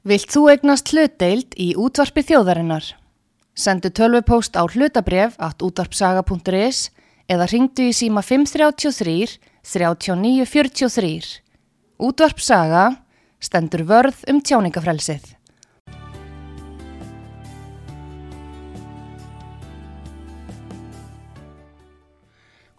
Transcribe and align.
Vilt 0.00 0.32
þú 0.32 0.46
egnast 0.48 0.94
hlutdeild 0.94 1.52
í 1.60 1.74
útvarpi 1.76 2.22
þjóðarinnar? 2.24 2.86
Sendu 3.52 3.90
tölvupóst 3.92 4.56
á 4.56 4.64
hlutabref 4.64 5.34
at 5.36 5.60
útvarpsaga.is 5.60 6.86
eða 7.28 7.48
ringdu 7.52 7.90
í 7.90 7.92
síma 7.92 8.22
533 8.24 9.36
3943. 9.60 11.28
Útvarpsaga 12.00 12.86
stendur 13.44 13.84
vörð 13.84 14.24
um 14.32 14.40
tjáningafrelsið. 14.40 15.36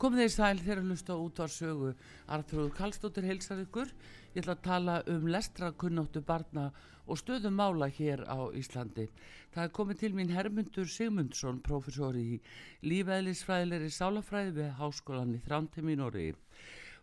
Komið 0.01 0.23
þeir 0.23 0.33
sæl 0.33 0.57
þegar 0.57 0.79
að 0.81 0.89
lusta 0.89 1.13
út 1.21 1.37
á 1.37 1.45
sögu 1.45 1.93
Arþróður 2.33 2.73
Kallstóttir 2.73 3.29
heilsar 3.29 3.61
ykkur. 3.61 3.93
Ég 4.31 4.45
ætla 4.45 4.53
að 4.55 4.63
tala 4.63 4.93
um 5.11 5.25
lestrakunnáttu 5.27 6.21
barna 6.23 6.69
og 7.03 7.17
stöðum 7.19 7.57
mála 7.59 7.89
hér 7.91 8.21
á 8.23 8.47
Íslandi. 8.55 9.09
Það 9.51 9.65
er 9.65 9.73
komið 9.75 9.99
til 9.99 10.11
mín 10.15 10.31
Hermundur 10.31 10.87
Sigmundsson, 10.87 11.59
professor 11.59 12.15
í 12.15 12.39
lífæðlisfræðilegri 12.87 13.91
sálafræði 13.91 14.55
við 14.55 14.71
Háskólan 14.79 15.35
í 15.35 15.97
Norri. 15.99 16.31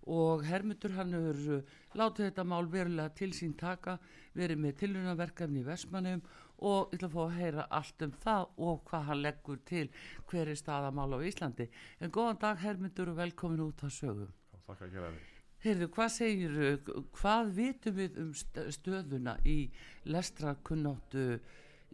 Og 0.08 0.46
Hermundur 0.48 0.96
hann 0.96 1.12
hefur 1.12 1.68
látið 1.92 2.30
þetta 2.30 2.48
mál 2.48 2.64
verulega 2.72 3.12
til 3.12 3.32
sín 3.36 3.52
taka, 3.52 3.98
verið 4.32 4.64
með 4.64 4.78
tilhörnaverkefni 4.80 5.60
í 5.60 5.68
Vestmannum 5.68 6.22
og 6.64 6.88
ég 6.88 6.96
ætla 6.96 7.08
að 7.10 7.16
fá 7.18 7.22
að 7.28 7.40
heyra 7.42 7.66
allt 7.68 8.04
um 8.08 8.20
það 8.24 8.46
og 8.56 8.84
hvað 8.88 9.08
hann 9.10 9.26
leggur 9.26 9.64
til 9.68 9.88
hver 10.30 10.48
er 10.48 10.56
staðamál 10.56 11.12
á 11.12 11.18
Íslandi. 11.20 11.68
En 12.00 12.08
góðan 12.08 12.40
dag 12.40 12.64
Hermundur 12.64 13.12
og 13.12 13.20
velkomin 13.20 13.66
út 13.68 13.84
á 13.84 13.92
sögum. 13.92 14.32
Takk 14.64 14.88
að 14.88 14.96
gera 14.96 15.12
þig. 15.12 15.37
Heyrðu, 15.64 15.88
hvað 15.94 16.10
segir, 16.14 16.58
hvað 17.18 17.48
vitum 17.56 17.96
við 17.96 18.18
um 18.22 18.28
stöðuna 18.36 19.38
í 19.42 19.56
lestrakunnáttu 20.06 21.24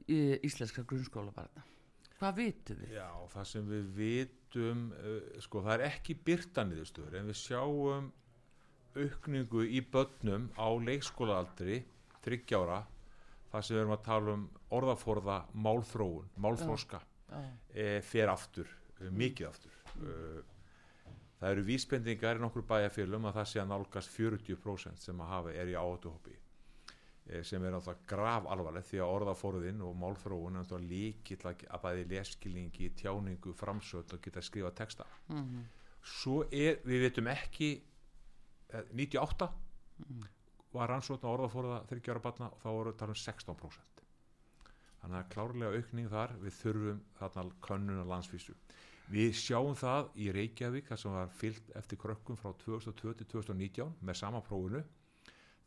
íslenska 0.05 0.85
grunnskólabarna? 0.85 1.65
Hvað 2.19 2.37
vitum 2.39 2.83
við? 2.83 2.93
Já, 2.99 3.09
það 3.33 3.49
sem 3.51 3.71
við 3.71 3.89
vitum, 3.99 4.85
uh, 4.97 5.41
sko 5.43 5.65
það 5.65 5.75
er 5.79 5.87
ekki 5.89 6.19
byrtaniðustöður 6.29 7.19
en 7.21 7.33
við 7.33 7.41
sjáum 7.41 8.13
aukningu 8.95 9.65
í 9.67 9.81
börnum 9.93 10.51
á 10.55 10.69
leikskólaaldri, 10.87 11.81
þryggjára, 12.25 12.85
það 13.51 13.67
sem 13.67 13.75
við 13.75 13.83
erum 13.83 13.97
að 13.97 14.05
tala 14.07 14.37
um 14.39 14.45
orðaforða, 14.79 15.39
málþróun, 15.67 16.29
málþróska, 16.45 17.01
e, 17.75 17.89
fer 18.07 18.31
aftur, 18.31 18.71
mm. 19.01 19.17
mikið 19.19 19.49
aftur. 19.51 19.81
Það 21.41 21.51
eru 21.51 21.63
vísbendingar 21.67 22.39
í 22.39 22.41
nokkur 22.41 22.65
bæjarfélum 22.69 23.29
að 23.29 23.39
það 23.41 23.51
sé 23.51 23.61
að 23.61 23.71
nálgast 23.73 24.11
40% 24.15 25.07
sem 25.07 25.21
að 25.21 25.33
hafa 25.35 25.55
er 25.55 25.73
í 25.73 25.79
áhættuhópi 25.79 26.37
sem 27.25 27.63
er 27.65 27.73
náttúrulega 27.73 28.05
grav 28.09 28.47
alvarlegt 28.53 28.91
því 28.91 28.99
að 29.01 29.13
orðaforðin 29.15 29.81
og 29.87 29.95
málþróun 29.97 30.59
er 30.59 30.61
náttúrulega 30.61 30.91
líkill 30.91 31.47
að 31.49 31.81
bæði 31.87 32.05
leskilningi, 32.11 32.91
tjáningu, 33.01 33.55
framsöld 33.57 34.13
og 34.13 34.21
geta 34.25 34.43
að 34.43 34.49
skrifa 34.51 34.71
texta. 34.77 35.07
Mm 35.29 35.41
-hmm. 35.41 35.63
Svo 36.03 36.43
er, 36.53 36.81
við 36.85 37.01
veitum 37.01 37.27
ekki, 37.27 37.83
98 38.93 39.49
mm 39.49 40.05
-hmm. 40.05 40.29
var 40.73 40.89
rannsókn 40.89 41.27
á 41.27 41.35
orðaforða 41.35 41.87
þryggjára 41.89 42.21
batna 42.21 42.51
og 42.51 42.61
þá 42.61 42.69
voru 42.69 42.93
talað 42.93 43.17
um 43.17 43.23
16%. 43.33 44.05
Þannig 45.01 45.19
að 45.19 45.29
klárlega 45.29 45.77
aukning 45.77 46.09
þar, 46.09 46.31
við 46.41 46.53
þurfum 46.53 47.01
þarna 47.19 47.51
könnuna 47.61 48.05
landsfísu. 48.05 48.55
Við 49.13 49.35
sjáum 49.37 49.75
það 49.77 50.07
í 50.17 50.31
Reykjavík 50.33 50.87
þar 50.89 51.01
sem 51.01 51.15
var 51.15 51.33
fyllt 51.41 51.73
eftir 51.77 52.01
krökkum 52.01 52.39
frá 52.41 52.55
2002 52.63 53.13
til 53.21 53.27
2019 53.35 53.93
með 54.01 54.19
sama 54.21 54.41
prófunu 54.45 54.81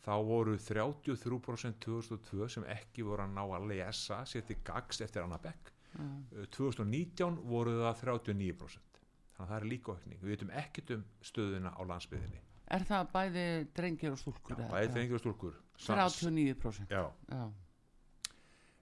þá 0.01 0.13
voru 0.25 0.55
33% 0.57 1.77
2002 1.83 2.49
sem 2.55 2.65
ekki 2.73 3.05
voru 3.05 3.27
að 3.27 3.35
ná 3.35 3.43
að 3.43 3.69
lesa 3.73 4.23
seti 4.25 4.57
gags 4.65 5.03
eftir 5.05 5.25
Annabek 5.25 5.71
mm. 5.93 6.49
2019 6.55 7.39
voru 7.45 7.77
það 7.83 8.03
39% 8.07 9.01
þannig 9.37 9.45
að 9.45 9.49
það 9.51 9.57
er 9.59 9.69
líka 9.69 9.93
aukning. 9.93 10.21
Við 10.23 10.33
veitum 10.33 10.53
ekkit 10.63 10.93
um 10.97 11.07
stöðuna 11.21 11.75
á 11.77 11.81
landsbyðinni 11.93 12.43
Er 12.67 12.83
það 12.83 13.11
bæði 13.13 13.47
drengir 13.77 14.11
og 14.11 14.19
stúlkur? 14.19 14.57
Já, 14.59 14.67
bæði 14.73 14.87
drengir 14.95 15.15
og 15.15 15.21
stúlkur. 15.23 15.59
39% 15.85 16.91
Já, 16.91 17.03
Já. 17.31 17.43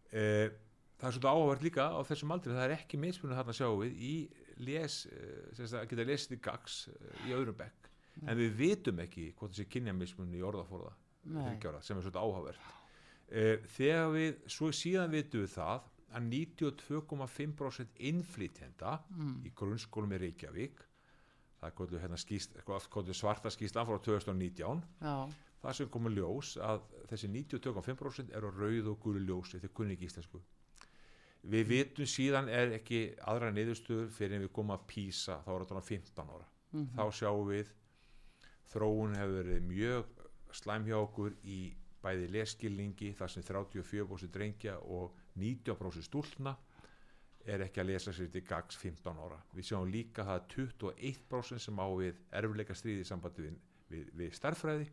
E, 0.09 0.23
Það 0.95 1.07
er 1.09 1.15
svolítið 1.15 1.29
áhverð 1.35 1.63
líka 1.65 1.85
á 1.91 1.99
þessum 2.07 2.31
aldri. 2.31 2.53
Það 2.55 2.65
er 2.65 2.73
ekki 2.77 2.97
mismunum 3.01 3.35
þarna 3.35 3.55
sjáum 3.57 3.81
við 3.81 3.97
í 3.99 4.13
les, 4.63 5.01
að 5.65 5.89
geta 5.91 6.07
lesið 6.07 6.37
í 6.37 6.41
gags 6.45 6.77
í 7.27 7.33
öðrum 7.35 7.57
bekk 7.59 7.89
Nei. 8.15 8.29
en 8.31 8.39
við 8.39 8.55
vitum 8.61 9.01
ekki 9.03 9.31
hvort 9.35 9.55
þessi 9.55 9.67
kynjamismunni 9.75 10.39
í 10.39 10.45
orðaforða 10.45 10.93
ára, 11.35 11.81
sem 11.81 11.97
er 11.97 12.05
svolítið 12.05 12.21
áhugavert 12.21 12.67
eh, 13.27 13.57
þegar 13.75 14.11
við, 14.13 14.33
svo 14.55 14.71
síðan 14.75 15.13
vitum 15.13 15.43
við 15.43 15.53
það 15.55 15.91
að 16.15 16.27
92,5% 16.31 18.03
innflytjenda 18.11 18.99
mm. 19.09 19.39
í 19.49 19.51
grunnskólum 19.57 20.13
í 20.15 20.21
Reykjavík 20.21 20.83
það 21.59 21.67
er 21.67 21.75
kvöldu 21.79 22.01
hérna 22.03 22.19
skýst, 22.19 22.55
svarta 23.17 23.51
skýsla 23.51 23.85
frá 23.87 23.97
2019 24.05 24.83
Já. 25.01 25.15
það 25.63 25.77
sem 25.79 25.91
komur 25.91 26.13
ljós 26.13 26.55
að 26.61 26.85
þessi 27.09 27.31
92,5% 27.33 28.35
eru 28.37 28.53
rauð 28.53 28.91
og 28.93 29.01
gulu 29.01 29.23
ljós 29.25 29.55
þetta 29.55 29.69
er 29.69 29.75
kunni 29.75 29.97
ekki 29.97 30.11
íslensku 30.11 30.41
við 31.45 31.67
vitum 31.69 32.09
síðan 32.09 32.49
er 32.49 32.73
ekki 32.79 32.99
aðra 33.29 33.51
niðurstöður 33.53 34.11
fyrir 34.13 34.37
en 34.39 34.45
við 34.47 34.53
komum 34.55 34.75
að 34.75 34.85
písa 34.89 35.39
þá 35.45 35.49
er 35.55 35.65
þetta 35.65 35.81
15 35.89 36.31
ára. 36.35 36.47
Mm 36.71 36.85
-hmm. 36.85 36.95
þá 36.97 37.03
sjáum 37.19 37.49
við 37.49 37.73
þróun 38.73 39.15
hefur 39.15 39.35
verið 39.39 39.67
mjög 39.69 40.05
slæm 40.51 40.87
hjá 40.87 40.97
okkur 40.97 41.35
í 41.43 41.59
bæði 42.03 42.29
leskilningi 42.33 43.13
þar 43.17 43.31
sem 43.31 43.43
34% 43.43 44.31
drengja 44.33 44.77
og 44.79 45.15
90% 45.37 46.05
stúlna 46.05 46.55
er 47.45 47.61
ekki 47.61 47.81
að 47.81 47.89
lesa 47.91 48.13
sér 48.13 48.31
til 48.31 48.41
gags 48.41 48.77
15 48.77 49.17
ára. 49.21 49.39
Við 49.53 49.65
sjáum 49.69 49.91
líka 49.91 50.25
það 50.25 50.39
að 50.39 50.47
21% 50.55 51.59
sem 51.59 51.79
á 51.81 51.87
við 51.93 52.21
erfleika 52.31 52.73
stríði 52.73 53.01
í 53.01 53.09
sambandi 53.09 53.41
við, 53.41 53.57
við, 53.89 54.09
við 54.13 54.33
starfræði 54.33 54.89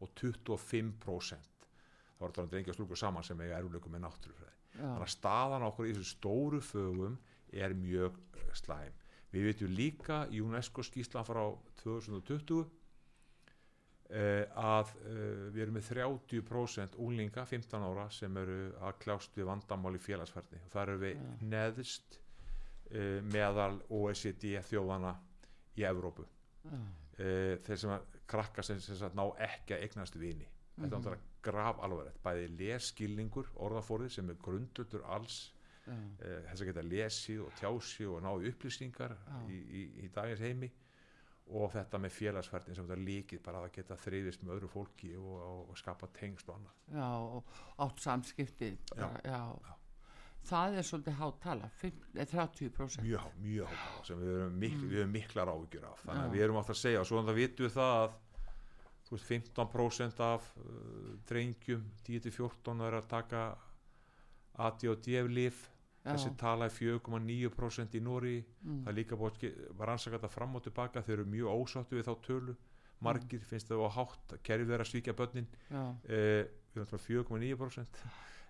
og 0.00 0.08
25% 0.16 1.68
þá 2.16 2.24
er 2.24 2.32
þetta 2.32 2.50
drengja 2.50 2.72
og 2.72 2.74
stúlkur 2.74 2.96
saman 2.96 3.24
sem 3.26 3.40
eiga 3.40 3.58
erfleikum 3.58 3.92
með 3.92 4.06
náttúrufræði 4.06 4.61
þannig 4.76 5.06
að 5.06 5.14
staðan 5.14 5.66
okkur 5.68 5.88
í 5.88 5.94
þessu 5.96 6.16
stóru 6.16 6.60
fögum 6.64 7.18
er 7.52 7.74
mjög 7.76 8.18
slæm. 8.56 8.94
Við 9.32 9.48
veitum 9.48 9.74
líka 9.76 10.22
í 10.32 10.42
UNESCO 10.44 10.84
skísla 10.84 11.22
frá 11.24 11.42
2020 11.80 12.62
eh, 14.12 14.44
að 14.60 14.92
eh, 15.08 15.46
við 15.54 15.62
erum 15.64 15.78
með 15.78 15.88
30% 15.94 16.98
úlinga 17.00 17.46
15 17.48 17.86
ára 17.88 18.08
sem 18.12 18.36
eru 18.42 18.58
að 18.84 18.98
kljást 19.04 19.36
við 19.38 19.48
vandamál 19.48 19.94
í 19.96 20.02
félagsferði 20.02 20.60
og 20.60 20.72
það 20.74 20.82
eru 20.84 20.98
við 21.06 21.14
ja. 21.16 21.32
neðst 21.54 22.18
eh, 22.92 23.20
meðal 23.32 23.78
OECD 23.88 24.58
þjóðana 24.68 25.16
í 25.80 25.88
Evrópu. 25.88 26.28
Ja. 26.62 26.78
þeir 27.18 27.78
sem 27.80 27.90
að 27.90 28.04
krakka 28.30 28.62
sem, 28.62 28.78
sem 28.80 29.00
að 29.02 29.16
ná 29.18 29.24
ekki 29.42 29.74
að 29.74 29.82
eignast 29.86 30.14
vini. 30.20 30.46
Þetta 30.76 30.86
er 30.86 30.92
náttúrulega 30.92 31.31
graf 31.42 31.80
alvarlegt 31.82 32.22
bæði 32.24 32.48
leskilningur, 32.60 33.50
orðaforðir 33.64 34.14
sem 34.14 34.30
er 34.30 34.38
grundlutur 34.42 35.02
alls 35.10 35.40
uh, 35.88 36.06
þess 36.20 36.60
að 36.60 36.68
geta 36.70 36.86
lesið 36.86 37.42
og 37.46 37.58
tjási 37.58 38.06
og 38.06 38.22
náðu 38.24 38.52
upplýsningar 38.52 39.16
uh. 39.18 39.42
í, 39.50 39.58
í, 39.58 39.84
í 40.04 40.12
dagins 40.14 40.44
heimi 40.44 40.70
og 41.52 41.72
þetta 41.74 42.00
með 42.00 42.14
félagsfærtin 42.16 42.76
sem 42.76 42.86
þetta 42.86 43.04
líkið 43.06 43.42
bara 43.44 43.62
að 43.66 43.72
geta 43.76 43.98
þreyðist 44.00 44.44
með 44.44 44.56
öðru 44.56 44.72
fólki 44.72 45.12
og, 45.18 45.32
og, 45.42 45.62
og 45.72 45.78
skapa 45.80 46.08
tengst 46.16 46.48
og 46.48 46.58
annað 46.58 46.98
Já, 46.98 47.08
og 47.36 47.62
átt 47.86 48.02
samskipti 48.04 48.70
já, 48.72 49.08
já. 49.26 49.40
já. 49.66 49.72
það 50.48 50.78
er 50.78 50.88
svolítið 50.88 51.18
háttala 51.18 51.70
30% 51.82 53.04
Mjög, 53.04 53.26
mjög 53.42 53.72
háttala 53.72 54.04
sem 54.08 54.22
við 54.22 54.34
erum, 54.36 54.58
mikl, 54.64 54.82
mm. 54.84 54.92
við 54.92 55.02
erum 55.02 55.16
miklar 55.18 55.52
áhugjur 55.52 55.88
af 55.90 56.04
þannig 56.06 56.24
að 56.24 56.36
við 56.36 56.46
erum 56.46 56.60
átt 56.62 56.74
að 56.76 56.82
segja 56.84 57.02
og 57.02 57.10
svo 57.10 57.20
þannig 57.20 57.34
að 57.34 57.42
vitum 57.42 57.68
við 57.68 57.76
það 57.76 57.96
að 57.98 58.20
veist, 59.12 59.28
15% 59.28 60.24
af 60.24 60.48
uh, 60.56 61.12
drengjum 61.28 61.84
10-14 62.06 62.82
er 62.88 62.98
að 62.98 63.08
taka 63.10 63.44
ADHD-lif 64.62 65.68
þessi 66.02 66.32
tala 66.38 66.66
er 66.66 66.74
4,9% 66.74 67.94
í 67.94 68.02
Nóri 68.02 68.40
mm. 68.42 68.82
það 68.82 68.90
er 68.90 68.98
líka 68.98 69.18
búin 69.18 69.38
að 69.38 69.86
rannsaka 69.86 70.18
þetta 70.18 70.32
fram 70.32 70.58
og 70.58 70.64
tilbaka, 70.66 71.04
þeir 71.06 71.20
eru 71.20 71.30
mjög 71.30 71.62
ósáttu 71.62 71.98
við 71.98 72.08
þá 72.08 72.12
tölu. 72.26 72.56
Margir 73.02 73.40
mm. 73.40 73.46
finnst 73.50 73.70
það 73.70 73.86
á 73.86 73.90
hátt 73.98 74.34
kerfið 74.46 74.74
þeirra 74.74 74.88
svíkja 74.88 75.14
börnin. 75.18 75.48
Eh, 75.70 76.42
við 76.74 76.82
erum 76.82 77.02
4,9% 77.06 78.02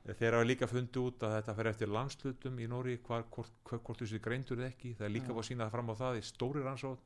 þeir 0.02 0.34
hafa 0.34 0.46
líka 0.46 0.66
fundið 0.66 1.04
út 1.06 1.24
að 1.26 1.36
þetta 1.36 1.54
fer 1.58 1.68
eftir 1.70 1.90
landslutum 1.92 2.56
í 2.58 2.66
Nóri 2.70 2.96
hvort, 3.06 3.52
þessi 4.00 4.18
greintur 4.22 4.62
er 4.62 4.72
ekki. 4.72 4.96
Það 4.98 5.06
er 5.06 5.14
líka 5.14 5.30
búin 5.30 5.44
að 5.44 5.48
sína 5.50 5.66
það 5.68 5.74
fram 5.76 5.92
á 5.92 5.94
það 6.00 6.18
í 6.18 6.24
stóri 6.26 6.64
rannsóð 6.64 7.04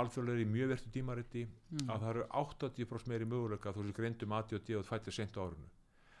alþjóðlega 0.00 0.42
í 0.42 0.50
mjög 0.50 0.72
vertu 0.72 0.90
tímariti 0.94 1.44
mm. 1.46 1.86
að 1.86 2.02
það 2.02 2.10
eru 2.10 2.26
80% 2.42 3.12
meiri 3.12 3.28
möguleika 3.30 3.70
að 3.70 3.78
þú 3.78 3.86
séu 3.86 3.96
greindum 3.98 4.36
aðtíð 4.38 4.80
og 4.80 4.88
fættið 4.88 5.16
sent 5.18 5.38
á 5.38 5.42
árunu 5.44 5.70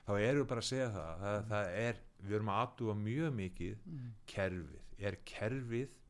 þá 0.04 0.12
erum 0.20 0.40
við 0.42 0.48
bara 0.52 0.64
að 0.64 0.68
segja 0.68 0.88
það, 0.94 1.12
það, 1.24 1.36
mm. 1.36 1.50
það 1.50 1.74
er, 1.82 2.00
við 2.22 2.38
erum 2.38 2.52
að 2.54 2.62
aðdúa 2.62 2.96
mjög 3.02 3.36
mikið 3.40 3.84
mm. 3.90 4.08
kerfið 4.34 5.06
er 5.08 5.20
kerfið 5.28 6.00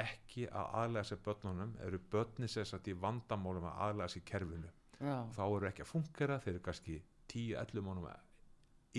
ekki 0.00 0.46
að 0.54 0.74
aðlæða 0.80 1.08
sér 1.08 1.22
börnunum 1.24 1.72
eru 1.86 2.02
börnir 2.12 2.50
sér 2.52 2.68
satt 2.68 2.90
í 2.90 2.94
vandamálum 2.94 3.66
að 3.66 3.80
aðlæða 3.88 4.12
sér 4.14 4.26
kerfinu 4.30 4.74
Já. 5.00 5.16
þá 5.34 5.44
eru 5.46 5.70
ekki 5.70 5.82
að 5.82 5.90
fungera 5.90 6.38
þeir 6.44 6.52
eru 6.54 6.64
kannski 6.68 7.00
10-11 7.32 7.86
mánum 7.86 8.10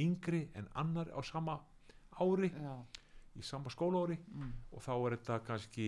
yngri 0.02 0.48
en 0.56 0.68
annar 0.76 1.12
á 1.12 1.20
sama 1.24 1.60
ári 2.20 2.52
já, 2.52 2.76
í 3.36 3.44
sama 3.44 3.72
skólaári 3.72 4.18
mm, 4.20 4.52
og 4.72 4.84
þá 4.84 4.92
er 4.96 5.16
þetta 5.18 5.40
kannski 5.48 5.88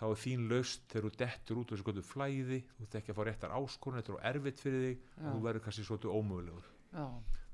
þá 0.00 0.06
er 0.08 0.20
þín 0.22 0.46
laust 0.48 0.86
þegar 0.88 1.06
þú 1.06 1.10
dettur 1.20 1.60
út 1.60 1.72
þessu 1.74 1.86
góðu 1.86 2.04
flæði, 2.08 2.58
þú 2.76 2.86
ert 2.86 2.94
ekki 3.00 3.12
að 3.12 3.18
fá 3.18 3.24
réttar 3.28 3.56
áskorun 3.58 4.00
þetta 4.00 4.12
er 4.12 4.16
of 4.16 4.26
erfitt 4.30 4.62
fyrir 4.64 4.84
þig 4.86 5.02
Já. 5.02 5.20
og 5.20 5.34
þú 5.34 5.42
verður 5.44 5.64
kannski 5.66 5.84
svolítið 5.84 6.14
ómögulegur. 6.16 6.70
Já, 6.90 7.04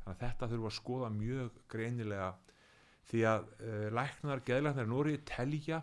þannig 0.04 0.12
að 0.12 0.22
þetta 0.22 0.48
þurfum 0.52 0.68
að 0.70 0.76
skoða 0.76 1.10
mjög 1.16 1.58
greinilega 1.74 2.28
því 3.10 3.24
að 3.32 3.50
uh, 3.56 3.88
læknar, 3.98 4.44
geðlæknar 4.46 4.86
í 4.86 4.92
Nóri 4.92 5.18
telja 5.26 5.82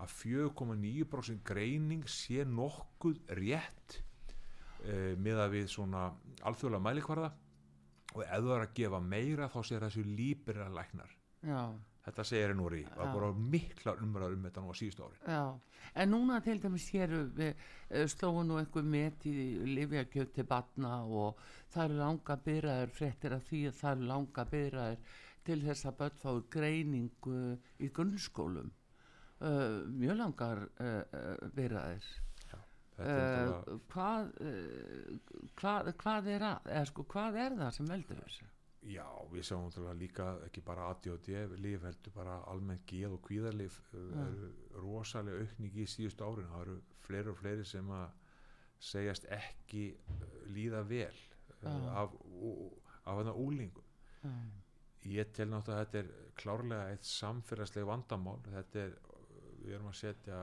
að 0.00 0.14
4,9% 0.22 1.44
greining 1.50 2.06
sé 2.08 2.46
nokkuð 2.46 3.20
rétt 3.40 3.98
uh, 4.86 5.12
með 5.18 5.42
að 5.44 5.54
við 5.58 5.70
svona 5.74 6.06
alþjóðlega 6.46 6.86
mælikvarða. 6.86 7.34
Og 8.10 8.24
ef 8.24 8.42
það 8.42 8.56
er 8.56 8.64
að 8.64 8.74
gefa 8.78 8.98
meira 9.06 9.50
þá 9.50 9.60
sé 9.66 9.78
þessu 9.78 10.02
líbera 10.06 10.70
læknar. 10.74 11.12
Já, 11.46 11.62
þetta 12.04 12.26
segir 12.26 12.54
í 12.54 12.58
Nóri 12.58 12.82
og 12.88 12.96
það 13.00 13.12
voru 13.16 13.30
miklar 13.54 14.02
umræður 14.04 14.36
um 14.36 14.46
þetta 14.48 14.64
nú 14.64 14.72
á 14.72 14.80
síðustu 14.80 15.06
ári 15.06 15.34
já. 15.34 15.42
En 16.00 16.12
núna 16.14 16.38
til 16.44 16.60
dæmis 16.62 16.86
hér 16.94 17.16
uh, 17.18 18.04
slóum 18.12 18.44
nú 18.48 18.60
einhver 18.60 18.86
met 18.86 19.26
í 19.26 19.34
livjakjöf 19.74 20.32
til 20.36 20.46
batna 20.48 21.00
og 21.04 21.40
það 21.72 21.84
eru 21.84 22.00
langa 22.00 22.38
byrjaður 22.46 22.94
fréttir 22.96 23.36
af 23.36 23.46
því 23.48 23.62
að 23.70 23.78
það 23.80 23.96
eru 23.96 24.10
langa 24.12 24.46
byrjaður 24.54 25.18
til 25.50 25.60
þess 25.66 25.88
að 25.88 25.98
börn 26.02 26.18
fái 26.20 26.42
greiningu 26.52 27.38
í 27.80 27.92
grunnskólum. 27.96 28.72
Uh, 29.40 29.88
mjög 29.96 30.18
langar 30.20 30.66
uh, 30.84 31.00
uh, 31.16 32.10
Uh, 33.00 33.78
hvað, 33.88 34.26
uh, 34.44 35.36
hvað, 35.56 35.86
hvað 36.02 36.26
er 36.34 36.42
að, 36.44 36.66
eða 36.68 36.88
sko, 36.90 37.04
hvað 37.08 37.38
er 37.40 37.54
það 37.56 37.70
sem 37.78 37.86
veldur 37.88 38.18
þessu? 38.20 38.48
Já, 38.88 39.04
við 39.28 39.44
sjáum 39.44 39.66
náttúrulega 39.66 39.98
líka 40.00 40.26
ekki 40.46 40.62
bara 40.64 40.86
ADHD 40.88 41.34
líf 41.60 41.82
heldur 41.84 42.14
bara 42.14 42.38
almennt 42.48 42.86
geð 42.88 43.16
og 43.18 43.20
kvíðarlif 43.26 43.76
uh, 43.92 44.22
eru 44.22 44.48
rosalega 44.80 45.42
aukning 45.44 45.76
í 45.76 45.84
síðustu 45.90 46.24
árin. 46.24 46.48
Það 46.48 46.62
eru 46.64 46.76
fleiri 47.04 47.32
og 47.32 47.36
fleiri 47.42 47.66
sem 47.68 47.92
að 47.92 48.06
segjast 48.90 49.28
ekki 49.36 49.84
uh, 49.92 50.24
líða 50.48 50.80
vel 50.88 51.20
Já. 51.60 51.68
af, 51.68 52.16
af 53.04 53.20
þarna 53.20 53.36
úlingum 53.36 53.84
Já, 54.24 54.32
ég 55.12 55.36
tel 55.36 55.50
náttúrulega 55.52 55.76
að 55.76 55.84
þetta 55.84 56.00
er 56.00 56.34
klárlega 56.40 56.88
eitt 56.94 57.06
samfélagsleg 57.08 57.88
vandamál. 57.88 58.38
Þetta 58.48 58.82
er, 58.86 58.98
við 59.60 59.76
erum 59.76 59.92
að 59.92 60.00
setja 60.00 60.42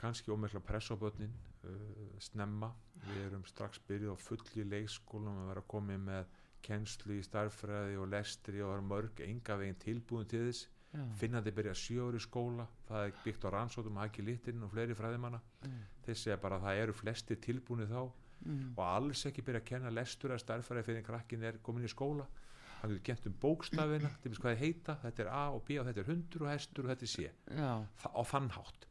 kannski 0.00 0.32
ómikla 0.32 0.60
press 0.64 0.88
á 0.88 0.96
börnin 0.96 1.36
uh, 1.68 2.16
snemma. 2.22 2.72
Við 3.04 3.26
erum 3.28 3.44
strax 3.48 3.80
byrjuð 3.88 4.16
á 4.16 4.24
fulli 4.24 4.64
leikskólum 4.72 5.44
að 5.44 5.52
vera 5.52 5.68
komið 5.76 6.06
með 6.08 6.38
kennslu 6.66 7.16
í 7.18 7.24
starffræði 7.26 7.96
og 8.00 8.10
lestri 8.12 8.60
og 8.62 8.72
það 8.72 8.76
er 8.78 8.86
mörg 8.90 9.22
enga 9.26 9.56
veginn 9.60 9.80
tilbúin 9.84 10.28
til 10.30 10.44
þess. 10.48 10.68
Já, 10.90 11.04
finnandi 11.20 11.52
byrja 11.54 11.72
sjö 11.78 12.08
ári 12.08 12.18
skóla 12.18 12.64
það 12.88 13.04
er 13.06 13.18
byggt 13.22 13.44
á 13.46 13.48
rannsótum 13.54 13.98
að 14.00 14.08
ekki 14.08 14.24
litin 14.26 14.64
og 14.66 14.72
fleiri 14.72 14.96
fræðimanna. 14.98 15.38
Mm, 15.62 15.76
þeir 16.06 16.18
segja 16.18 16.38
bara 16.42 16.58
að 16.58 16.64
það 16.66 16.80
eru 16.82 16.96
flesti 16.98 17.36
tilbúin 17.38 17.86
þá 17.86 18.00
mm, 18.02 18.64
og 18.74 18.82
alls 18.88 19.22
ekki 19.30 19.44
byrja 19.46 19.62
að 19.62 19.68
kenna 19.68 19.92
lestur 19.94 20.34
að 20.34 20.42
starffræði 20.42 20.88
fyrir 20.88 21.06
krakkin 21.06 21.46
er 21.46 21.60
komin 21.62 21.86
í 21.86 21.92
skóla. 21.92 22.26
Hann 22.80 22.96
getur 22.96 23.06
kent 23.06 23.28
um 23.28 23.36
bókstafina 23.42 24.10
til 24.22 24.32
þess 24.32 24.42
hvað 24.42 24.56
þið 24.56 24.64
heita, 24.64 24.96
þetta 25.04 25.22
er 25.22 25.30
A 25.36 25.44
og 25.54 25.62
B 25.68 25.78
og 25.78 25.86
þetta 25.86 26.02
er 26.02 26.10
hundur 26.10 26.46
og 26.46 26.50
hestur 26.50 26.86
og 26.86 26.92
þetta 26.94 27.06
er 27.06 27.12
C. 27.14 27.30
Þa, 28.02 28.10
á 28.10 28.22
þann 28.32 28.52
hátt. 28.56 28.86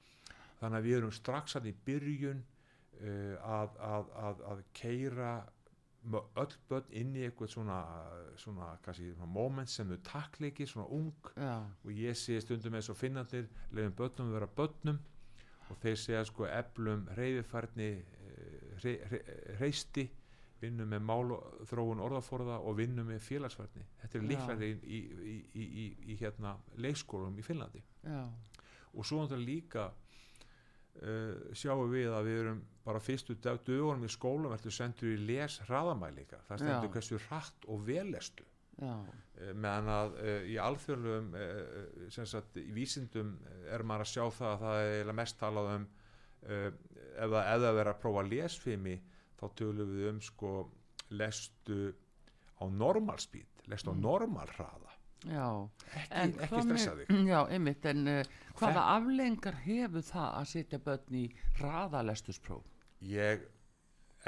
Þannig 0.60 0.80
að 0.80 0.88
við 0.88 0.98
erum 1.00 1.16
strax 1.16 1.58
að 1.58 1.70
í 1.72 1.74
byrjun 1.88 2.44
uh, 2.44 3.36
að, 3.60 3.80
að, 3.90 4.12
að, 4.24 4.44
að 4.54 4.64
keira 4.78 5.32
öll 6.10 6.54
börn 6.70 6.94
inn 6.96 7.16
í 7.18 7.26
eitthvað 7.28 7.52
svona, 7.54 7.80
svona, 8.40 8.70
kannski, 8.86 9.12
svona 9.14 9.32
moment 9.34 9.70
sem 9.70 9.90
þau 9.90 10.00
takleiki, 10.08 10.68
svona 10.70 10.88
ung. 10.96 11.32
Já, 11.36 11.58
og 11.84 11.92
ég 11.92 12.18
sé 12.18 12.40
stundum 12.44 12.78
eins 12.80 12.90
og 12.92 12.98
finnandir 12.98 13.50
leiðum 13.76 13.98
börnum 13.98 14.32
að 14.32 14.38
vera 14.40 14.54
börnum. 14.62 15.02
Og 15.70 15.78
þeir 15.84 16.00
segja 16.02 16.24
sko 16.26 16.48
eflum 16.50 17.04
reyðifærni 17.18 17.92
reysti 19.60 20.08
vinnum 20.60 20.90
með 20.92 21.04
málþróun 21.08 22.02
orðaforða 22.04 22.60
og 22.68 22.78
vinnum 22.80 23.08
með 23.08 23.22
félagsfærni. 23.24 23.86
Þetta 24.02 24.20
er 24.20 24.64
í, 24.66 24.72
í, 24.98 25.00
í, 25.30 25.66
í, 25.84 25.86
í 26.12 26.18
hérna 26.20 26.56
leikskólum 26.80 27.38
í 27.40 27.46
Finnlandi. 27.46 27.84
Já, 28.04 28.24
og 28.90 29.06
svo 29.06 29.22
náttúrulega 29.22 29.46
líka 29.46 29.86
uh, 31.04 31.54
sjáum 31.56 31.90
við 31.92 32.12
að 32.14 32.28
við 32.30 32.40
erum 32.44 32.62
bara 32.86 33.00
fyrstu 33.04 33.36
dag 33.44 33.60
dögunum 33.68 34.06
í 34.08 34.12
skólum 34.12 34.54
ertu 34.56 34.72
sendur 34.74 35.12
í 35.14 35.18
les 35.30 35.60
hraðamælinga 35.68 36.40
það 36.48 36.64
stendur 36.64 36.90
Já. 36.90 36.94
hversu 36.96 37.20
hratt 37.28 37.68
og 37.70 37.84
vellestu 37.88 38.46
já, 38.80 38.94
uh, 38.96 39.54
meðan 39.54 39.92
að 39.94 40.18
uh, 40.24 40.42
í 40.50 40.58
sagt 42.34 42.58
í 42.62 42.68
vísindum 42.76 43.36
er 43.70 43.84
maður 43.84 44.08
að 44.08 44.14
sjá 44.14 44.24
það 44.40 44.52
að 44.56 44.64
það 44.66 44.94
er 45.00 45.14
mest 45.22 45.40
talað 45.40 45.72
um 45.78 45.88
ef 46.40 46.76
það, 47.28 47.40
verður 47.76 47.90
að 47.92 47.98
prófa 48.00 48.22
lesfimi 48.32 48.94
þá 49.40 49.46
tölum 49.60 49.90
við 49.98 50.06
um 50.14 50.22
sko 50.24 50.52
lestu 51.20 51.80
á 52.60 52.64
normalspeed 52.72 53.66
lestu 53.72 53.92
á 53.92 53.96
Mm. 53.96 54.02
normalhraða 54.06 54.89
já. 55.26 55.46
ekki, 55.96 56.10
En 56.22 56.34
ekki 56.46 56.62
stressa 56.66 56.96
þig 57.00 57.30
Já, 57.30 57.40
einmitt, 57.52 57.86
en 57.92 58.08
uh, 58.08 58.20
hvaða 58.60 58.84
aflengar 58.96 59.58
hefur 59.66 60.06
það 60.06 60.28
að 60.42 60.50
setja 60.54 60.82
börn 60.86 61.18
í 61.22 61.26
hraðalestuspróf? 61.60 62.68
ég 63.06 63.46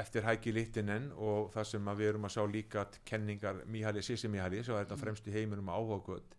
eftir 0.00 0.24
Hæki 0.24 0.52
Littinen 0.56 1.10
og 1.12 1.50
það 1.52 1.66
sem 1.68 1.90
við 1.98 2.08
erum 2.08 2.28
að 2.28 2.34
sjá 2.36 2.44
líka 2.48 2.86
kenningar 3.04 3.64
Míhali, 3.68 4.02
Sissi 4.02 4.28
Míhali 4.28 4.62
sem 4.64 4.74
er 4.76 4.86
þetta 4.86 5.00
fremst 5.00 5.26
í 5.28 5.34
heiminum 5.34 5.68
áhugað 5.68 6.36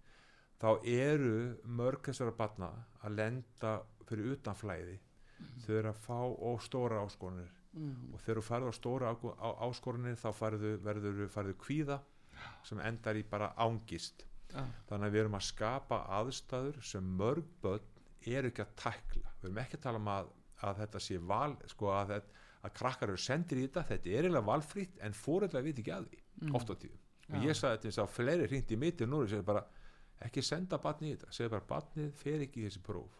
þá 0.61 0.69
eru 0.89 1.35
mörg 1.65 2.01
þessara 2.07 2.33
batna 2.37 2.71
að 3.03 3.19
lenda 3.19 3.73
fyrir 4.09 4.33
utan 4.33 4.57
flæði 4.57 4.97
þau 5.65 5.75
eru 5.75 5.91
að 5.91 6.01
fá 6.07 6.17
og 6.23 6.63
stóra 6.65 7.03
áskorunir 7.03 7.51
Mm, 7.73 8.11
og 8.13 8.21
þegar 8.21 8.37
þú 8.37 8.43
farið 8.45 8.69
á 8.69 8.73
stóra 8.77 9.11
áskorunir 9.65 10.17
þá 10.21 10.27
farðu, 10.37 10.75
verður 10.85 11.23
farðu 11.33 11.55
kvíða 11.57 11.95
sem 12.67 12.81
endar 12.85 13.17
í 13.17 13.23
bara 13.25 13.47
ángist 13.65 14.27
já, 14.53 14.63
þannig 14.89 15.07
að 15.09 15.13
við 15.17 15.21
erum 15.23 15.37
að 15.39 15.45
skapa 15.49 15.99
aðstæður 16.19 16.79
sem 16.93 17.11
mörg 17.19 17.49
börn 17.63 17.89
eru 18.33 18.51
ekki 18.53 18.63
að 18.65 18.73
tækla 18.83 19.33
við 19.41 19.49
erum 19.49 19.61
ekki 19.65 19.77
að 19.79 19.83
tala 19.87 19.99
um 20.03 20.11
að, 20.13 20.31
að 20.63 20.77
þetta 20.83 20.99
sé 21.07 21.17
val 21.33 21.55
sko 21.73 21.89
að, 21.91 22.13
að 22.63 22.73
krakkar 22.79 23.09
eru 23.13 23.19
sendir 23.19 23.59
í 23.59 23.67
þetta 23.67 23.83
þetta 23.91 24.09
er 24.13 24.27
eiginlega 24.27 24.47
valfrýtt 24.51 25.01
en 25.03 25.13
fóreldrar 25.17 25.65
veit 25.65 25.79
ekki 25.83 25.95
að 25.97 26.09
því 26.11 26.19
Mm. 26.43 26.55
oft 26.57 26.65
á 26.65 26.75
Já. 26.81 26.89
og 27.37 27.43
ég 27.45 27.53
sagði 27.55 27.75
þetta 27.77 27.87
eins 27.87 27.97
og 28.01 28.07
fleiri 28.09 28.47
hringt 28.49 28.71
í 28.73 28.77
mitt 28.81 29.01
í 29.01 29.05
núri 29.05 29.27
segir 29.29 29.43
bara 29.45 29.61
ekki 30.25 30.41
senda 30.43 30.79
barni 30.81 31.11
í 31.11 31.13
þetta 31.13 31.29
segir 31.31 31.51
bara 31.53 31.67
barnið 31.69 32.07
fer 32.17 32.41
ekki 32.47 32.63
í 32.63 32.65
þessi 32.65 32.81
próf 32.83 33.19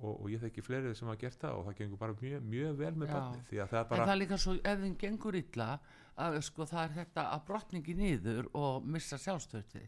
og, 0.00 0.14
og 0.24 0.30
ég 0.32 0.40
þekki 0.42 0.64
fleiri 0.64 0.94
sem 0.96 1.06
hafa 1.10 1.20
gert 1.20 1.38
það 1.44 1.58
og 1.58 1.66
það 1.68 1.76
gengur 1.82 2.00
bara 2.00 2.16
mjög, 2.18 2.46
mjög 2.54 2.78
vel 2.80 2.94
með 3.02 3.12
Já. 3.12 3.14
barnið 3.18 3.44
því 3.50 3.60
að 3.62 3.68
það 3.74 3.78
er 3.78 3.84
En 3.84 3.90
bara 3.92 4.06
það 4.08 4.14
er 4.14 4.20
líka 4.22 4.38
svo, 4.44 4.54
ef 4.72 4.80
þeim 4.86 4.96
gengur 5.04 5.38
illa, 5.42 5.68
að 6.24 6.38
sko 6.48 6.66
það 6.72 6.82
er 6.88 6.96
þetta 6.98 7.26
að 7.36 7.44
brotningi 7.52 7.94
niður 8.00 8.48
og 8.64 8.88
missa 8.96 9.20
sjálfstöðið. 9.20 9.86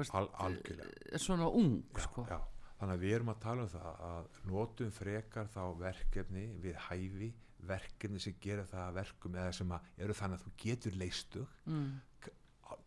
Veist, 0.00 0.14
al, 0.14 0.28
algjörlega. 0.46 0.90
eh, 1.12 1.18
svona 1.18 1.48
ung, 1.48 1.76
já, 1.92 2.02
sko. 2.06 2.26
já. 2.30 2.40
þannig 2.80 2.94
að 2.96 3.04
við 3.04 3.14
erum 3.18 3.32
að 3.32 3.40
tala 3.44 3.62
um 3.62 3.68
það 3.68 4.02
að 4.08 4.28
notum 4.50 4.90
frekar 4.90 5.50
þá 5.52 5.62
verkefni 5.78 6.46
við 6.62 6.80
hæfi 6.88 7.32
verkefni 7.62 8.18
sem 8.20 8.34
gera 8.42 8.64
það 8.66 8.84
að 8.88 8.96
verkum 8.98 9.36
eða 9.38 9.52
sem 9.54 9.72
að 9.76 9.90
eru 10.02 10.16
þannig 10.18 10.40
að 10.40 10.44
þú 10.46 10.52
getur 10.64 10.98
leistu 10.98 11.46
Mm, 11.66 11.92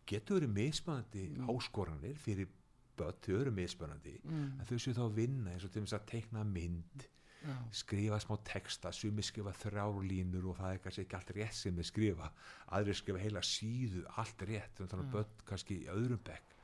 getur 0.06 0.40
verið 0.40 0.54
mismunandi 0.54 1.26
áskoranir 1.50 2.18
fyrir 2.22 2.50
börn, 2.96 3.16
þau 3.24 3.36
eru 3.40 3.52
mismunandi 3.52 4.20
mm, 4.24 4.60
en 4.60 4.68
þau 4.70 4.78
séu 4.80 4.96
þá 4.96 5.04
að 5.08 5.16
vinna 5.20 5.52
eins 5.54 5.66
og 5.68 5.72
til 5.74 5.84
að 5.88 6.06
teikna 6.12 6.44
mynd 6.48 7.08
já, 7.46 7.56
skrifa 7.72 8.20
smá 8.24 8.36
texta, 8.48 8.92
sumi 8.96 9.24
skrifa 9.26 9.54
þrjárlínur 9.60 10.50
og 10.52 10.60
það 10.60 10.76
er 10.76 10.84
kannski 10.84 11.06
ekki 11.06 11.18
allt 11.20 11.34
rétt 11.38 11.58
sem 11.58 11.76
þau 11.78 11.88
skrifa. 11.92 12.30
Aðrir 12.78 13.00
skrifa 13.00 13.22
heila 13.22 13.44
síðu 13.46 14.06
allt 14.18 14.46
rétt, 14.50 14.80
þannig 14.80 15.06
að 15.06 15.12
börn 15.18 15.44
kannski 15.50 15.82
í 15.84 15.90
öðrum 15.94 16.22
bekk 16.26 16.55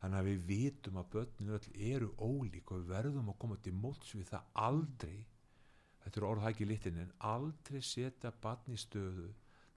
þannig 0.00 0.18
að 0.20 0.28
við 0.30 0.42
vitum 0.50 0.98
að 1.00 1.08
börninu 1.14 1.56
öll 1.56 1.68
eru 1.92 2.08
ólík 2.28 2.70
og 2.72 2.82
við 2.82 2.90
verðum 2.92 3.30
að 3.32 3.38
koma 3.44 3.56
til 3.64 3.72
móts 3.84 4.12
við 4.14 4.28
það 4.30 4.50
aldrei 4.66 5.16
þetta 6.04 6.20
er 6.20 6.26
orðhæki 6.30 6.66
litin 6.70 7.00
en 7.02 7.12
aldrei 7.30 7.80
setja 7.82 8.30
barn 8.44 8.74
í 8.74 8.78
stöðu 8.78 9.30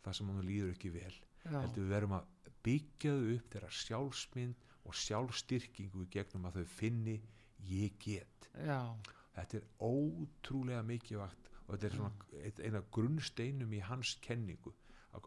þar 0.04 0.18
sem 0.20 0.30
hann 0.32 0.46
líður 0.46 0.74
ekki 0.76 0.92
vel. 0.94 1.14
Heldur 1.46 1.84
við 1.86 1.94
verðum 1.96 2.18
að 2.20 2.28
byggja 2.68 3.14
þau 3.16 3.32
upp 3.38 3.48
þeirra 3.56 3.70
sjálfsmynd 3.80 4.68
og 4.90 4.98
sjálfstyrkingu 5.06 6.04
í 6.06 6.10
gegnum 6.14 6.46
að 6.50 6.60
þau 6.60 6.68
finni 6.76 7.16
ég 7.70 7.96
get. 8.04 8.50
Já, 8.66 8.82
þetta 9.36 9.58
er 9.62 9.66
ótrúlega 9.90 10.84
mikilvægt 10.86 11.50
og 11.66 11.74
þetta 11.76 11.88
er 11.90 11.96
svona 11.98 12.44
eitt- 12.44 12.62
eina 12.66 12.82
grunnsteinum 12.92 13.74
í 13.74 13.82
hans 13.86 14.16
kenningu 14.26 14.74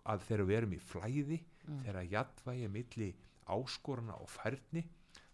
að, 0.05 0.23
þegar 0.29 0.45
við 0.49 0.57
erum 0.61 0.73
í 0.77 0.81
flæði 0.83 1.41
þegar 1.85 2.09
jafnvægi 2.13 2.69
milli 2.79 3.11
áskorana 3.51 4.19
og 4.23 4.31
færni 4.31 4.85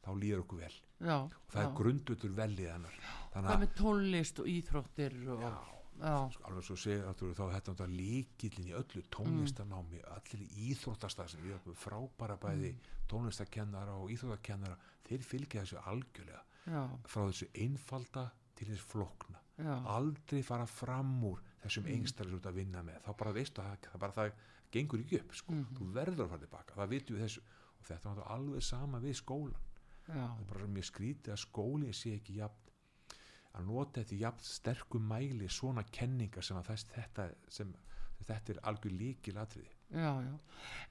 þá 0.04 0.12
líður 0.16 0.44
okkur 0.44 0.62
vel. 0.62 0.76
Já. 0.98 1.16
og 1.22 1.50
það 1.52 1.64
er 1.64 1.74
grundutur 1.78 2.30
velið 2.34 2.70
hennar. 2.72 2.94
Þannig 3.32 3.48
Hvað 3.48 3.56
að 3.56 3.64
með 3.64 3.74
tónlist 3.78 4.40
og 4.42 4.48
íþróttir 4.50 5.18
og... 5.34 5.42
já, 5.44 5.52
Já, 5.98 6.14
sko, 6.30 6.44
alveg 6.46 6.66
svo 6.66 6.94
Artur, 7.10 7.32
þá 7.34 7.44
þetta 7.56 7.84
er 7.84 7.90
líkillin 7.90 8.68
í 8.70 8.74
öllu 8.78 9.00
tónlistanámi 9.14 10.02
allir 10.14 10.44
í 10.44 10.68
íþróttastað 10.70 11.32
sem 11.32 11.42
við 11.42 11.56
erum 11.56 11.78
frábæra 11.78 12.36
bæði 12.38 12.70
tónlistakennara 13.10 13.96
og 13.98 14.12
íþróttakennara 14.14 14.76
þeir 15.08 15.26
fylgja 15.26 15.64
þessu 15.64 15.82
algjörlega. 15.90 16.44
Já, 16.68 16.82
frá 17.10 17.24
þessu 17.24 17.48
einfalda 17.64 18.28
til 18.58 18.68
þess 18.70 18.86
flókna. 18.92 19.42
Já, 19.58 19.74
aldrei 19.90 20.44
fara 20.46 20.68
fram 20.70 21.16
úr 21.26 21.42
þessum 21.64 21.88
mm. 21.88 21.94
engstælis 21.96 22.38
út 22.38 22.46
að 22.46 22.60
vinna 22.60 22.84
með. 22.86 23.00
Þá 23.02 23.10
bara 23.24 23.34
veistu 23.34 23.64
að 23.64 23.72
það, 23.72 23.90
það 23.90 24.02
bara 24.04 24.18
það 24.20 24.32
gengur 24.76 25.02
ekki 25.02 25.18
upp 25.18 25.34
sko. 25.40 25.60
þú 25.74 25.88
verður 25.96 26.26
að 26.26 26.34
fara 26.34 26.44
tilbaka, 26.44 26.78
það 26.78 26.92
vitum 26.94 27.18
við 27.18 27.26
þessu 27.26 27.46
og 27.78 27.86
þetta 27.86 28.08
náttúrulega 28.08 28.36
alveg 28.36 28.68
sama 28.68 29.02
við 29.02 29.18
skólan 29.22 29.66
það 30.08 30.40
er 30.40 30.48
bara 30.52 30.70
mjög 30.72 30.88
skrítið 30.88 31.34
að 31.34 31.42
skólinn 31.42 31.96
sé 31.96 32.14
ekki 32.16 32.38
jafn 32.38 32.74
að 33.58 33.68
nota 33.68 34.02
þetta 34.02 34.20
jafn 34.22 34.46
sterkum 34.46 35.06
mæli 35.08 35.48
svona 35.50 35.84
kenningar 35.92 36.44
sem 36.46 36.58
að 36.60 36.70
þess, 36.70 36.88
þetta, 36.94 37.28
sem, 37.52 37.72
þetta 38.22 38.54
er 38.54 38.60
algjör 38.70 38.96
líkil 38.96 39.36
atriði 39.40 39.72
já, 39.92 40.10
já. 40.24 40.34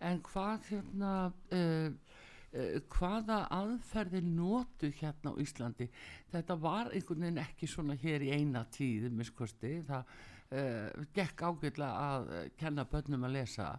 En 0.10 0.22
hvað 0.26 0.70
hérna, 0.72 1.12
uh, 1.58 2.16
uh, 2.54 2.80
hvaða 2.94 3.44
aðferðir 3.58 4.26
notu 4.26 4.92
hérna 5.00 5.34
á 5.34 5.42
Íslandi? 5.42 5.90
Þetta 6.34 6.58
var 6.62 6.92
einhvern 6.92 7.28
veginn 7.28 7.44
ekki 7.44 7.70
svona 7.70 7.98
hér 8.02 8.26
í 8.26 8.34
eina 8.34 8.66
tíð, 8.74 9.10
miskosti, 9.14 9.78
það 9.88 10.12
uh, 10.52 11.08
gekk 11.16 11.46
ágætlega 11.46 12.10
að 12.10 12.30
kenna 12.60 12.88
börnum 12.90 13.28
að 13.30 13.40
lesa. 13.40 13.72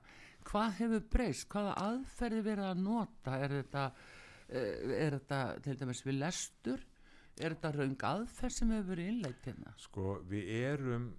Hvað 0.49 0.79
hefur 0.79 1.07
breyst? 1.13 1.49
Hvaða 1.53 1.75
aðferðir 1.85 2.47
verið 2.47 2.69
að 2.71 2.85
nota? 2.85 3.37
Er 3.37 3.57
þetta, 3.59 3.87
uh, 4.49 4.95
er 4.97 5.19
þetta 5.19 5.41
til 5.67 5.77
dæmis 5.83 6.05
við 6.07 6.21
lestur? 6.23 6.85
Er 7.39 7.55
þetta 7.55 7.73
raung 7.77 8.05
aðferð 8.11 8.57
sem 8.57 8.75
hefur 8.75 8.93
verið 8.95 9.11
innleitt 9.13 9.49
hérna? 9.51 9.75
sko 9.79 10.19
við 10.27 10.49
erum 10.59 11.11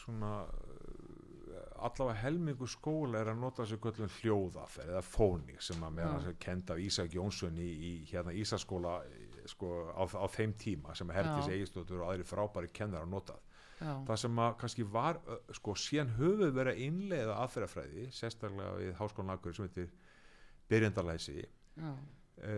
svona 0.00 0.32
uh, 0.48 1.84
allavega 1.86 2.18
helmingu 2.24 2.66
skóla 2.68 3.20
er 3.20 3.30
að 3.32 3.42
nota 3.42 3.62
þessu 3.64 3.80
göllum 3.84 4.10
hljóðaferð 4.18 4.94
eða 4.94 5.04
fóning 5.06 5.60
sem 5.62 5.84
að 5.84 5.96
meðan 5.98 6.18
þess 6.18 6.32
að 6.32 6.40
kenda 6.46 6.74
af 6.74 6.82
Ísak 6.86 7.14
Jónsson 7.16 7.60
í, 7.60 7.68
í 7.70 7.92
hérna 8.10 8.34
Ísaskóla 8.36 8.96
sko, 9.50 9.70
á, 9.96 10.02
á 10.04 10.26
þeim 10.32 10.56
tíma 10.60 10.96
sem 10.96 11.10
að 11.10 11.20
Herdis 11.20 11.48
Já. 11.48 11.54
Egistóttur 11.56 12.02
og 12.02 12.10
aðri 12.12 12.26
frábæri 12.28 12.72
kennar 12.74 13.06
að 13.06 13.14
notað 13.14 13.46
það 13.80 14.16
sem 14.22 14.40
að 14.44 14.54
kannski 14.60 14.86
var 14.92 15.20
sko 15.56 15.74
síðan 15.78 16.14
höfuð 16.18 16.54
verið 16.56 16.72
að 16.74 16.86
innleiða 16.86 17.40
aðferðafræði 17.44 18.06
sérstaklega 18.12 18.78
við 18.78 18.94
háskólan 19.00 19.34
Akur 19.34 19.56
sem 19.56 19.68
heitir 19.68 19.92
byrjandalæsi 20.70 21.44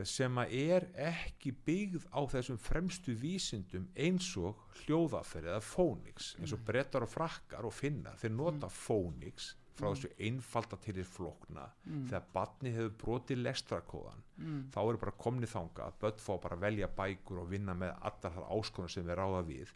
sem 0.06 0.38
að 0.38 0.52
er 0.54 0.86
ekki 1.08 1.52
byggð 1.66 2.04
á 2.14 2.20
þessum 2.30 2.58
fremstu 2.60 3.14
vísindum 3.18 3.88
eins 3.98 4.28
og 4.38 4.60
hljóðaferð 4.82 5.50
eða 5.50 5.64
fónix 5.66 6.34
eins 6.38 6.54
og 6.54 6.62
brettar 6.66 7.06
og 7.06 7.10
frakkar 7.10 7.66
og 7.66 7.74
finnar. 7.74 8.18
Þeir 8.20 8.34
nota 8.36 8.70
fónix 8.70 9.52
frá 9.72 9.88
þessu 9.88 10.12
einfalda 10.20 10.78
til 10.84 10.94
þess 11.00 11.14
flókna. 11.16 11.66
Þegar 12.10 12.26
barni 12.34 12.74
hefur 12.76 12.96
brotið 13.02 13.42
lestrakóðan 13.42 14.24
mm, 14.36 14.60
þá 14.74 14.80
eru 14.82 15.02
bara 15.02 15.18
komni 15.24 15.48
þanga 15.50 15.88
að 15.88 15.98
börn 16.04 16.20
fá 16.26 16.32
bara 16.36 16.58
að 16.58 16.66
velja 16.66 16.90
bækur 17.00 17.42
og 17.42 17.50
vinna 17.50 17.74
með 17.74 17.94
allar 18.10 18.36
þar 18.36 18.50
áskonum 18.58 18.92
sem 18.92 19.08
við 19.08 19.18
ráða 19.18 19.42
við 19.48 19.72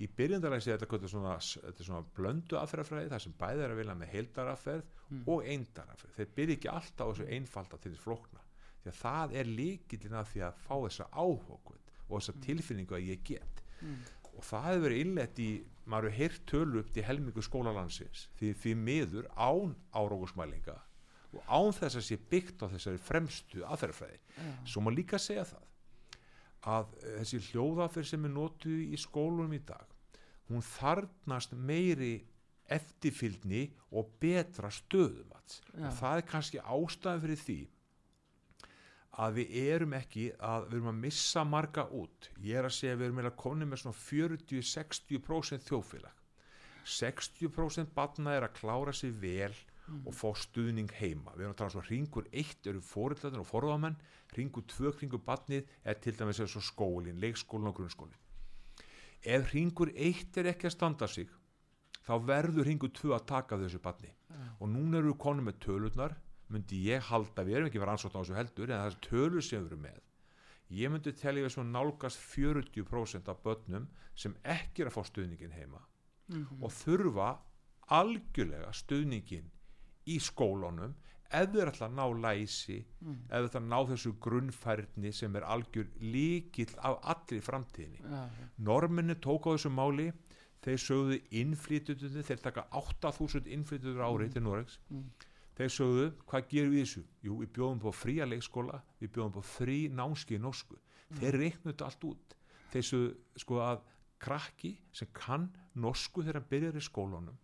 í 0.00 0.08
byrjandalæsi 0.16 0.72
er 0.72 0.80
þetta 0.80 1.08
svona, 1.10 1.34
þetta 1.38 1.84
svona 1.84 2.04
blöndu 2.16 2.56
aðferðafræði 2.56 3.10
þar 3.12 3.24
sem 3.26 3.34
bæði 3.40 3.64
er 3.64 3.74
að 3.74 3.80
vilja 3.82 3.96
með 4.00 4.12
heildaraferð 4.14 4.94
og 5.28 5.48
eindaraferð 5.52 6.14
þeir 6.16 6.30
byrja 6.38 6.56
ekki 6.56 6.70
alltaf 6.72 7.04
á 7.04 7.10
þessu 7.10 7.26
einfalda 7.36 7.80
til 7.82 7.92
þess 7.92 8.04
flókna 8.06 8.44
því 8.82 8.92
að 8.92 9.00
það 9.00 9.34
er 9.40 9.50
líkillin 9.58 10.16
að 10.18 10.30
því 10.32 10.44
að 10.46 10.62
fá 10.62 10.74
þessa 10.76 11.08
áhugvöld 11.12 11.92
og 12.08 12.14
þessa 12.16 12.34
tilfinningu 12.46 12.96
að 12.96 13.10
ég 13.12 13.26
get. 13.26 13.60
Og 14.32 14.46
það 14.48 14.66
hefur 14.68 14.84
verið 14.86 15.02
innlegt 15.04 15.42
í 15.42 15.50
maður 15.84 16.08
hefur 16.08 16.18
heyrt 16.18 16.46
tölu 16.48 16.80
upp 16.80 16.92
til 16.94 17.04
helmingu 17.06 17.44
skólalandsins 17.44 18.28
því 18.38 18.52
því 18.62 18.74
miður 18.86 19.28
án 19.36 19.74
árókusmælinga 19.92 20.78
og 21.32 21.44
án 21.48 21.72
þess 21.76 21.98
að 21.98 22.06
sé 22.06 22.18
byggt 22.30 22.64
á 22.64 22.66
þessari 22.72 23.00
fremstu 23.00 23.62
aðferðafræði. 23.64 24.18
Já, 24.36 24.50
svo 24.68 24.82
má 24.84 24.90
líka 24.92 25.20
segja 25.20 25.46
það 25.48 25.68
að 26.68 26.92
eh, 27.02 27.16
þessi 27.20 27.42
hljóðaferð 27.50 28.12
sem 28.12 28.28
er 28.28 28.34
notuð 28.36 28.84
í 28.92 29.00
skólunum 29.00 29.56
í 29.56 29.62
dag 29.66 29.88
hún 30.52 30.64
þarnast 30.66 31.54
meiri 31.56 32.14
eftirfylgni 32.72 33.66
og 33.98 34.14
betra 34.22 34.70
stöðum 34.72 35.32
og 35.32 35.94
það 35.98 36.18
er 36.18 36.26
kannski 36.28 36.60
ástæðan 36.62 37.22
fyrir 37.24 37.40
því 37.40 37.58
að 39.22 39.38
við 39.38 39.56
erum 39.60 39.94
ekki 39.96 40.28
að 40.40 40.68
við 40.70 40.78
erum 40.78 40.90
að 40.92 41.00
missa 41.02 41.42
marga 41.44 41.84
út. 41.92 42.30
Ég 42.40 42.56
er 42.56 42.68
að 42.68 42.76
segja 42.78 42.94
að 42.94 43.02
við 43.02 43.06
erum 43.08 43.18
eiginlega 43.18 43.40
komin 43.42 43.68
með 43.68 43.82
svona 43.82 43.98
40-60% 43.98 45.66
þjóðfélag. 45.66 46.22
60% 46.88 47.92
batna 47.94 48.36
er 48.38 48.46
að 48.46 48.56
klára 48.56 48.94
sig 48.96 49.12
vel 49.20 49.52
og 50.06 50.16
fá 50.16 50.28
stuðning 50.38 50.90
heima. 50.98 51.34
Við 51.36 51.46
erum 51.46 51.54
að 51.54 51.60
tala 51.60 51.70
um 51.70 51.76
svo 51.76 51.84
ringur 51.88 52.28
1 52.32 52.68
eru 52.72 52.82
fóröldarnir 52.86 53.44
og 53.44 53.48
forðamenn 53.50 54.00
ringur 54.36 54.66
2 54.70 54.96
ringur 55.00 55.22
batnið 55.26 55.70
er 55.84 56.00
til 56.00 56.16
dæmis 56.16 56.40
eins 56.40 56.56
og 56.56 56.64
skólin, 56.64 57.20
leikskólin 57.20 57.68
og 57.68 57.76
grunnskólin 57.76 58.18
ef 59.22 59.52
ringur 59.54 59.92
1 59.94 60.38
er 60.40 60.50
ekki 60.50 60.66
að 60.66 60.74
standa 60.74 61.06
sig 61.06 61.30
þá 62.02 62.14
verður 62.26 62.66
ringur 62.66 62.90
2 62.90 63.14
að 63.14 63.26
taka 63.30 63.58
þessu 63.60 63.78
batni 63.82 64.10
og 64.58 64.70
núna 64.70 64.98
eru 64.98 65.12
við 65.12 65.20
konum 65.22 65.46
með 65.46 65.60
tölurnar. 65.62 66.16
Myndi 66.52 66.82
ég 66.84 67.00
halda, 67.08 67.44
við 67.46 67.56
erum 67.56 67.68
ekki 67.70 67.80
verið 67.80 67.94
ansvort 67.94 68.16
á 68.18 68.20
þessu 68.20 68.34
heldur 68.36 68.70
en 68.70 68.80
það 68.82 68.90
er 68.90 68.98
tölur 69.06 69.44
sem 69.46 69.62
við 69.62 69.70
erum 69.70 69.84
með 69.86 70.00
ég 70.72 70.92
myndi 70.92 71.12
telja 71.16 71.44
við 71.44 71.54
svona 71.54 71.78
nálgast 71.78 72.20
40% 72.32 73.30
af 73.30 73.40
börnum 73.44 73.86
sem 74.16 74.34
ekki 74.42 74.82
er 74.82 74.90
að 74.90 74.96
fá 74.96 75.06
stuðningin 75.08 75.54
heima. 75.54 75.80
Og 76.60 76.72
þurfa 76.72 77.30
algjörlega 77.92 78.72
stuðningin 78.76 79.50
í 80.10 80.18
skólunum 80.22 80.94
ef 81.32 81.48
þeir 81.52 81.70
ætla 81.70 81.88
að 81.88 81.94
ná 81.96 82.04
læsi 82.26 82.78
ef 82.82 83.30
þeir 83.30 83.46
ætla 83.48 83.60
að 83.62 83.68
ná 83.70 83.78
þessu 83.92 84.12
grunnfærni 84.20 85.12
sem 85.16 85.36
er 85.36 85.46
algjör 85.54 85.88
líkill 86.00 86.74
af 86.78 86.98
allri 87.14 87.40
framtíðinni. 87.40 88.02
Já, 88.04 88.22
norminni 88.58 89.16
tók 89.16 89.48
á 89.48 89.54
þessu 89.54 89.72
máli 89.72 90.10
þeir 90.62 90.78
sögðu 90.78 91.18
innflytjundu 91.40 92.22
þeir 92.22 92.42
taka 92.44 92.66
8000 92.78 93.48
innflytjundur 93.56 94.04
ári 94.04 94.28
til 94.30 94.42
Noregs. 94.44 94.78
Þeir 95.56 95.72
sögðu, 95.72 96.04
hvað 96.26 96.46
gerum 96.48 96.72
við 96.72 96.84
þessu? 96.84 97.02
Jú, 97.22 97.38
við 97.42 97.50
bjóðum 97.56 97.80
på 97.82 97.92
fría 97.92 98.28
leikskóla 98.28 98.82
við 99.00 99.10
bjóðum 99.16 99.34
på 99.36 99.42
frí 99.44 99.78
námski 99.92 100.36
í 100.38 100.40
norsku. 100.40 100.78
Þeir 101.18 101.38
reiknuðu 101.38 101.72
þetta 101.72 101.88
allt 101.88 102.06
út. 102.08 102.36
Þeir 102.72 102.86
sögðu 102.88 103.42
sko 103.42 103.58
að 103.60 103.82
krakki 104.22 104.76
sem 104.94 105.08
kann 105.12 105.50
norsku 105.74 106.22
þegar 106.22 106.40
hann 106.40 106.48
byrjar 106.52 106.78
í 106.78 106.84
skólanum 106.84 107.38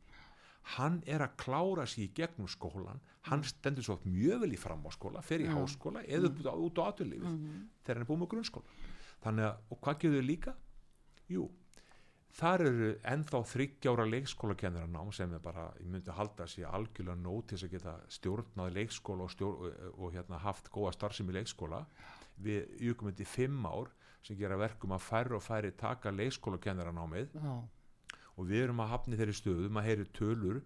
hann 0.77 1.01
er 1.07 1.25
að 1.25 1.37
klára 1.41 1.87
sig 1.89 2.09
í 2.09 2.13
gegnum 2.17 2.49
skólan 2.51 3.01
hann 3.29 3.45
stendur 3.47 3.85
svo 3.87 3.99
mjög 4.09 4.43
vel 4.45 4.55
í 4.55 4.61
framháskóla 4.61 5.23
fer 5.25 5.45
í 5.45 5.49
háskóla 5.51 6.05
eða 6.07 6.31
út, 6.31 6.51
út 6.69 6.81
á 6.81 6.83
aturlífið 6.89 7.39
þegar 7.85 7.99
hann 7.99 8.05
er 8.05 8.09
búið 8.09 8.21
með 8.23 8.31
grunnskóla. 8.35 8.77
Þannig 9.25 9.49
að, 9.49 9.63
og 9.69 9.81
hvað 9.85 9.99
getur 10.03 10.19
þau 10.19 10.29
líka? 10.29 10.55
Jú, 11.29 11.47
þar 12.39 12.65
eru 12.69 12.91
ennþá 13.13 13.41
þryggjára 13.53 14.07
leikskólakennarannám 14.13 15.13
sem 15.17 15.33
er 15.35 15.43
bara, 15.45 15.69
ég 15.83 15.91
myndi 15.93 16.15
halda 16.15 16.47
að 16.47 16.53
sé 16.55 16.67
algjörlega 16.69 17.19
nót 17.21 17.51
til 17.51 17.59
að 17.59 17.75
geta 17.75 17.97
stjórnað 18.19 18.77
leikskóla 18.79 19.27
og, 19.27 19.33
stjórn, 19.35 19.65
og, 19.67 19.97
og 19.99 20.15
hérna, 20.15 20.41
haft 20.45 20.71
góða 20.75 20.95
starfsemi 20.97 21.35
leikskóla. 21.37 21.83
Við 22.39 22.79
þetta 22.79 23.25
í 23.25 23.29
fimm 23.29 23.67
ár 23.67 23.91
sem 24.23 24.39
gera 24.39 24.59
verkum 24.61 24.95
að 24.95 25.05
færri 25.09 25.35
og 25.35 25.43
færri 25.43 25.73
taka 25.79 26.13
leikskólakennarannámið 26.15 27.35
já, 27.35 27.53
og 28.38 28.49
við 28.49 28.68
erum 28.68 28.83
að 28.85 28.92
hafni 28.95 29.18
þeirri 29.18 29.37
stöðum 29.37 29.80
að 29.80 29.88
heyri 29.88 30.09
tölur 30.16 30.61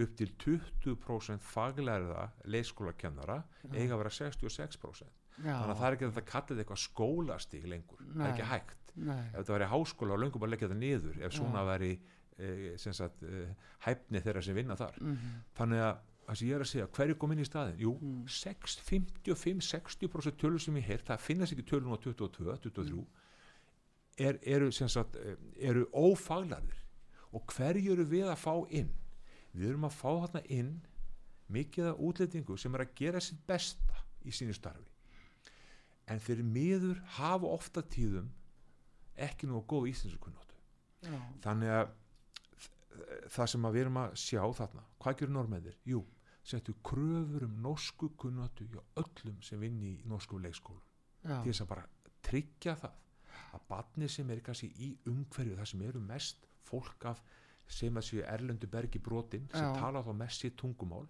upp 0.00 0.12
til 0.18 0.28
20% 0.40 1.42
faglæriða 1.42 2.28
leikskólakennara 2.54 3.40
eiga 3.74 3.96
að 3.96 4.02
vera 4.04 4.12
66% 4.14 5.20
já, 5.44 5.54
þannig 5.54 5.72
að 5.72 5.80
það 5.80 5.88
er 5.88 5.96
ekki 5.96 6.06
að 6.06 6.12
þetta 6.14 6.30
kallið 6.30 6.62
eitthvað 6.62 6.82
skólastík 6.84 7.66
lengur, 7.70 8.04
það 8.04 8.20
Nei. 8.20 8.26
er 8.26 8.32
ekki 8.34 8.50
hægt. 8.50 8.76
Nei, 9.00 9.18
ef 9.30 9.36
þetta 9.38 9.54
væri 9.56 9.68
háskóla 9.70 10.16
og 10.16 10.22
löngum 10.24 10.46
að 10.46 10.52
leggja 10.54 10.68
þetta 10.68 10.80
niður 10.80 11.18
ef 11.26 11.34
svona 11.36 11.64
væri 11.68 11.90
e, 12.36 12.52
sagt, 12.80 13.22
e, 13.22 13.42
hæfni 13.86 14.22
þeirra 14.24 14.44
sem 14.44 14.58
vinna 14.58 14.76
þar. 14.78 14.98
Mhm, 15.00 15.36
þannig 15.58 15.84
að 15.86 16.00
það 16.26 16.40
sem 16.40 16.48
ég 16.50 16.56
er 16.56 16.64
að 16.64 16.70
segja, 16.70 16.90
hverju 16.98 17.16
kom 17.18 17.34
inn 17.34 17.42
í 17.42 17.48
staðin? 17.48 17.80
Jú, 17.80 17.94
6, 18.30 18.76
55-60% 18.86 20.38
tölur 20.38 20.62
sem 20.62 20.78
ég 20.78 20.86
heyrt, 20.90 21.08
það 21.08 21.24
finnast 21.24 21.56
ekki 21.56 21.66
tölun 21.70 21.94
á 21.94 21.98
22, 21.98 22.54
23 22.68 23.06
er, 24.20 24.38
eru, 24.44 24.70
sagt, 24.70 25.16
eh, 25.16 25.38
eru 25.70 25.86
ófaglarðir 25.96 26.78
og 27.32 27.54
hverju 27.54 27.94
eru 27.94 28.06
við 28.08 28.30
að 28.30 28.40
fá 28.42 28.54
inn? 28.74 28.90
Við 29.52 29.72
erum 29.72 29.86
að 29.88 29.96
fá 29.98 30.10
þarna 30.24 30.42
inn 30.56 30.72
mikið 31.50 31.90
af 31.90 32.02
útlendingu 32.06 32.56
sem 32.58 32.74
er 32.74 32.84
að 32.84 32.94
gera 33.00 33.22
sitt 33.22 33.40
besta 33.46 34.04
í 34.26 34.34
sínu 34.34 34.54
starfi. 34.54 34.86
En 36.10 36.22
þeir 36.22 36.42
miður 36.46 37.00
hafa 37.18 37.50
ofta 37.50 37.82
tíðum 37.86 38.30
ekki 39.20 39.48
nú 39.50 39.62
góð 39.68 39.90
íslensku 39.92 40.22
kunnáttu. 40.24 40.56
Já, 41.06 41.18
þannig 41.44 41.74
að 41.74 41.92
það 43.32 43.50
sem 43.52 43.66
að 43.66 43.76
við 43.76 43.84
erum 43.84 44.00
að 44.02 44.16
sjá 44.20 44.42
þarna 44.58 44.86
hvað 45.00 45.18
gerur 45.20 45.34
normennir? 45.36 45.76
Jú, 45.88 46.02
settu 46.44 46.74
kröfur 46.86 47.46
um 47.46 47.58
norsku 47.64 48.10
kunnáttu 48.20 48.66
hjá 48.70 48.80
öllum 49.00 49.40
sem 49.44 49.60
vinni 49.62 49.94
í 49.96 50.08
norsku 50.10 50.40
leikskólum. 50.42 50.82
Já, 51.22 51.40
til 51.42 51.52
þess 51.52 51.64
að 51.64 51.72
bara 51.74 51.86
tryggja 52.26 52.76
það. 52.80 52.96
Að 53.50 53.66
barni 53.70 54.08
sem 54.10 54.30
er 54.30 54.42
kannski 54.46 54.70
í 54.78 54.92
umhverju 55.10 55.56
það 55.58 55.70
sem 55.72 55.82
eru 55.86 56.02
mest 56.04 56.49
fólk 56.66 57.06
af 57.10 57.22
sem 57.70 57.96
að 57.96 58.06
séu 58.08 58.24
erlendu 58.26 58.66
bergi 58.70 58.98
brotin 58.98 59.46
sem 59.52 59.66
Já. 59.66 59.78
tala 59.78 60.02
þá 60.02 60.12
mest 60.18 60.42
sér 60.42 60.56
tungumál 60.58 61.06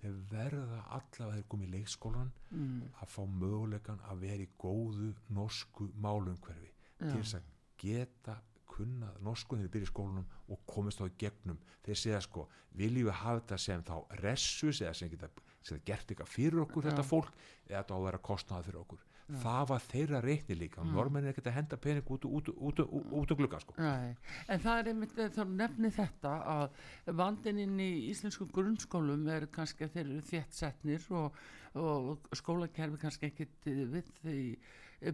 þeir 0.00 0.16
verða 0.30 0.80
allavega 0.96 1.38
þeir 1.38 1.46
komið 1.52 1.68
í 1.68 1.72
leikskólan 1.76 2.32
mm, 2.50 2.82
að 3.02 3.12
fá 3.14 3.22
mögulegan 3.30 4.02
að 4.10 4.26
vera 4.26 4.44
í 4.44 4.50
góðu 4.60 5.12
norsku 5.38 5.88
málumhverfi 6.02 6.70
Já. 6.72 7.06
til 7.06 7.16
þess 7.20 7.38
að 7.38 7.48
geta 7.80 8.36
kunnað 8.76 9.18
norsku 9.24 9.56
þegar 9.56 9.66
þeir 9.66 9.74
byrja 9.76 9.88
í 9.88 9.92
skólanum 9.92 10.30
og 10.52 10.62
komist 10.68 11.00
á 11.00 11.04
í 11.08 11.14
gegnum 11.20 11.60
þeir 11.86 12.00
segja 12.02 12.22
sko, 12.24 12.46
viljum 12.76 13.08
við 13.08 13.20
hafa 13.22 13.40
þetta 13.40 13.60
sem 13.62 13.84
þá 13.86 13.94
ressus 14.20 14.82
eða 14.82 14.96
sem 14.98 15.12
geta 15.12 15.30
sem 15.66 15.78
geta 15.78 15.86
gert 15.90 16.12
eitthvað 16.12 16.32
fyrir 16.34 16.62
okkur 16.66 16.84
Já. 16.84 16.90
þetta 16.90 17.06
fólk 17.06 17.32
eða 17.66 17.78
þetta 17.80 17.94
á 17.94 17.98
að 17.98 18.08
vera 18.10 18.24
kostnað 18.30 18.68
fyrir 18.68 18.82
okkur 18.82 19.05
það 19.26 19.64
var 19.70 19.82
þeirra 19.82 20.20
reikni 20.22 20.56
líka 20.58 20.82
mm. 20.84 20.92
normenn 20.94 21.26
er 21.26 21.32
ekki 21.32 21.42
að 21.48 21.56
henda 21.56 21.78
pening 21.82 22.10
út, 22.14 22.24
út, 22.28 22.50
út, 22.54 22.82
út, 22.86 23.16
úr 23.18 23.34
glugga 23.40 23.58
sko. 23.62 23.74
Nei, 23.80 24.14
en 24.52 24.62
það 24.62 24.80
er 24.80 24.90
einmitt 24.92 25.18
þá 25.34 25.42
nefni 25.50 25.90
þetta 25.96 26.34
að 26.52 26.80
vandinn 27.18 27.60
inn 27.64 27.82
í 27.82 27.90
íslensku 28.12 28.46
grunnskólum 28.54 29.26
er 29.34 29.48
kannski 29.52 29.88
að 29.88 29.96
þeir 29.96 30.06
eru 30.06 30.22
þétt 30.30 30.58
setnir 30.60 31.06
og, 31.18 31.40
og 31.74 32.30
skólakerfi 32.38 33.02
kannski 33.02 33.32
ekkit 33.32 33.66
við 33.66 34.12
því 34.22 34.40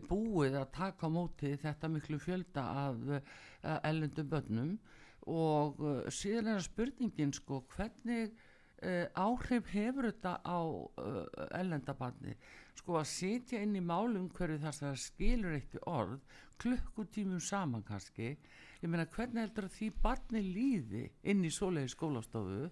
búið 0.07 0.61
að 0.61 0.71
taka 0.77 1.09
á 1.09 1.11
móti 1.11 1.57
þetta 1.59 1.91
miklu 1.91 2.21
fjölda 2.23 2.69
af 2.85 3.81
ellendum 3.89 4.29
börnum 4.31 4.77
og 5.33 5.81
síðan 6.13 6.53
er 6.57 6.65
spurningin 6.65 7.33
sko 7.35 7.63
hvernig 7.73 8.37
uh, 8.83 9.07
áhrif 9.15 9.71
hefur 9.73 10.09
þetta 10.11 10.35
á 10.43 10.59
uh, 10.63 11.25
ellendabarni 11.59 12.37
sko 12.79 12.99
að 13.01 13.09
sitja 13.11 13.61
inn 13.63 13.77
í 13.79 13.85
málum 13.85 14.29
hverju 14.35 14.61
þess 14.63 14.85
að 14.89 15.01
skilur 15.03 15.57
eitt 15.57 15.77
orð 15.87 16.19
klukkutímum 16.63 17.43
saman 17.43 17.85
kannski 17.87 18.35
ég 18.83 18.91
meina 18.91 19.07
hvernig 19.15 19.45
heldur 19.45 19.69
að 19.69 19.77
því 19.77 19.91
barni 20.03 20.43
líði 20.47 21.03
inn 21.31 21.45
í 21.47 21.51
svoleiði 21.53 21.93
skólastofu 21.95 22.71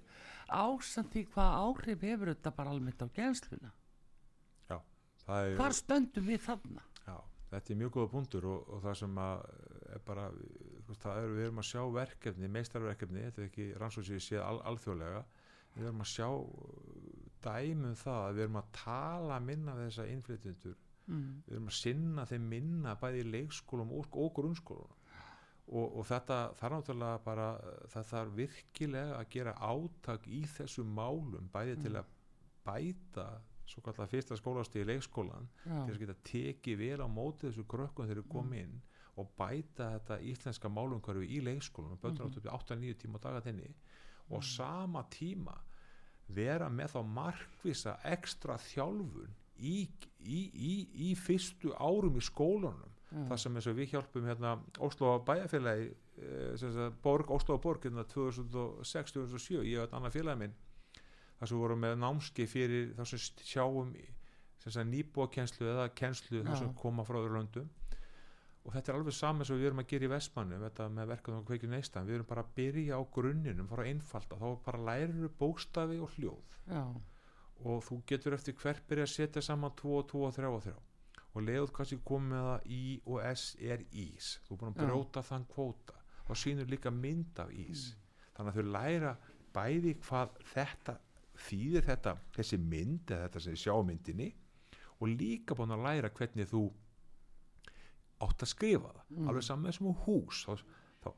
ásamt 0.51 1.13
því 1.15 1.27
hvað 1.35 1.59
áhrif 1.65 2.07
hefur 2.09 2.33
þetta 2.35 2.55
bara 2.57 2.75
almennt 2.75 3.05
á 3.05 3.09
gensluna 3.15 3.75
já, 4.71 4.79
er 5.27 5.59
hvar 5.59 5.77
stöndum 5.77 6.27
við 6.27 6.43
þarna? 6.47 6.87
Já, 7.07 7.19
þetta 7.53 7.75
er 7.75 7.81
mjög 7.83 7.95
góða 7.99 8.13
punktur 8.17 8.49
og, 8.51 8.73
og 8.75 8.83
það 8.87 8.99
sem 9.05 9.23
að 9.27 9.45
er 9.91 10.03
bara, 10.07 10.27
það 11.03 11.21
er, 11.21 11.33
við 11.37 11.47
erum 11.47 11.61
að 11.63 11.69
sjá 11.71 11.83
verkefni, 11.95 12.51
meistarverkefni, 12.57 13.23
þetta 13.27 13.43
er 13.43 13.49
ekki 13.49 13.69
rannsóðsvíð 13.81 14.25
séð 14.27 14.43
al, 14.45 14.59
alþjóðlega, 14.71 15.23
við 15.75 15.89
erum 15.89 16.05
að 16.05 16.13
sjá 16.13 16.29
dæmum 17.45 17.99
það 17.99 18.23
að 18.23 18.37
við 18.37 18.47
erum 18.47 18.61
að 18.61 18.71
tala 18.77 19.41
minna 19.45 19.75
við 19.79 19.91
þessa 19.91 20.09
innflytjendur, 20.15 20.79
mm. 21.07 21.29
við 21.47 21.57
erum 21.57 21.69
að 21.71 21.79
sinna 21.81 22.25
þeim 22.29 22.49
minna 22.55 22.97
bæði 23.01 23.23
í 23.25 23.29
leikskólum 23.35 23.93
og, 23.97 24.09
og 24.21 24.33
grunnskólum 24.37 24.97
og, 25.71 25.87
og 26.01 26.07
þetta 26.09 26.41
þarf 26.59 26.77
náttúrulega 26.77 27.21
bara, 27.25 27.51
það 27.93 28.09
þarf 28.11 28.35
virkilega 28.41 29.21
að 29.21 29.31
gera 29.37 29.55
átak 29.63 30.27
í 30.27 30.43
þessum 30.57 30.91
málum 30.97 31.51
bæði 31.53 31.79
til 31.85 31.95
að 32.01 32.11
bæta 32.67 33.29
svo 33.71 33.83
kallar 33.87 34.11
fyrsta 34.11 34.37
skólastíði 34.39 34.89
leikskólan 34.89 35.47
til 35.63 35.71
já, 35.71 35.95
að 35.95 36.01
geta 36.03 36.17
tekið 36.27 36.81
vel 36.81 37.05
á 37.07 37.09
móti 37.09 37.47
þessu 37.47 37.67
krökkum 37.71 38.09
þegar 38.09 38.23
þeir 38.23 38.33
kom 38.33 38.55
inn 38.59 38.81
og 39.21 39.31
bæta 39.39 39.93
þetta 39.95 40.19
íslenska 40.27 40.71
málumhverfi 40.73 41.29
í 41.37 41.41
leikskólanum, 41.45 42.01
bönnur 42.03 42.27
áttu 42.27 42.43
upp 42.43 42.51
8-9 42.57 42.99
tíma 42.99 43.21
á 43.23 43.25
dagatinni 43.29 43.71
og 44.31 44.45
sama 44.47 45.05
tíma 45.13 45.57
vera 46.31 46.69
með 46.71 46.95
þá 46.95 47.01
markvisa 47.17 47.97
ekstra 48.07 48.57
þjálfun 48.63 49.35
í, 49.59 49.89
í, 50.21 50.41
í, 50.55 50.75
í 51.11 51.11
fyrstu 51.19 51.75
árum 51.77 52.19
í 52.19 52.23
skólanum 52.25 52.95
já, 53.11 53.25
það 53.33 53.43
sem 53.43 53.59
eins 53.59 53.69
og 53.71 53.77
við 53.79 53.95
hjálpum 53.95 54.29
hérna 54.31 54.55
Oslo 54.87 55.17
bæjarfélagi 55.27 55.91
eh, 56.23 56.87
Borg, 57.03 57.33
Oslo 57.35 57.59
Borg 57.59 57.85
hérna 57.89 58.07
2006-2007, 58.13 59.61
ég 59.67 59.81
og 59.81 59.89
einn 59.89 59.99
annar 59.99 60.15
félagi 60.15 60.45
minn 60.45 60.57
þar 61.41 61.49
sem 61.49 61.57
við 61.57 61.65
vorum 61.65 61.85
með 61.85 61.99
námski 62.05 62.47
fyrir 62.51 62.95
þá 62.97 63.05
sem 63.09 63.27
sjáum 63.49 63.93
sem 64.61 64.75
sagt, 64.75 64.91
nýbúakenslu 64.93 65.71
eða 65.73 65.91
kenslu 65.97 66.45
þar 66.45 66.61
sem 66.61 66.75
koma 66.79 67.07
frá 67.09 67.21
öðru 67.23 67.39
löndum 67.41 67.69
og 68.65 68.75
þetta 68.75 68.93
er 68.93 68.99
alveg 68.99 69.17
saman 69.17 69.49
sem 69.49 69.57
við 69.57 69.71
erum 69.71 69.83
að 69.83 69.89
gera 69.93 70.07
í 70.07 70.11
Vestmannu 70.13 70.59
þetta 70.61 70.89
með 70.93 71.09
verkefnum 71.15 71.41
og 71.41 71.47
kveikjum 71.49 71.73
neistan 71.75 72.09
við 72.09 72.19
erum 72.19 72.29
bara 72.29 72.45
að 72.45 72.53
byrja 72.59 72.99
á 73.01 73.03
grunninum, 73.17 73.71
fara 73.71 73.87
að 73.87 73.93
einfalda 73.95 74.41
þá 74.41 74.49
bara 74.67 74.83
lærir 74.91 75.33
bókstafi 75.41 75.99
og 76.05 76.13
hljóð. 76.19 76.59
Já, 76.69 76.85
og 77.65 77.83
þú 77.85 77.99
getur 78.09 78.37
eftir 78.37 78.57
hvert 78.61 78.87
byrja 78.89 79.09
að 79.09 79.15
setja 79.15 79.43
saman 79.45 79.75
2 79.81 79.97
og 79.97 80.07
2 80.13 80.23
og 80.29 80.37
3 80.37 80.53
og 80.53 80.63
3 80.69 80.77
og 81.31 81.45
leiðut 81.47 81.73
kannski 81.77 82.01
komið 82.03 82.33
með 82.35 82.47
það 82.49 82.71
í 82.75 82.85
og 83.07 83.19
s 83.31 83.45
er 83.63 83.85
ís. 83.95 84.31
Þú 84.47 84.55
er 84.55 84.61
búin 84.61 84.73
að 84.73 84.81
Já. 84.81 84.87
brjóta 84.89 85.23
þann 85.23 85.45
kvóta. 85.53 85.99
Þá 86.27 86.33
sýnur 86.43 86.71
líka 86.71 86.91
mynd 86.91 87.39
af 87.43 87.53
ís. 87.55 87.85
Þannig 88.35 88.51
að 88.51 88.59
þau 88.59 88.73
læra 88.75 89.13
bæði 89.55 89.95
hvað 90.03 90.41
þetta 90.53 90.97
þýðir 91.47 91.87
þetta 91.87 92.15
þessi 92.37 92.59
mynd 92.61 93.11
eða 93.15 93.29
þetta 93.29 93.43
sem 93.45 93.55
þið 93.55 93.63
sjá 93.63 93.73
á 93.79 93.83
myndinni 93.87 94.29
og 95.01 95.13
líka 95.15 95.57
búin 95.57 95.75
að 95.75 95.85
læra 95.87 96.11
hvernig 96.13 96.51
þú 96.51 96.65
átt 98.21 98.43
að 98.45 98.53
skrifa 98.55 98.91
það 98.95 99.05
Mm. 99.11 99.29
alveg 99.29 99.43
saman 99.43 99.73
sem 99.73 99.87
hús 100.05 100.45
þá, 100.47 100.61
þá 101.05 101.11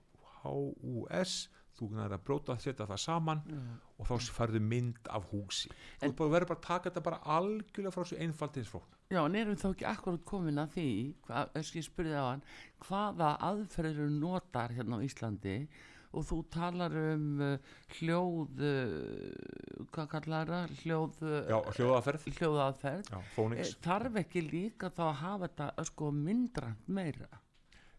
H-U-S 0.43 1.49
þú 1.79 1.89
næður 1.91 2.15
að 2.17 2.25
bróta 2.27 2.53
að 2.55 2.61
setja 2.67 2.87
það 2.87 2.99
saman 3.01 3.41
já. 3.49 3.59
og 3.99 4.07
þá 4.07 4.15
færðu 4.37 4.61
mynd 4.61 5.09
af 5.11 5.25
húsi 5.33 5.71
En- 6.03 6.13
þú 6.13 6.29
verður 6.31 6.49
bara 6.53 6.61
að 6.61 6.67
taka 6.67 6.91
þetta 6.91 7.03
bara 7.03 7.21
algjörlega 7.25 7.93
frá 7.95 8.03
þessu 8.05 8.19
einfaldinsflókn 8.27 8.99
Já, 9.13 9.25
en 9.27 9.35
erum 9.37 9.57
þá 9.57 9.67
ekki 9.75 9.85
akkurat 9.91 10.25
komin 10.25 10.57
að 10.63 10.71
því, 10.73 10.87
ég 11.77 11.85
spurði 11.85 12.15
á 12.17 12.25
hann, 12.31 12.43
hvaða 12.81 13.39
aðferður 13.41 14.11
notar 14.11 14.71
hérna 14.73 14.97
á 14.97 15.05
Íslandi 15.05 15.69
og 16.13 16.25
þú 16.29 16.39
talar 16.53 16.97
um 17.15 17.41
uh, 17.41 17.59
hljóð, 17.99 18.59
uh, 18.61 19.87
hvað 19.93 20.09
kallar 20.15 20.51
það, 20.53 20.75
hljóð, 20.83 21.21
já, 21.49 21.59
hljóðaferð 21.77 22.27
hljóðaðferð. 22.39 23.13
já, 23.13 23.21
Eh, 23.63 23.71
Þarf 23.83 24.19
ekki 24.23 24.43
líka 24.51 24.91
þá 24.91 25.03
að 25.09 25.15
hafa 25.23 25.49
þetta 25.49 25.87
sko 25.89 26.11
myndrant 26.13 26.89
meira? 26.89 27.29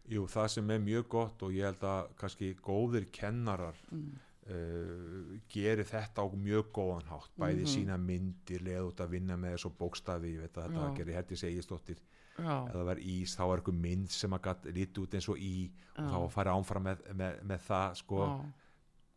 Jú, 0.08 0.26
það 0.28 0.48
sem 0.52 0.70
er 0.70 0.78
mjög 0.84 1.08
gott 1.08 1.42
og 1.42 1.50
ég 1.56 1.64
held 1.64 1.80
að 1.88 2.08
kannski 2.20 2.54
góðir 2.60 3.06
kennarar 3.10 3.74
Mm. 3.90 4.12
uh, 4.46 5.38
gerir 5.48 5.84
þetta 5.88 6.20
á 6.20 6.26
mjög 6.36 6.66
góðan 6.76 7.06
hátt 7.08 7.30
bæði 7.40 7.62
Mhm. 7.64 7.70
sína 7.72 7.96
myndir 7.98 8.60
leða 8.60 8.88
út 8.90 9.00
að 9.00 9.08
vinna 9.10 9.36
með 9.36 9.54
þessu 9.56 9.70
bókstafi 9.78 10.34
ég 10.36 10.40
veit 10.44 10.52
að 10.60 10.68
þetta 10.74 10.96
gerir 10.98 11.14
Herdi 11.14 11.36
Segistóttir 11.40 11.96
Já, 12.34 12.54
ef 12.66 12.74
það 12.74 12.84
var 12.90 13.00
ís, 13.06 13.36
þá 13.38 13.42
var 13.46 13.60
eitthvað 13.60 13.80
mynd 13.86 14.10
sem 14.10 14.36
að 14.36 14.44
gatt 14.48 14.68
lítið 14.74 15.02
út 15.04 15.16
eins 15.18 15.30
og 15.30 15.40
í 15.40 15.54
og 15.94 16.02
Já. 16.02 16.08
þá 16.10 16.18
að 16.18 16.30
fara 16.34 16.54
ánfram 16.58 16.86
með, 16.88 17.02
með, 17.14 17.40
með 17.46 17.66
það 17.68 17.98
sko, 18.00 18.28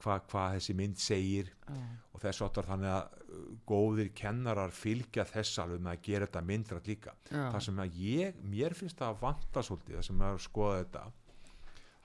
hvað 0.03 0.27
hva 0.31 0.43
þessi 0.53 0.75
mynd 0.77 0.99
segir. 1.01 1.53
Og 2.13 2.21
þess 2.21 2.43
áttar 2.45 2.67
þannig 2.69 2.93
að 2.93 3.23
uh, 3.27 3.47
góðir 3.69 4.11
kennarar 4.17 4.73
fylgja 4.73 5.25
þess 5.29 5.61
alveg 5.63 5.81
með 5.81 5.95
að 5.95 6.03
gera 6.09 6.27
þetta 6.29 6.43
myndrætt 6.51 6.91
líka. 6.91 7.15
Það 7.31 7.61
sem 7.67 7.81
að 7.81 7.97
ég, 8.01 8.43
mér 8.53 8.77
finnst 8.77 9.01
það 9.01 9.15
að 9.15 9.23
vanta 9.25 9.65
svolítið, 9.65 9.97
það 9.97 10.07
sem 10.11 10.27
að 10.29 10.43
skoða 10.45 10.83
þetta 10.83 11.07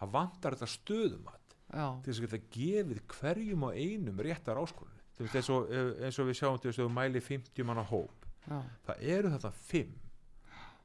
það 0.03 0.15
vantar 0.17 0.57
þetta 0.57 0.73
stöðumat 0.73 1.57
til 1.73 2.11
þess 2.11 2.19
að 2.19 2.25
geta 2.27 2.41
gefið 2.57 3.03
hverjum 3.15 3.67
og 3.69 3.79
einum 3.79 4.23
réttar 4.25 4.61
áskorun 4.61 4.99
eins 5.23 5.51
og, 5.53 5.69
eins 6.03 6.19
og 6.19 6.29
við 6.29 6.39
sjáum 6.41 6.59
til 6.59 6.71
þess 6.71 6.81
að 6.81 6.89
þú 6.89 6.95
mæli 6.97 7.21
50 7.23 7.67
manna 7.69 7.85
hóp. 7.87 8.27
Já, 8.43 8.59
það 8.89 9.05
eru 9.15 9.31
þetta 9.37 9.53
5 9.69 9.93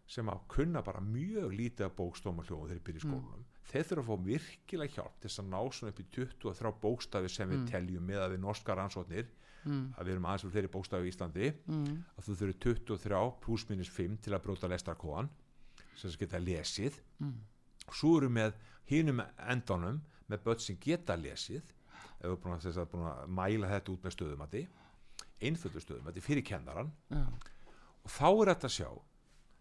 sem 0.07 0.29
að 0.31 0.43
kunna 0.51 0.81
bara 0.85 1.01
mjög 1.03 1.53
lítið 1.53 1.87
af 1.87 1.95
bókstofum 1.97 2.41
og 2.41 2.47
hljóðum 2.47 2.69
þegar 2.69 2.77
þeir 2.77 2.85
byrja 2.87 3.01
í 3.01 3.05
skólanum. 3.05 3.45
Þeir 3.67 3.87
þurfa 3.89 4.03
að 4.03 4.07
fá 4.07 4.27
virkilega 4.27 4.93
hjálp 4.95 5.17
til 5.17 5.29
þess 5.29 5.41
að 5.41 5.49
ná 5.51 5.59
svona 5.75 5.91
upp 5.91 5.99
í 5.99 6.05
23 6.15 6.71
bókstafi 6.85 7.31
sem 7.33 7.51
við 7.51 7.65
teljum 7.71 8.07
með 8.07 8.23
að 8.23 8.33
við 8.35 8.41
norska 8.45 8.77
rannsóknir. 8.79 9.27
Mm, 9.67 9.83
að 9.97 10.07
við 10.07 10.13
erum 10.13 10.27
aðeins 10.29 10.45
fyrir 10.45 10.55
þeirri 10.55 10.71
bókstafi 10.77 11.09
í 11.09 11.11
Íslandi. 11.11 11.49
Mm, 11.67 11.97
að 12.15 12.27
þú 12.27 12.37
þurfi 12.41 12.57
23 12.63 13.21
pluss 13.43 13.67
minus 13.67 13.91
5 13.91 14.17
til 14.23 14.35
að 14.37 14.43
bróta 14.45 14.71
lestarkóðan 14.71 15.31
sem 15.97 16.05
þess 16.05 16.15
að 16.15 16.21
geta 16.23 16.43
lesið. 16.45 17.01
Mm, 17.19 17.35
svo 17.91 18.13
eru 18.21 18.31
með 18.31 18.55
hinum 18.87 19.23
endanum 19.43 19.99
með 20.31 20.45
börn 20.47 20.63
sem 20.63 20.79
geta 20.79 21.19
lesið. 21.19 21.75
Ef 22.21 22.31
við 22.31 22.39
búin 22.45 22.55
að, 22.55 22.69
að, 22.71 22.91
búin 22.93 23.09
að 23.11 23.33
mæla 23.41 23.73
þetta 23.75 23.91
út 23.91 24.07
með 24.07 24.15
stöðumati 24.15 24.67
einföldu 25.41 25.81
stöðumati 25.81 26.23
fyrir 26.23 26.45
kennaran 26.45 26.89
já, 27.11 27.25
og 28.03 28.09
þá 28.13 28.27
er 28.29 28.51
þetta 28.53 28.69
að 28.69 28.75
sjá 28.77 28.89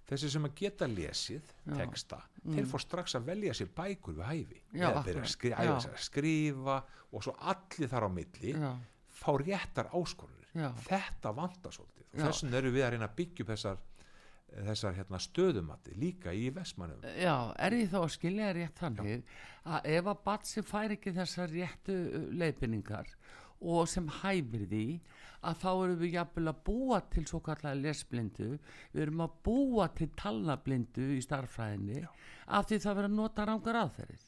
þessi 0.07 0.31
sem 0.31 0.45
að 0.47 0.55
geta 0.61 0.87
lesið 0.91 1.49
Já. 1.67 1.73
texta, 1.81 2.21
þeir 2.45 2.69
fór 2.71 2.83
strax 2.85 3.17
að 3.19 3.27
velja 3.33 3.57
sér 3.59 3.73
bækur 3.75 4.19
við 4.21 4.29
hæfi. 4.31 4.61
Já, 4.79 4.87
að 4.93 5.25
skri, 5.31 5.53
að 5.57 5.89
skrifa 6.07 6.79
og 7.13 7.25
svo 7.27 7.35
allir 7.41 7.91
þar 7.91 8.07
á 8.07 8.11
milli 8.13 8.55
já, 8.55 8.71
fá 9.17 9.31
réttar 9.41 9.91
áskorunir 9.95 10.49
Já. 10.57 10.71
þetta 10.87 11.33
vantar 11.37 11.75
svolítið 11.75 12.07
og 12.17 12.25
þessum 12.25 12.57
erum 12.57 12.75
við 12.75 12.87
að 12.87 12.95
reyna 12.95 13.09
að 13.11 13.17
byggja 13.19 13.45
upp 13.45 13.51
þessar, 13.53 13.81
þessar 14.69 14.97
hérna, 14.97 15.21
stöðumati 15.21 15.97
líka 16.01 16.33
í 16.33 16.47
Vestmannum 16.55 17.05
Já, 17.21 17.35
er 17.67 17.77
ég 17.77 17.91
þá 17.93 17.99
að 18.03 18.13
skilja 18.17 18.53
rétt 18.57 18.81
þannig 18.83 19.27
að 19.67 19.91
ef 19.97 20.13
að 20.13 20.23
bat 20.29 20.49
sem 20.49 20.67
fær 20.67 20.95
ekki 20.97 21.15
þessar 21.17 21.53
réttu 21.53 21.97
uh, 22.07 22.29
leiðbynningar 22.41 23.11
og 23.61 23.89
sem 23.89 24.09
hæfir 24.23 24.67
því 24.71 24.87
að 25.47 25.61
þá 25.63 25.69
erum 25.73 25.99
við 26.01 26.17
jafnvel 26.17 26.49
að 26.51 26.63
búa 26.67 27.01
til 27.13 27.27
svo 27.27 27.41
kallega 27.45 27.79
lesblindu, 27.79 28.59
við 28.93 29.03
erum 29.07 29.21
að 29.27 29.37
búa 29.47 29.87
til 29.95 30.09
talnablindu 30.19 31.13
í 31.17 31.21
starffræðinni 31.23 32.03
af 32.47 32.67
því 32.67 32.81
það 32.83 32.97
verður 32.99 33.11
að 33.11 33.21
nota 33.21 33.47
rángar 33.47 33.81
aðferðir. 33.85 34.27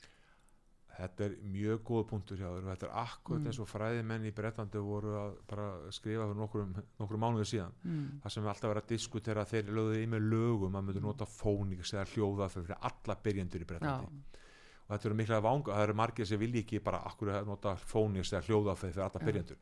þetta 0.99 1.25
er 1.29 1.35
mjög 1.47 1.83
góð 1.87 2.01
punktur 2.11 2.39
hjá 2.41 2.49
þér 2.49 2.65
og 2.65 2.71
þetta 2.73 2.87
er 2.89 2.95
akkurat 3.05 3.39
Mm. 3.41 3.47
eins 3.47 3.59
og 3.63 3.69
fræðimenn 3.71 4.25
í 4.27 4.33
Bretlandi 4.35 4.79
voru 4.83 5.13
að 5.15 5.93
skrifa 5.95 6.25
fyrir 6.27 6.41
nokkrum, 6.41 6.73
nokkrum 6.99 7.21
mánuður 7.23 7.47
síðan. 7.47 7.77
Mm, 7.85 8.21
það 8.25 8.33
sem 8.35 8.43
við 8.43 8.49
alltaf 8.51 8.71
verið 8.73 8.83
að 8.83 8.89
diskutera 8.89 9.45
þeir 9.45 9.71
lögðu 9.79 10.01
í 10.03 10.09
með 10.11 10.27
lögum 10.33 10.75
að 10.75 10.85
myndu 10.89 11.01
nota 11.05 11.25
fónix 11.25 11.93
eða 11.95 12.05
hljóða 12.15 12.49
fyrir 12.51 12.77
alla 12.81 13.15
byrjendur 13.23 13.63
í 13.63 13.65
já, 13.65 13.69
Bretlandi. 13.71 14.07
Og 14.07 14.13
þetta 14.89 15.09
eru 15.09 15.15
mikla 15.19 15.41
vanga, 15.45 15.73
það 15.75 15.83
eru 15.89 15.95
margir 15.95 16.27
sem 16.27 16.41
vilja 16.41 16.61
ekki 16.65 16.81
bara 16.85 17.03
akkur 17.11 17.29
að 17.35 17.47
nota 17.47 17.75
fónix 17.77 18.33
eða 18.33 18.47
hljóða 18.49 18.77
fyrir 18.77 19.03
alla 19.05 19.21
Já. 19.21 19.27
byrjendur? 19.27 19.59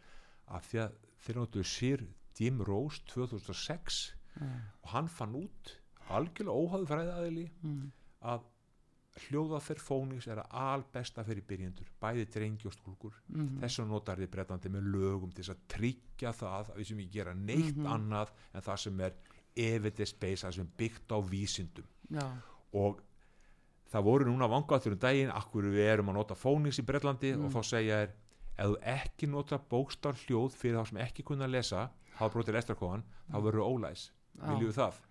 Af 0.48 0.68
því 0.70 0.78
að 0.84 0.98
þeir 1.26 1.36
notuðu 1.40 1.64
Sir 1.66 2.06
Jim 2.38 2.60
Rose 2.62 3.02
2006 3.14 4.00
já, 4.36 4.46
og 4.82 4.88
hann 4.92 5.08
fann 5.08 5.34
út 5.34 5.72
algjörlega 6.08 6.54
óháðu 6.54 6.86
fræðaðili 6.86 7.46
mm, 7.62 7.86
að 8.22 8.44
hljóðaferð 9.26 9.80
fónix 9.80 10.26
er 10.28 10.42
að 10.42 10.50
albesta 10.60 11.22
fyrir 11.24 11.42
byrjendur, 11.48 11.88
bæði 12.02 12.26
drengi 12.34 12.66
og 12.68 12.74
stúlkur. 12.76 13.14
Mm, 13.32 13.54
þess 13.62 13.78
vegna 13.80 13.94
notar 13.94 14.20
þið 14.20 14.28
breytandi 14.34 14.72
með 14.74 14.90
lögum 14.92 15.30
til 15.32 15.46
að 15.54 15.62
tryggja 15.72 16.32
það 16.36 16.68
að 16.74 16.76
við 16.82 16.88
sem 16.90 17.00
ekki 17.00 17.14
gera 17.16 17.32
neitt 17.34 17.76
Mhm. 17.80 17.86
annað 17.94 18.34
en 18.52 18.60
það 18.66 18.76
sem 18.84 19.00
er 19.00 19.14
evidence-based, 19.56 20.44
það 20.44 20.52
sem 20.58 20.66
er 20.66 20.74
byggt 20.76 21.08
á 21.16 21.18
vísindum. 21.32 21.88
Já, 22.12 22.26
og 22.76 23.00
það 23.92 24.06
voru 24.08 24.26
núna 24.28 24.48
vangaður 24.50 24.96
um 24.96 25.02
daginn, 25.06 25.30
akkur 25.30 25.68
við 25.70 25.86
erum 25.92 26.10
að 26.12 26.18
nota 26.20 26.34
fónix 26.34 26.80
í 26.82 26.86
Breitlandi 26.86 27.34
Mm. 27.36 27.44
og 27.46 27.52
þá 27.54 27.62
segja 27.64 28.02
er 28.02 28.14
ef 28.58 28.66
þú 28.72 28.76
ekki 28.82 29.28
nota 29.30 29.58
bókstar 29.58 30.14
hljóð 30.26 30.54
fyrir 30.56 30.78
þá 30.80 30.88
sem 30.88 30.98
ekki 31.04 31.24
kunna 31.24 31.46
lesa 31.46 31.90
hafa 32.16 32.32
brotið 32.32 32.56
lestrakóðan, 32.56 33.02
þá 33.30 33.36
verður 33.44 33.66
ólæs. 33.68 34.10
Mm. 34.40 34.58
við 34.60 34.72
það. 34.76 35.02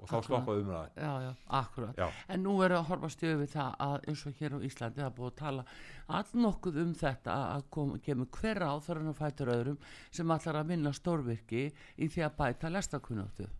Og 0.00 0.08
þá 0.08 0.22
stoppaðu 0.24 0.62
umræða 0.62 0.88
já, 0.96 1.12
já, 1.26 1.32
akkurat. 1.58 1.96
Já. 1.98 2.06
En 2.32 2.42
nú 2.42 2.54
er 2.64 2.72
að 2.72 2.86
horfast 2.88 3.20
yfir 3.22 3.50
það 3.52 3.74
að 3.84 4.06
eins 4.08 4.22
og 4.26 4.38
hér 4.38 4.54
á 4.56 4.58
Íslandi 4.64 5.02
það 5.02 5.16
búið 5.18 5.28
að 5.28 5.34
tala 5.36 5.64
allnokkuð 6.08 6.78
um 6.80 6.94
þetta 6.94 7.34
að 7.56 7.64
kom, 7.76 7.90
kemur 8.00 8.30
hver 8.32 8.62
á 8.64 8.72
þar 8.80 9.00
hann 9.02 9.18
fætur 9.18 9.52
öðrum 9.52 9.76
sem 10.10 10.30
allar 10.30 10.56
að 10.62 10.70
vinna 10.72 10.92
stórvirki 10.96 11.66
í 12.00 12.08
því 12.08 12.24
að 12.24 12.36
bæta 12.40 12.72
lestakunnáttu 12.72 13.50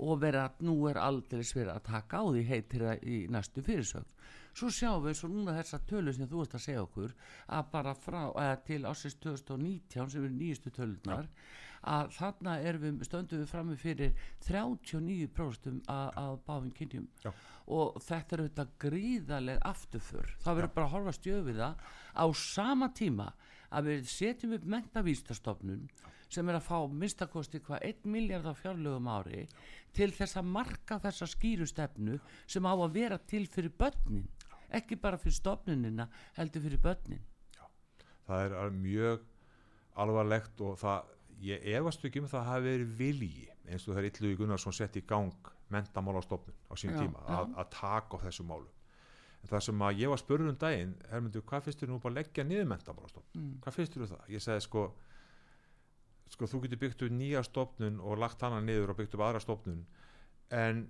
og 0.00 0.20
vera, 0.22 0.48
nú 0.64 0.76
er 0.88 1.00
aldrei 1.00 1.42
verið 1.44 1.72
að 1.74 1.86
taka 1.90 2.20
á 2.20 2.24
því 2.26 2.44
heitir 2.48 2.86
það 2.86 3.04
í 3.04 3.18
næstu 3.32 3.64
fyrirsögn. 3.64 4.12
Svo 4.50 4.70
sjáum 4.74 5.04
við 5.04 5.18
svo 5.18 5.28
núna 5.30 5.54
þessa 5.54 5.78
tölu 5.86 6.12
sem 6.12 6.28
þú 6.28 6.44
ert 6.44 6.54
að 6.58 6.64
segja 6.64 6.82
okkur 6.82 7.12
að 7.56 7.68
bara 7.72 7.94
frá, 7.94 8.22
eða 8.32 8.56
til 8.66 8.80
ásins 8.88 9.18
2019 9.22 10.10
sem 10.10 10.24
er 10.26 10.32
nýjustu 10.34 10.72
tölunar 10.74 11.28
að 11.80 12.10
þarna 12.16 12.56
erum 12.60 12.82
við, 12.84 13.04
stöndum 13.08 13.40
við 13.40 13.52
frammi 13.52 13.76
fyrir 13.80 14.24
39% 14.44 15.86
að, 15.88 16.10
að 16.20 16.34
báðum 16.48 16.74
kynjum. 16.76 17.06
Já. 17.24 17.32
og 17.70 18.00
þetta 18.02 18.34
er 18.34 18.42
auðvitað 18.42 18.70
gríðaleg 18.82 19.60
afturför. 19.70 20.34
Það 20.42 20.56
verður 20.58 20.74
bara 20.74 20.86
að 20.88 20.94
horfa 20.96 21.52
það. 21.60 21.84
Á 22.18 22.24
sama 22.34 22.88
tíma 22.90 23.28
að 23.70 23.90
við 23.90 24.08
setjum 24.10 24.54
upp 24.56 24.66
mentavístastofnun 24.74 25.84
sem 26.30 26.48
er 26.48 26.58
að 26.58 26.66
fá 26.66 26.78
minnstakosti 26.90 27.60
hvað 27.66 27.86
1 27.88 28.10
miljard 28.10 28.46
á 28.46 28.54
fjárlögum 28.54 29.08
ári 29.10 29.46
til 29.96 30.10
þess 30.14 30.38
að 30.38 30.52
marka 30.56 31.00
þessa 31.02 31.26
skýru 31.30 31.66
stefnu 31.66 32.18
sem 32.46 32.66
á 32.66 32.74
að 32.74 32.94
vera 32.94 33.18
til 33.18 33.46
fyrir 33.50 33.74
börnin. 33.78 34.28
Ekki 34.70 34.98
bara 35.02 35.18
fyrir 35.18 35.34
stofnunina 35.34 36.06
heldur 36.36 36.62
fyrir 36.66 36.82
börnin. 36.82 37.24
Það 38.26 38.54
er 38.60 38.76
mjög 38.76 39.24
alvarlegt 39.98 40.60
og 40.62 40.76
það, 40.78 41.08
ég 41.42 41.64
efast 41.74 42.04
ekki 42.06 42.22
um 42.22 42.30
það 42.30 42.50
hafi 42.52 42.68
verið 42.68 42.92
vilji 43.00 43.48
eins 43.70 43.86
og 43.86 43.94
það 43.96 44.02
er 44.04 44.10
Illugi 44.10 44.38
Gunnarsson 44.38 44.76
sett 44.76 44.98
í 44.98 45.02
gang 45.06 45.50
mentamálastofnun 45.70 46.56
á 46.70 46.74
sín 46.78 46.94
Já, 46.94 47.02
tíma 47.02 47.22
já. 47.22 47.34
að, 47.38 47.56
að 47.62 47.72
taka 47.74 48.18
á 48.18 48.22
þessu 48.26 48.46
málum 48.46 48.70
en 49.40 49.48
það 49.48 49.64
sem 49.66 49.84
að 49.86 50.02
ég 50.02 50.12
var 50.12 50.20
spurður 50.20 50.52
um 50.52 50.58
daginn 50.60 50.94
Hermundur, 51.10 51.44
hvað 51.48 51.66
finnst 51.66 51.82
þér 51.82 51.92
nú 51.92 52.00
bara 52.02 52.12
að 52.12 52.18
leggja 52.20 52.44
niður 52.44 52.68
mentamálastofnun 52.74 53.40
mm. 53.40 53.54
hvað 53.64 53.76
finnst 53.78 53.96
þér 53.96 54.04
um 54.04 54.12
það? 54.12 54.26
Ég 54.34 54.44
sagði 54.44 54.66
sko 54.66 54.84
sko 56.30 56.46
þú 56.46 56.62
getur 56.64 56.80
byggt 56.84 57.04
upp 57.06 57.14
nýja 57.16 57.42
stofnun 57.46 58.00
og 58.04 58.20
lagt 58.20 58.42
hana 58.46 58.60
niður 58.62 58.92
og 58.92 59.00
byggt 59.00 59.16
upp 59.16 59.24
aðra 59.26 59.42
stofnun 59.42 59.82
en 60.54 60.84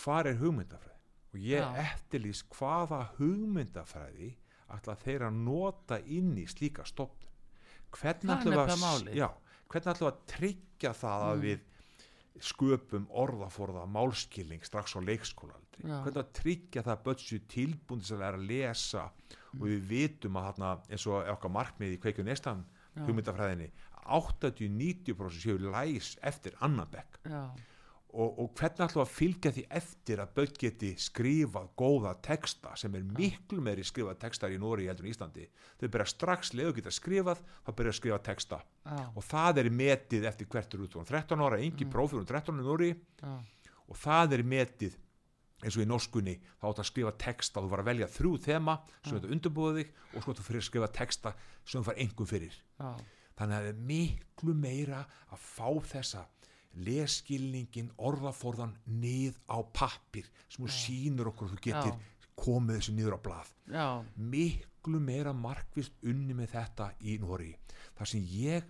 hvar 0.00 0.28
er 0.28 0.38
hugmyndafræði? 0.40 0.96
Og 1.30 1.42
ég 1.46 1.62
Já. 1.62 1.70
eftirlýs 1.86 2.42
hvaða 2.50 3.04
hugmyndafræði 3.18 4.34
ætla 4.74 4.96
þeir 4.98 5.26
að 5.28 5.40
nota 5.46 5.98
inn 6.02 6.34
í 6.38 6.46
slíka 6.50 6.84
stofnun 6.86 7.30
hvernig 7.94 8.34
er 8.34 8.42
ætlum 8.42 10.10
að, 10.10 10.22
tryggja 10.30 10.92
það 10.94 11.24
að 11.26 11.36
Mm. 11.36 11.42
við 11.46 11.60
sköpum 12.40 13.06
orðaforða 13.10 13.86
málskilning 13.86 14.62
strax 14.64 14.96
á 14.96 15.00
leikskólaaldri 15.02 15.69
Já. 15.69 15.69
Hvernig 15.84 16.20
að 16.22 16.34
tryggja 16.40 16.84
það 16.86 16.94
að 16.96 17.04
börn 17.08 17.22
séu 17.24 17.44
tilbúin 17.50 18.04
til 18.04 18.16
að 18.16 18.22
læra 18.24 18.40
að 18.40 18.48
lesa? 18.50 19.06
Mm. 19.50 19.62
og 19.62 19.66
við 19.66 19.86
vitum 19.90 20.36
að 20.38 20.44
þarna 20.46 20.68
eins 20.94 21.06
og 21.10 21.32
okkar 21.32 21.50
markmið 21.54 21.96
í 21.96 22.02
kveikju 22.02 22.26
nestan 22.26 22.60
hugmyndafræðinni 23.00 23.70
80-90% 24.10 25.42
séu 25.42 25.58
læs 25.70 26.14
eftir 26.26 26.56
annan 26.64 26.88
bekk. 26.90 27.20
Og, 28.10 28.40
og 28.42 28.46
hvernig 28.58 28.88
ætlum 28.88 29.04
að 29.04 29.12
fylgja 29.14 29.52
því 29.54 29.62
eftir 29.78 30.18
að 30.22 30.32
börn 30.34 30.56
geti 30.58 30.88
skrifað 30.98 31.68
góða 31.78 32.16
texta 32.26 32.72
sem 32.78 32.96
er 32.98 33.04
miklu 33.06 33.62
meiri 33.62 33.84
skrifað 33.86 34.18
textar 34.24 34.50
í 34.50 34.58
Nóri 34.58 34.88
heldur 34.90 35.06
en 35.06 35.12
Íslandi? 35.12 35.46
Þau 35.78 35.86
byrja 35.86 36.08
strax 36.10 36.50
leðu 36.58 36.74
geta 36.80 36.94
skrifað 36.94 37.44
þá 37.66 37.70
byrja 37.70 37.94
að 37.94 37.98
skrifa 38.00 38.18
texta. 38.26 38.58
Já, 38.82 39.04
og 39.14 39.28
það 39.28 39.62
er 39.62 39.70
metið 39.82 40.26
eftir 40.32 40.50
hvert 40.50 40.74
er 40.74 40.82
út 40.88 40.98
13 41.12 41.46
ára, 41.46 41.60
engi 41.62 41.86
mm. 41.86 41.92
prófur 41.94 42.18
um 42.18 42.26
13 42.26 42.50
ára 42.50 42.64
í 42.64 42.66
Nóri 42.66 42.90
og 43.86 44.02
það 44.02 44.36
er 44.40 44.46
metið 44.56 44.98
eins 45.60 45.76
og 45.76 45.84
í 45.84 45.88
norskunni 45.88 46.34
þá 46.60 46.66
átt 46.70 46.82
að 46.82 46.88
skrifa 46.90 47.12
texta 47.20 47.62
þú 47.62 47.70
var 47.72 47.82
að 47.82 47.90
velja 47.90 48.10
þrjú 48.10 48.32
þema 48.46 48.76
sem 49.04 49.16
þetta 49.16 49.32
undirbúið 49.36 49.80
þig 49.80 49.94
og 50.16 50.26
þú 50.26 50.44
fyrir 50.46 50.62
að 50.62 50.68
skrifa 50.68 50.90
texta 50.96 51.32
sem 51.64 51.80
þú 51.80 51.86
fær 51.90 52.02
engum 52.04 52.30
fyrir. 52.30 52.60
Já, 52.80 52.90
þannig 53.40 53.56
að 53.56 53.64
það 53.64 53.72
er 53.72 53.82
miklu 53.90 54.54
meira 54.56 55.02
að 55.30 55.44
fá 55.44 55.68
þessa 55.92 56.26
leskilningin, 56.86 57.90
orðaforðan 57.98 58.76
nið 58.86 59.38
á 59.50 59.58
pappir 59.74 60.28
sem 60.46 60.64
þú 60.64 60.74
sýnur 60.74 61.30
okkur 61.32 61.50
þú 61.50 61.62
getur 61.64 61.96
komið 62.40 62.78
þessu 62.78 62.94
niður 62.96 63.16
á 63.18 63.24
blað. 63.24 63.54
Já, 63.68 63.86
miklu 64.16 65.00
meira 65.02 65.34
markvist 65.36 65.96
unni 66.06 66.36
með 66.36 66.54
þetta 66.54 66.92
í 67.02 67.18
Nóri 67.20 67.52
þar 67.98 68.12
sem 68.12 68.22
ég 68.32 68.68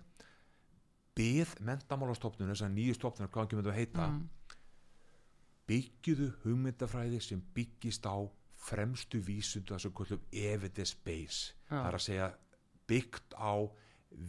byð 1.17 1.55
mentamálastofnun 1.67 2.51
þess 2.53 2.65
að 2.65 2.75
nýju 2.77 2.97
stofnun 2.97 3.31
hvað 3.31 3.49
kemur 3.51 3.67
þetta 3.67 3.73
að 3.73 3.79
heita 3.81 4.05
mm, 4.07 4.21
byggjuðu 5.71 6.29
hugmyndafræði 6.43 7.21
sem 7.23 7.41
byggist 7.55 8.07
á 8.07 8.19
fremstu 8.61 9.21
vísundu 9.25 9.73
það 9.73 9.85
sem 9.85 9.93
kvöldum 9.97 10.25
evidence 10.31 10.97
base. 11.05 11.53
Já. 11.69 11.77
það 11.77 11.87
er 11.87 11.97
að 11.97 12.07
segja 12.07 12.31
byggt 12.91 13.37
á 13.39 13.53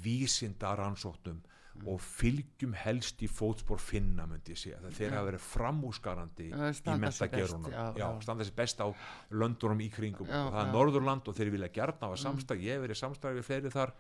vísinda 0.05 0.77
rannsóknum 0.79 1.43
og 1.89 2.03
fylgjum 2.05 2.75
helst 2.77 3.23
í 3.25 3.29
fótspor 3.31 3.81
finna 3.81 4.27
myndi 4.29 4.53
ég 4.55 4.61
segja, 4.61 4.81
það 4.83 4.99
þeir 4.99 5.15
hafa 5.17 5.29
verið 5.31 5.45
framúskarandi 5.47 6.49
Já, 6.51 6.67
í 6.69 6.97
mentagerunum 7.01 8.21
standa 8.23 8.47
sér 8.47 8.57
best 8.59 8.83
á 8.85 8.87
löndunum 9.33 9.81
í 9.83 9.89
kringum. 9.93 10.29
Og 10.29 10.53
það 10.53 10.61
er. 10.61 10.69
Mm. 10.69 10.77
Norðurland 10.77 11.31
og 11.33 11.39
þeir 11.39 11.53
vilja 11.57 11.71
gjarna 11.75 12.11
hafa 12.11 12.21
samstæð, 12.21 12.63
ég 12.69 12.77
hef 12.77 12.85
verið 12.85 13.01
samstæð 13.01 13.41
við 13.41 13.49
fleiri 13.49 13.73
þar 13.73 13.95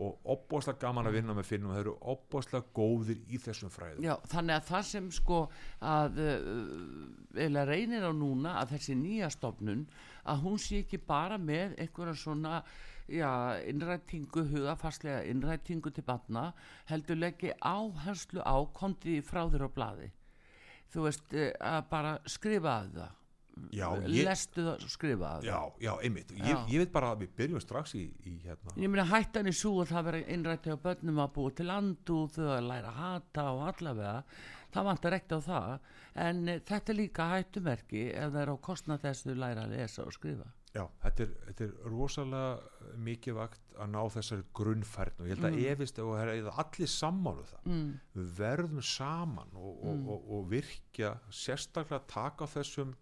og 0.00 0.30
opbóðslega 0.34 0.80
gaman 0.80 1.08
að 1.10 1.16
vinna 1.18 1.34
með 1.36 1.48
finnum. 1.50 1.72
Þeir 1.74 1.82
eru 1.82 1.96
opbóðslega 2.12 2.74
góðir 2.76 3.18
í 3.28 3.40
þessum 3.40 3.72
fræðum. 3.72 4.04
Já, 4.06 4.14
þannig 4.32 4.56
að 4.56 4.68
það 4.70 4.86
sem 4.90 5.10
sko 5.16 5.40
að 5.90 6.20
uh, 6.24 7.42
eða 7.46 7.66
reynir 7.68 8.06
á 8.08 8.12
núna 8.16 8.54
að 8.62 8.76
þessi 8.76 8.96
nýja 9.00 9.28
stofnun 9.34 9.84
að 10.30 10.46
hún 10.46 10.58
sé 10.62 10.80
ekki 10.84 11.02
bara 11.04 11.38
með 11.40 11.76
einhverja 11.84 12.16
svona 12.22 12.62
já, 13.10 13.30
innrætingu, 13.68 14.46
hugafastlega 14.54 15.22
innrætingu 15.28 15.92
til 15.92 16.06
batna 16.06 16.50
heldur 16.90 17.20
leggi 17.20 17.52
áherslu 17.60 18.44
á 18.44 18.56
kontið 18.76 19.24
frá 19.26 19.44
þér 19.52 19.68
á 19.68 19.70
blaði. 19.76 20.10
Þú 20.90 21.06
veist, 21.06 21.34
eh, 21.34 21.52
að 21.60 21.88
bara 21.90 22.18
skrifa 22.26 22.80
að 22.80 22.94
það 22.98 23.19
Já, 23.72 23.86
ég- 24.06 24.24
lestu 24.26 24.62
það, 24.66 24.84
skrifa 24.88 25.30
að 25.38 25.44
já, 25.48 25.58
já, 25.80 25.92
einmitt, 26.02 26.30
ég, 26.36 26.44
Já. 26.48 26.66
ég 26.68 26.78
veit 26.84 26.92
bara 26.92 27.10
að 27.14 27.20
við 27.24 27.34
byrjum 27.36 27.60
strax 27.60 27.94
í, 27.94 28.04
í 28.26 28.34
hérna. 28.44 28.74
Ég 28.76 28.88
meina 28.90 29.04
hættan 29.10 29.46
í 29.46 29.52
svo 29.52 29.82
að 29.84 29.92
það 29.92 30.04
vera 30.10 30.22
innrætti 30.36 30.70
á 30.72 30.76
börnum 30.80 31.20
að 31.24 31.32
búa 31.34 31.50
til 31.54 31.66
landu 31.66 32.20
þau 32.34 32.48
að 32.56 32.68
læra 32.70 32.88
að 32.94 33.00
hata 33.02 33.44
og 33.52 33.66
allavega. 33.74 34.24
Það 34.70 34.84
vantar 34.86 35.12
ekkert 35.18 35.32
á 35.34 35.40
það. 35.50 35.80
En 36.14 36.48
e, 36.48 36.58
þetta 36.60 36.90
er 36.92 36.94
líka 37.00 37.24
hættumerki 37.32 38.02
ef 38.14 38.32
það 38.32 38.42
er 38.42 38.50
á 38.54 38.56
kostnað 38.62 39.00
þess 39.02 39.26
að 39.26 39.30
þau 39.32 39.38
læra 39.42 39.64
að 39.66 39.76
lesa 39.76 40.02
og 40.06 40.12
skrifa. 40.14 40.46
Já, 40.70 40.84
þetta 41.02 41.22
er, 41.24 41.30
þetta 41.48 41.64
er 41.64 41.72
rosalega 41.90 42.96
mikið 43.02 43.34
vakt 43.34 43.60
að 43.82 43.88
ná 43.90 44.02
þessari 44.14 44.44
grunnfærn 44.54 45.18
og 45.18 45.26
ég 45.26 45.34
held 45.34 45.46
að 45.48 45.56
Mm. 45.58 45.64
efist 45.72 45.98
og 45.98 46.12
það 46.14 46.20
er 46.22 46.50
allir 46.62 46.86
sammálu 46.92 47.44
það. 47.48 47.64
Mm, 47.66 48.00
við 48.14 48.28
verðum 48.38 48.82
saman 48.82 49.50
og, 49.56 49.84
og, 49.84 49.96
Mm. 49.96 50.08
og, 50.08 50.30
og 50.30 50.48
virkja 50.50 51.18
sérstaklega 51.30 52.06
taka 52.06 52.44
þessum 52.46 52.94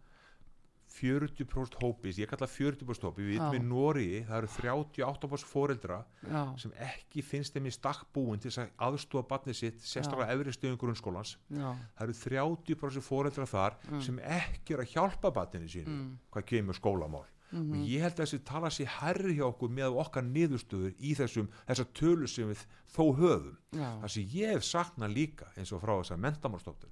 40% 0.98 1.78
hópi, 1.82 2.12
ég 2.18 2.28
kalla 2.30 2.46
40% 2.50 3.06
hópi 3.08 3.22
við 3.26 3.38
Já. 3.38 3.48
í 3.54 3.60
Nóri, 3.62 4.08
það 4.26 4.36
eru 4.38 4.50
38% 4.56 5.48
foreldra 5.48 5.98
já, 6.26 6.42
sem 6.58 6.72
ekki 6.88 7.22
finnst 7.24 7.54
þeim 7.56 7.68
í 7.70 7.74
stakk 7.74 8.06
búin 8.14 8.40
til 8.42 8.50
að 8.50 8.70
aðstofa 8.88 9.26
barnið 9.30 9.58
sitt, 9.60 9.80
sérstaklega 9.86 10.34
efri 10.34 10.54
stöðum 10.56 10.78
grunnskólans. 10.82 11.36
Já, 11.50 11.70
það 11.98 12.04
eru 12.08 12.18
30% 12.24 13.06
foreldra 13.08 13.46
þar 13.46 13.76
Mm. 13.88 14.00
sem 14.02 14.18
ekki 14.18 14.74
er 14.74 14.80
að 14.84 14.92
hjálpa 14.92 15.30
barninu 15.32 15.68
sínu 15.68 15.86
mm, 15.88 16.14
hvað 16.32 16.44
kemur 16.52 16.74
skólamál. 16.74 17.26
Mhm. 17.50 17.72
og 17.72 17.86
ég 17.88 18.02
held 18.04 18.12
að 18.18 18.26
þessi 18.26 18.38
tala 18.44 18.68
sér 18.68 18.86
herri 18.98 19.34
hjá 19.38 19.46
okkur 19.48 19.70
með 19.72 19.94
okkar 19.96 20.22
niðurstöður 20.22 20.92
í 21.00 21.14
þessum, 21.16 21.46
þessar 21.66 21.86
tölur 21.96 22.28
sem 22.28 22.50
við 22.50 22.64
þó 22.92 23.04
höfum. 23.16 23.56
Það 23.72 24.08
sem 24.12 24.22
ég 24.34 24.52
hef 24.52 24.62
saknað 24.68 25.14
líka 25.16 25.46
eins 25.56 25.72
og 25.72 25.80
frá 25.80 25.94
þessar 26.02 26.20
mentamálstofnun 26.20 26.90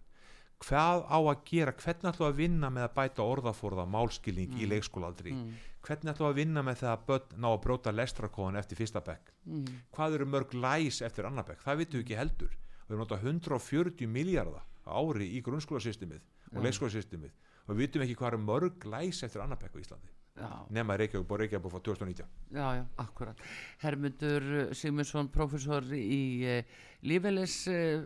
hvað 0.64 1.04
á 1.10 1.18
að 1.20 1.40
gera, 1.50 1.72
hvernig 1.72 2.10
ætlum 2.12 2.26
við 2.26 2.32
að 2.32 2.36
vinna 2.40 2.70
með 2.70 2.84
að 2.88 2.94
bæta 2.96 3.22
orðaforða 3.26 3.84
málskilning 3.88 4.50
Mm. 4.54 4.60
í 4.60 4.66
leikskólaaldri, 4.72 5.32
hvernig 5.82 6.12
ætlum 6.14 6.26
við 6.28 6.32
að 6.32 6.40
vinna 6.40 6.62
með 6.62 6.76
það 6.82 6.92
að 6.96 7.06
börn 7.06 7.40
ná 7.40 7.48
að 7.52 7.62
bróta 7.62 7.92
lestrakóðan 7.92 8.58
eftir 8.58 8.76
fyrsta 8.78 9.00
bekk, 9.04 9.32
Mm. 9.46 9.64
hvað 9.92 10.14
eru 10.14 10.26
mörg 10.26 10.54
læs 10.54 11.02
eftir 11.02 11.26
annar 11.26 11.44
bekk, 11.44 11.60
það 11.62 11.76
vitum 11.78 12.00
við 12.00 12.04
ekki 12.06 12.16
heldur. 12.16 12.52
Við 12.88 12.94
erum 12.96 13.04
notað 13.06 13.22
140 13.26 14.06
miljardar 14.06 14.62
ári 14.86 15.26
í 15.36 15.42
grunnskólasystemið 15.42 16.20
og 16.54 16.62
leikskólasystemið. 16.62 17.30
Og 17.68 17.74
við 17.76 17.80
vitum 17.88 18.02
ekki 18.02 18.14
hvað 18.16 18.28
eru 18.32 18.38
mörg 18.38 18.84
læs 18.86 19.22
eftir 19.26 19.42
annar 19.42 19.58
bekk 19.58 19.74
á 19.74 19.82
Íslandi. 19.82 20.08
Nema 20.70 20.96
Reykjavík 21.00 21.30
og 21.30 21.40
Reykjavík 21.40 21.72
frá 21.72 21.80
2019 21.80 22.26
Já, 22.52 22.74
já, 22.76 22.84
akkurat. 22.96 23.36
Hermundur 23.82 24.74
Sigmundsson, 24.74 25.28
professor 25.34 25.82
í 25.96 26.46
uh, 26.46 26.74
lífeylis 27.02 27.56
uh, 27.72 28.04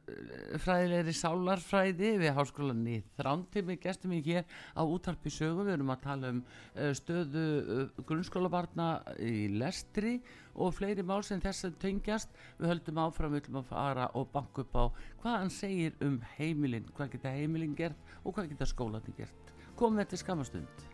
fræðilegri 0.64 1.12
sálarfræði 1.12 2.14
við 2.23 2.33
háskólan 2.38 2.81
í 2.88 3.01
Þrándtími, 3.19 3.77
gestum 3.83 4.14
við 4.16 4.31
hér 4.31 4.47
á 4.73 4.81
útarpi 4.81 5.33
sögu. 5.35 5.66
Við 5.69 5.75
erum 5.77 5.93
að 5.93 6.05
tala 6.07 6.31
um 6.33 6.40
uh, 6.40 6.93
stöðu 6.97 7.45
uh, 7.61 8.01
grunnskólabarna 8.09 8.88
í 9.21 9.51
lestri 9.61 10.16
og 10.57 10.73
fleiri 10.79 11.05
mál 11.07 11.21
sem 11.27 11.43
þess 11.43 11.69
að 11.69 11.77
tengjast. 11.85 12.33
Við 12.59 12.73
höldum 12.73 13.03
áfram, 13.05 13.35
við 13.35 13.45
höldum 13.45 13.61
að 13.61 13.69
fara 13.75 14.09
og 14.16 14.31
banka 14.33 14.64
upp 14.64 14.79
á 14.79 14.85
hvað 15.21 15.37
hann 15.37 15.53
segir 15.53 16.01
um 16.07 16.16
heimilinn, 16.38 16.88
hvað 16.97 17.12
geta 17.19 17.35
heimilinn 17.37 17.77
gert 17.77 18.16
og 18.25 18.33
hvað 18.35 18.55
geta 18.55 18.73
skólaninn 18.73 19.21
gert. 19.21 19.55
Komum 19.77 20.01
við 20.01 20.14
til 20.14 20.25
skamastund. 20.25 20.88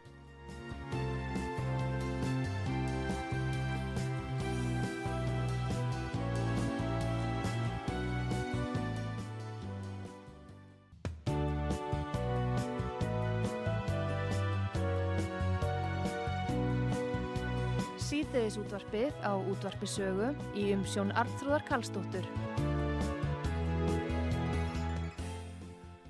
Síðdeðis 18.57 18.73
útvarpið 18.73 19.17
á 19.21 19.33
útvarpisögu 19.37 20.29
í 20.57 20.71
umsjón 20.73 21.11
Arnþróðar 21.13 21.65
Karlsdóttur. 21.69 22.25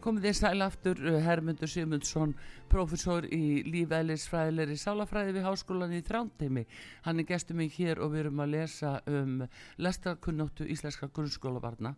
Komið 0.05 0.29
þið 0.29 0.37
sæl 0.39 0.63
aftur 0.63 1.01
uh, 1.03 1.17
Hermundur 1.25 1.67
Sigmundsson, 1.67 2.37
professor 2.71 3.27
í 3.35 3.65
lífælisfræðilegri 3.67 4.79
sálafræði 4.79 5.35
við 5.35 5.49
háskólan 5.49 5.97
í 5.97 6.05
Þrándheimi. 6.07 6.63
Hann 7.03 7.19
er 7.19 7.27
gestur 7.27 7.59
mig 7.59 7.75
hér 7.81 7.99
og 7.99 8.15
við 8.15 8.23
erum 8.23 8.45
að 8.45 8.55
lesa 8.55 8.95
um 9.11 9.43
lestarkunnáttu 9.83 10.69
íslenska 10.71 11.11
grunnskólabarna. 11.11 11.97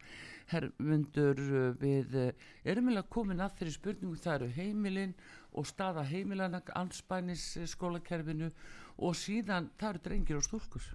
Hermundur, 0.48 1.44
uh, 1.44 1.70
við 1.76 2.16
uh, 2.16 2.32
erum 2.64 2.88
eiginlega 2.88 3.12
komin 3.12 3.44
að 3.44 3.60
þeirri 3.60 3.76
spurningu 3.76 4.24
það 4.24 4.38
eru 4.38 4.52
heimilinn 4.56 5.16
og 5.52 5.68
staða 5.68 6.08
heimilana, 6.08 6.64
anspænis 6.80 7.50
skólakerfinu 7.68 8.48
og 8.48 8.87
síðan 9.16 9.70
það 9.78 9.92
eru 9.94 10.04
drengir 10.08 10.40
og 10.40 10.46
stúlkur. 10.46 10.88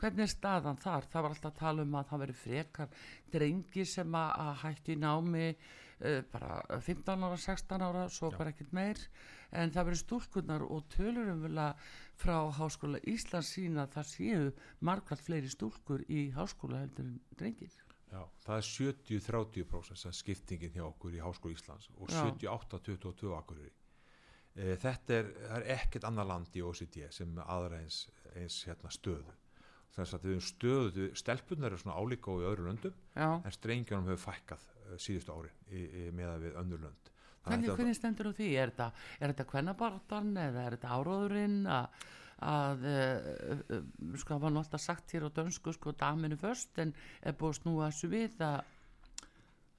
Hvernig 0.00 0.26
er 0.26 0.30
staðan 0.32 0.76
þar? 0.76 1.06
Það 1.08 1.24
var 1.24 1.32
alltaf 1.32 1.52
að 1.52 1.60
tala 1.60 1.84
um 1.86 1.94
að 1.96 2.08
það 2.10 2.22
veri 2.24 2.34
frekar 2.36 3.04
drengi 3.32 3.84
sem 3.88 4.16
að, 4.18 4.50
hætti 4.60 4.96
námi 5.00 5.46
uh, 5.54 6.20
bara 6.32 6.80
15 6.84 7.24
ára, 7.24 7.38
16 7.40 7.84
ára, 7.86 8.02
svo 8.12 8.30
bara 8.34 8.52
ekkert 8.52 8.74
meir 8.76 9.00
en 9.54 9.72
það 9.74 9.88
veri 9.88 10.00
stúlkunar 10.00 10.66
og 10.66 10.84
tölurum 10.92 11.46
að 11.62 11.86
frá 12.18 12.36
Háskóla 12.58 13.00
Íslands 13.10 13.54
sína 13.54 13.86
að 13.86 13.96
það 13.96 14.10
séu 14.10 14.50
margvært 14.86 15.24
fleiri 15.24 15.50
stúlkur 15.52 16.04
í 16.10 16.26
háskóla 16.34 16.82
heldur 16.82 17.08
en 17.08 17.20
drengir. 17.38 17.72
Já, 18.10 18.20
það 18.44 18.60
er 18.60 18.68
70-30% 18.70 20.02
sem 20.02 20.14
skiptingin 20.14 20.74
hjá 20.74 20.84
okkur 20.86 21.16
í 21.16 21.22
Háskóla 21.22 21.56
Íslands 21.56 21.88
og 21.96 22.10
Já. 22.10 22.20
78-22 22.28 23.34
akkurir. 23.38 23.72
E, 24.54 24.74
þetta 24.78 25.16
er, 25.18 25.30
er 25.56 25.64
ekkert 25.78 26.06
annar 26.06 26.28
land 26.28 26.54
í 26.54 26.62
OCD 26.62 27.08
sem 27.14 27.32
aðra 27.42 27.80
eins, 27.82 28.04
eins 28.38 28.60
hérna, 28.68 28.92
stöðu. 28.94 29.34
Þannig 29.94 30.14
að 30.16 30.24
við 30.24 30.32
höfum 30.34 30.46
stöðu, 30.48 31.08
stelpunar 31.18 31.70
eru 31.70 31.80
svona 31.82 31.98
álíka 31.98 32.32
og 32.32 32.42
í 32.42 32.46
öðru 32.48 32.66
löndum 32.66 32.94
Já. 33.14 33.28
en 33.30 33.54
strengjónum 33.54 34.10
hefur 34.10 34.22
fækkað 34.24 34.64
uh, 34.70 34.96
síðustu 34.98 35.34
ári 35.34 35.52
í, 35.70 35.82
í, 35.84 36.06
meða 36.14 36.40
við 36.42 36.58
önnur 36.62 36.82
lönd. 36.86 37.10
Hvernig, 37.44 37.70
að 37.70 37.78
hvernig 37.78 37.98
stendur 37.98 38.30
á 38.30 38.32
því? 38.34 38.48
Er 38.58 38.72
þetta, 38.72 38.88
þetta 39.20 39.46
kvennabartan 39.52 40.30
eða 40.46 40.64
er 40.64 40.76
þetta 40.76 40.98
áróðurinn 40.98 41.58
að, 41.70 42.04
að 42.50 42.86
uh, 42.90 43.78
sko 44.18 44.34
það 44.34 44.44
var 44.46 44.58
alltaf 44.62 44.82
sagt 44.82 45.14
hér 45.14 45.28
á 45.28 45.36
dönsku 45.38 45.74
sko 45.76 45.94
daminu 45.98 46.38
först 46.40 46.82
en 46.82 46.94
er 47.22 47.38
búið 47.38 47.52
að 47.52 47.60
snúa 47.60 47.90
þessu 47.92 48.10
við 48.16 48.42
að, 48.42 48.73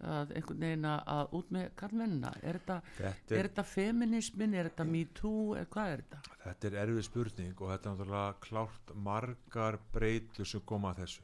að 0.03 0.31
einhvern 0.35 0.59
veginn 0.59 0.85
að- 0.89 1.29
út 1.39 1.51
með 1.55 1.69
kallmennina 1.79 2.33
er 2.43 2.59
þetta, 2.59 2.81
Þetta 2.97 3.35
er 3.39 3.47
þetta 3.49 3.63
feminismin, 3.63 4.53
er 4.53 4.69
þetta 4.69 4.85
me 4.89 5.05
too? 5.13 5.53
Er, 5.55 5.65
hvað 5.65 5.91
er 5.93 6.01
þetta? 6.03 6.19
Þetta 6.43 6.67
er 6.67 6.79
erfið 6.87 7.03
spurning 7.07 7.61
og 7.61 7.69
þetta 7.71 7.89
er 7.89 7.95
náttúrulega 7.95 8.35
klárt 8.41 8.95
margar 8.95 9.79
breytur 9.93 10.45
sem 10.45 10.61
koma 10.61 10.93
að 10.93 11.05
þessu. 11.05 11.21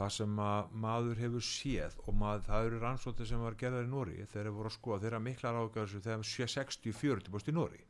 Það 0.00 0.10
sem 0.14 0.36
að 0.38 0.68
maður 0.80 1.16
hefur 1.18 1.42
séð 1.44 1.96
og 2.06 2.14
maður, 2.14 2.44
það 2.46 2.66
eru 2.66 2.78
rannsóttir 2.80 3.26
sem 3.26 3.40
var 3.42 3.54
gerðar 3.58 3.84
í 3.84 3.90
Nóri 3.90 4.26
þeir 4.32 4.48
voru 4.54 4.70
að 4.70 4.76
skoða, 4.78 5.00
þeirra 5.02 5.18
miklar 5.20 5.58
ágæðar 5.60 6.04
þegar 6.06 6.22
60-40 6.24 7.28
búst 7.34 7.48
í 7.50 7.52
Nóri 7.52 7.82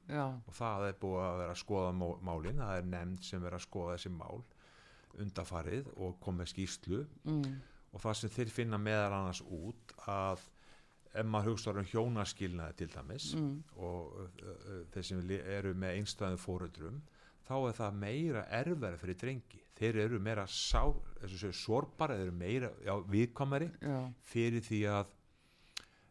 og 0.48 0.54
það 0.56 0.86
er 0.88 0.96
búið 0.98 1.20
að 1.28 1.38
vera 1.38 1.52
að 1.54 1.60
skoða 1.60 1.92
mál- 1.94 2.18
málin, 2.24 2.56
það 2.58 2.78
er 2.80 2.88
nefnd 2.96 3.22
sem 3.22 3.44
er 3.44 3.52
að 3.52 3.62
skoða 3.68 3.94
þessi 3.98 4.10
mál 4.16 4.42
undafarið 5.20 5.86
og 5.98 6.18
kom 6.24 6.38
með 6.40 6.50
skýrslu. 6.54 7.00
Mm, 7.26 7.60
og 7.90 8.03
það 8.03 8.18
sem 8.20 8.33
þeir 8.37 8.55
finna 8.55 8.79
meðal 8.81 9.12
annars 9.18 9.42
út 9.46 9.94
að 10.11 10.42
ef 11.11 11.26
maður 11.26 11.55
hugsa 11.55 11.72
um 11.74 11.88
hjónaskilnaði 11.90 12.76
til 12.79 12.90
dæmis 12.92 13.31
mm, 13.35 13.55
og 13.83 14.20
uh, 14.22 14.29
uh, 14.44 14.83
þeir 14.94 15.07
sem 15.09 15.33
eru 15.40 15.72
með 15.74 15.96
einstæðum 15.98 16.38
fóröldrum 16.38 17.00
þá 17.50 17.57
er 17.59 17.79
það 17.81 17.96
meira 17.98 18.42
erfæri 18.61 19.00
fyrir 19.00 19.18
drengi. 19.18 19.62
Þeir 19.81 19.96
eru 20.05 20.20
meira 20.22 20.44
sorbar 20.46 22.12
eða 22.14 22.26
eru 22.26 22.35
meira 22.37 22.68
já, 22.85 22.92
viðkomari 23.11 23.70
já, 23.81 23.96
fyrir 24.31 24.62
því 24.62 24.81
að 24.92 25.14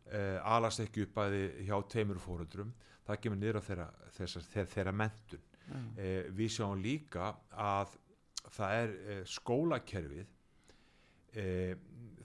uh, 0.09 0.55
alast 0.55 0.83
ekki 0.83 1.05
upp 1.05 1.21
að 1.23 1.37
hjá 1.67 1.77
teimur 1.93 2.19
fóröldrum 2.19 2.73
það 3.07 3.21
kemur 3.23 3.39
niður 3.39 3.61
á 3.61 3.67
þeirra, 3.69 3.87
þessar, 4.17 4.47
þeirra, 4.51 4.71
þeirra 4.73 4.95
mentun 5.03 5.45
já, 5.69 5.77
uh, 5.77 6.27
við 6.41 6.53
sjáum 6.57 6.83
líka 6.83 7.31
að 7.55 7.95
það 8.49 8.75
er 8.81 8.93
uh, 8.97 9.23
skólakerfið 9.37 10.35
uh, 11.35 11.73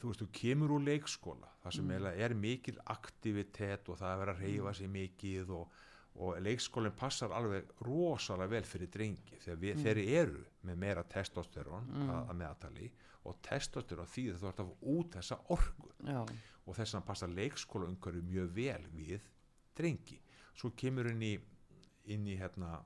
þú 0.00 0.10
veist, 0.10 0.22
þú 0.22 0.28
kemur 0.40 0.76
úr 0.76 0.84
leikskóla 0.88 1.50
það 1.62 1.76
sem 1.78 1.90
mm. 1.90 2.10
er 2.26 2.36
mikil 2.36 2.76
aktivitet 2.92 3.88
og 3.88 3.98
það 4.00 4.10
er 4.10 4.14
að 4.14 4.22
vera 4.22 4.36
að 4.36 4.42
reyfa 4.44 4.74
sig 4.78 4.90
mikið 4.92 5.52
og, 5.56 5.78
og 6.24 6.42
leikskólinn 6.44 6.96
passar 6.98 7.32
alveg 7.36 7.72
rosalega 7.86 8.54
vel 8.56 8.64
fyrir 8.68 8.92
drengi 8.92 9.40
þegar 9.40 9.62
við, 9.62 9.80
þeir 9.84 10.02
eru 10.04 10.44
með 10.68 10.82
meira 10.84 11.06
testosterón 11.14 11.88
að, 12.04 12.18
að 12.18 12.36
meðatali 12.42 12.90
og 13.24 13.40
testosterón 13.44 14.10
þýðir 14.12 14.40
þú 14.40 14.50
ert 14.50 14.60
að 14.60 14.68
fá 14.68 14.90
út 14.94 15.16
þessa 15.16 15.38
orku. 15.54 15.94
Já, 16.04 16.20
og 16.64 16.76
þess 16.76 16.94
vegna 16.94 17.08
passa 17.08 17.28
leikskóla 17.28 17.88
umhverju 17.88 18.22
mjög 18.24 18.52
vel 18.56 18.84
við 18.92 19.24
drengi. 19.76 20.18
Svo 20.54 20.70
kemur 20.76 21.08
inn 21.10 21.24
í 21.24 21.34
inn 22.12 22.26
í 22.28 22.36
hérna 22.36 22.78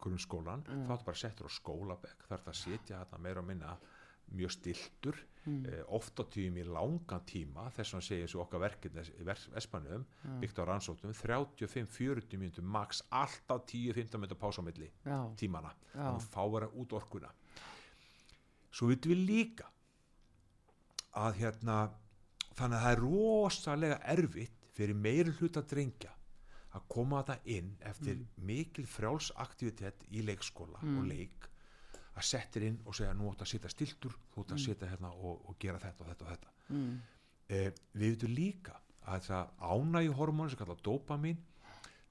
grunnskólan 0.00 0.62
Mm. 0.66 0.86
þá 0.86 0.92
ertu 0.94 1.04
bara 1.04 1.16
settur 1.16 1.50
á 1.50 1.50
skólabekk 1.50 2.26
þarf 2.28 2.44
það 2.44 2.52
að 2.52 2.60
sitja 2.60 2.98
hérna 2.98 3.18
meira 3.18 3.40
og 3.40 3.46
minna 3.46 3.78
mjög 4.36 4.50
stiltur 4.58 5.26
Mm. 5.46 5.64
eh, 5.66 5.84
oft 5.88 6.20
á 6.20 6.24
tíum 6.28 6.58
í 6.60 6.64
langan 6.68 7.22
tíma 7.24 7.70
þess 7.72 7.94
vegna 7.94 8.04
segir 8.04 8.26
þessu 8.26 8.40
okkar 8.42 8.60
verkefni 8.60 9.00
í 9.00 9.24
Vespanum 9.24 10.04
Mm. 10.24 10.40
byggt 10.42 10.58
á 10.60 10.64
rannsóttum 10.68 11.14
35-40 11.16 12.36
mínútur 12.36 12.62
max 12.62 13.00
alltaf 13.10 13.64
10-15 13.64 14.20
mínútur 14.20 14.36
pása 14.36 14.60
á 14.60 14.64
milli 14.68 14.90
já, 15.06 15.16
tímana 15.40 15.72
þannig 15.94 16.20
að 16.20 16.28
fá 16.28 16.42
vera 16.52 16.68
út 16.76 16.92
orkuna. 16.92 17.30
Svo 18.70 18.86
vitum 18.92 19.12
við 19.14 19.24
líka 19.30 19.64
að 21.16 21.40
hérna 21.40 21.76
þannig 22.54 22.76
að 22.76 22.84
það 22.84 22.92
er 22.92 23.02
rosalega 23.02 23.98
erfitt 24.12 24.68
fyrir 24.76 24.94
meiri 24.94 25.32
hluta 25.40 25.62
drengja 25.62 26.12
að 26.76 26.84
koma 26.92 27.24
það 27.26 27.48
inn 27.56 27.72
eftir 27.80 28.20
mikil 28.36 28.84
frjálsaktivitet 28.86 30.04
í 30.12 30.22
leikskóla 30.22 30.78
og 30.84 31.06
leik 31.08 31.48
að 32.16 32.26
setja 32.26 32.62
inn 32.66 32.78
og 32.84 32.96
segja 32.96 33.14
nú 33.16 33.30
átt 33.30 33.44
að 33.44 33.52
sitja 33.52 33.72
stiltur 33.72 34.16
þú 34.32 34.44
átt 34.44 34.54
að 34.56 34.62
sitja 34.64 34.90
hérna 34.90 35.12
og, 35.14 35.44
og 35.48 35.58
gera 35.62 35.80
þetta 35.82 36.04
og 36.04 36.10
þetta 36.10 36.26
og 36.26 36.32
þetta. 36.34 36.54
Mm, 36.74 36.96
eh, 37.48 37.70
við 37.94 38.14
veitum 38.14 38.34
líka 38.34 38.76
að 39.10 39.26
það 39.28 39.54
ánægi 39.70 40.12
hormónu 40.18 40.52
sem 40.52 40.60
kallað 40.60 40.84
dopamin 40.86 41.40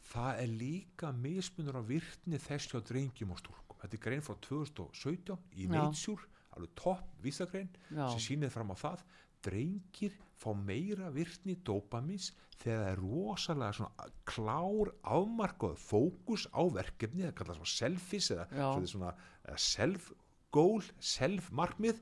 það 0.10 0.42
er 0.44 0.54
líka 0.64 1.12
mismunur 1.14 1.80
á 1.80 1.84
virkni 1.86 2.42
þess 2.42 2.72
hjá 2.72 2.82
drengjum 2.82 3.36
og 3.36 3.42
stúrkum 3.44 3.82
þetta 3.84 3.98
er 4.00 4.04
grein 4.04 4.26
frá 4.26 4.36
2017 4.48 5.38
í. 5.56 5.70
Nature 5.70 6.28
alveg 6.56 6.76
topp 6.80 7.24
vísagrein 7.24 7.70
sem 7.92 8.22
sýnir 8.24 8.54
fram 8.54 8.74
á 8.74 8.78
það 8.80 9.04
drengir 9.46 10.16
fá 10.40 10.54
meira 10.56 11.10
virkni 11.12 11.58
dopamins 11.68 12.32
þegar 12.60 12.84
það 12.84 12.92
er 12.92 13.02
rosalega 13.02 13.76
svona 13.78 14.08
klár 14.28 14.92
afmarkað 15.04 15.76
fókus 15.80 16.48
á 16.52 16.64
verkefni, 16.76 17.26
það 17.28 17.36
kallar 17.40 17.60
svona 17.60 17.74
selfies 17.74 18.32
eða 18.36 18.48
svona, 18.52 18.88
svona 18.94 19.14
eða 19.46 19.60
self 19.66 20.10
goal, 20.52 20.82
self 21.00 21.52
markmið 21.56 22.02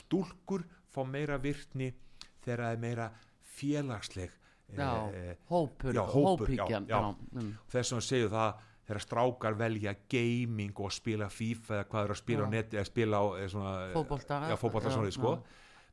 stúlkur 0.00 0.64
fá 0.90 1.02
meira 1.08 1.38
virkni 1.42 1.92
þegar 2.44 2.64
það 2.64 2.72
er 2.76 2.82
meira 2.84 3.10
félagsleg 3.56 4.36
já, 4.76 4.90
eh, 5.12 5.36
hópur, 5.50 5.94
já, 5.94 6.02
hópur, 6.06 6.50
já, 6.50 7.00
mm, 7.32 7.54
þess 7.68 7.96
að 7.96 8.04
segju 8.06 8.28
það 8.32 8.66
þegar 8.90 9.02
strákar 9.04 9.56
velja 9.58 9.94
gaming 10.10 10.80
og 10.82 10.92
spila 10.92 11.28
FIFA 11.30 11.74
eða 11.76 11.88
hvað 11.90 12.04
er 12.04 12.14
að 12.14 12.20
spila 12.20 12.46
á 12.46 12.48
neti 12.50 12.78
eða 12.78 12.88
spila 12.88 13.20
á 13.20 13.24
fótbolta 14.58 14.90
Já, 14.90 14.94
svona, 14.96 15.12
sko, 15.14 15.34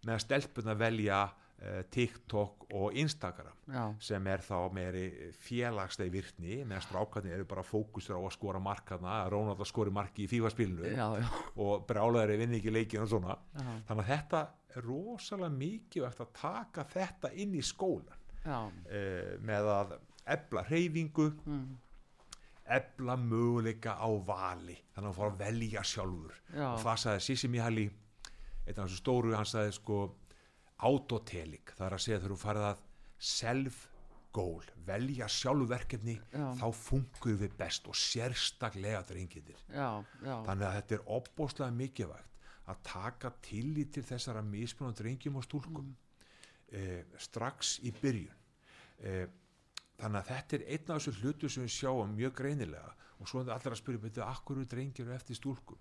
já. 0.02 0.08
meðan 0.08 0.24
stelpuna 0.24 0.76
velja 0.78 1.20
uh, 1.28 1.82
TikTok 1.94 2.68
og 2.78 2.98
Instagram 3.00 3.74
já, 3.74 3.84
sem 4.10 4.30
er 4.32 4.44
þá 4.46 4.58
meiri 4.76 5.06
félagsleg 5.46 6.12
virkni 6.14 6.60
meðan 6.64 6.86
strákarnir 6.86 7.38
eru 7.38 7.48
bara 7.50 7.66
fókusur 7.66 8.20
á 8.20 8.22
að 8.22 8.36
skora 8.38 8.62
markarna, 8.64 9.24
að 9.24 9.34
Rónald 9.36 9.64
að 9.64 9.72
skori 9.72 9.94
marki 9.94 10.26
í 10.26 10.32
FIFA 10.32 10.54
spilinu 10.54 10.94
já, 10.94 11.08
já, 11.22 11.28
og 11.64 11.88
brálaðari 11.90 12.38
vinni 12.44 12.62
ekki 12.62 12.76
leikin 12.76 13.06
og 13.06 13.12
svona. 13.12 13.40
Já, 13.58 13.68
þannig 13.90 14.06
að 14.06 14.14
þetta 14.14 14.44
er 14.78 14.86
rosalega 14.86 15.56
mikilvægt 15.58 16.24
að 16.24 16.32
taka 16.38 16.88
þetta 16.94 17.34
inn 17.42 17.58
í 17.58 17.66
skólan 17.66 18.24
uh, 18.46 19.36
með 19.44 19.74
að 19.74 19.98
ebla 20.28 20.64
reyfingu 20.68 21.30
mm, 21.48 21.68
ebla 22.78 23.16
möguleika 23.16 23.96
á 23.96 24.10
vali. 24.28 24.76
Þannig 24.92 24.98
að 24.98 25.06
hann 25.08 25.16
fór 25.16 25.30
að 25.32 25.40
velja 25.40 25.84
sjálfur. 25.88 26.42
Já. 26.52 26.68
og 26.74 26.84
það 26.84 27.02
sagði 27.04 27.24
Sissi 27.28 27.50
Mihály 27.52 27.88
einn 28.68 28.80
af 28.80 28.88
þessu 28.88 29.02
stóru, 29.02 29.36
hann 29.36 29.48
sagði 29.48 29.76
sko 29.78 30.00
autotelik, 30.88 31.74
það 31.78 31.86
er 31.88 31.98
að 31.98 32.04
segja 32.04 32.20
þegar 32.20 32.34
þú 32.36 32.40
farið 32.44 32.68
að 32.68 32.82
self 33.18 33.78
goal, 34.38 34.66
velja 34.86 35.26
sjálfverkefni 35.32 36.18
Já. 36.30 36.48
þá 36.60 36.68
fungur 36.76 37.40
við 37.40 37.56
best 37.58 37.88
og 37.90 37.98
sérstaklega 37.98 39.00
drengitir 39.08 39.64
þannig 39.72 40.68
að 40.68 40.76
þetta 40.76 40.98
er 40.98 41.08
opbóðslega 41.18 41.74
mikilvægt 41.74 42.28
að 42.68 42.84
taka 42.84 43.32
tillit 43.44 43.94
til 43.96 44.04
þessara 44.06 44.44
mismunum 44.44 44.96
drengjum 44.98 45.40
og 45.40 45.46
stúlkum 45.48 45.94
eh, 46.76 47.06
strax 47.24 47.78
í 47.88 47.94
byrjun. 47.96 48.34
Eh, 49.00 49.26
þannig 49.98 50.20
að 50.20 50.32
þetta 50.34 50.58
er 50.58 50.66
einn 50.76 50.92
af 50.92 51.00
þessu 51.00 51.22
hlutu 51.22 51.52
sem 51.52 51.64
við 51.64 51.76
sjáum 51.78 52.16
mjög 52.18 52.36
greinilega. 52.42 52.92
Og 53.18 53.30
svo 53.30 53.42
er 53.42 53.48
það 53.48 53.56
allir 53.56 53.76
að 53.76 53.82
spyrja 53.82 54.04
betur 54.04 54.28
akkur 54.28 54.60
eru 54.60 54.70
drengjur 54.74 55.14
eftir 55.16 55.40
stúlkum? 55.40 55.80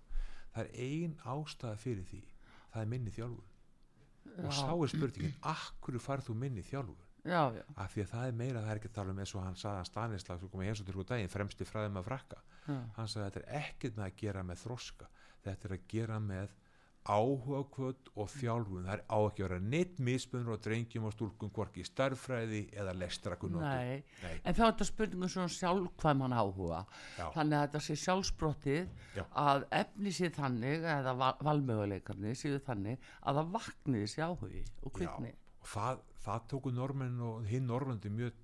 Það 0.55 0.63
er 0.63 0.87
ein 0.87 1.17
ástæða 1.27 1.81
fyrir 1.83 2.07
því 2.07 2.23
það 2.73 2.83
er 2.83 2.91
minni 2.93 3.13
þjálfur 3.15 3.53
og 4.37 4.53
sá 4.53 4.71
er 4.71 4.93
spurningin 4.93 5.37
akkur 5.53 5.99
farð 6.03 6.29
þú 6.29 6.37
minni 6.43 6.65
þjálfur 6.67 7.07
já, 7.27 7.41
já, 7.55 7.63
af 7.75 7.93
því 7.93 8.03
að 8.03 8.11
það 8.13 8.27
er 8.27 8.37
meira, 8.41 8.61
það 8.63 8.71
er 8.71 8.81
ekki 8.81 8.89
að 8.91 8.97
tala 8.97 9.13
um 9.13 9.21
eins 9.23 9.33
og 9.35 9.43
hann 9.43 9.59
sagði 9.59 9.81
að 9.81 9.89
Stanislav 9.89 10.39
sem 10.41 10.51
kom 10.51 10.63
í 10.63 10.69
eins 10.69 10.81
og 10.81 10.89
til 10.89 11.05
daginn 11.11 11.31
fremsti 11.31 11.67
fræðum 11.67 11.99
að 11.99 12.07
frakka. 12.07 12.39
Já, 12.67 12.77
hann 12.97 13.11
sagði 13.11 13.25
að 13.25 13.27
þetta 13.27 13.41
er 13.43 13.57
ekkert 13.61 13.97
með 13.97 14.05
að 14.05 14.17
gera 14.21 14.43
með 14.47 14.61
þroska. 14.63 15.09
Þetta 15.47 15.67
er 15.67 15.75
að 15.75 15.87
gera 15.91 16.19
með 16.23 16.55
áhuga 17.07 17.61
kvöld 17.71 18.09
og 18.19 18.29
þjálfun. 18.33 18.85
Það 18.87 18.93
er 18.93 19.03
á 19.07 19.17
ekki 19.17 19.43
að 19.43 19.47
vera 19.47 19.59
neitt 19.63 19.99
mismunur 20.03 20.55
og 20.57 20.61
drengjum 20.65 21.07
og 21.07 21.13
stúlkum 21.15 21.51
hvorki 21.55 21.85
starffræði 21.87 22.61
eða 22.75 22.95
lestrakunnóttu 22.97 23.69
en 23.71 24.57
þá 24.57 24.61
er 24.65 24.71
þetta 24.73 24.87
spurningum 24.89 25.31
svona 25.31 25.53
sjálfkvæman 25.55 26.35
áhuga. 26.35 26.81
Já. 27.17 27.25
þannig 27.35 27.57
að 27.57 27.65
þetta 27.65 27.83
sé 27.85 27.97
sjálfsbrottið 28.03 28.89
Já. 29.15 29.23
að 29.31 29.67
efni 29.79 30.13
sér 30.19 30.33
þannig 30.35 30.87
eða 30.97 31.13
val, 31.21 31.33
valmöguleikarnir 31.47 32.37
séu 32.37 32.59
þannig 32.67 32.99
að 33.21 33.41
það 33.41 33.53
vakni 33.55 34.03
þessi 34.03 34.25
áhugi 34.25 34.65
og 34.83 34.95
kvikni. 34.99 35.33
Og 35.63 35.71
það, 35.71 36.03
það 36.25 36.49
tóku 36.53 36.73
normenn 36.75 37.21
og 37.23 37.47
hinn 37.47 37.69
norrlandi 37.71 38.11
mjög 38.11 38.43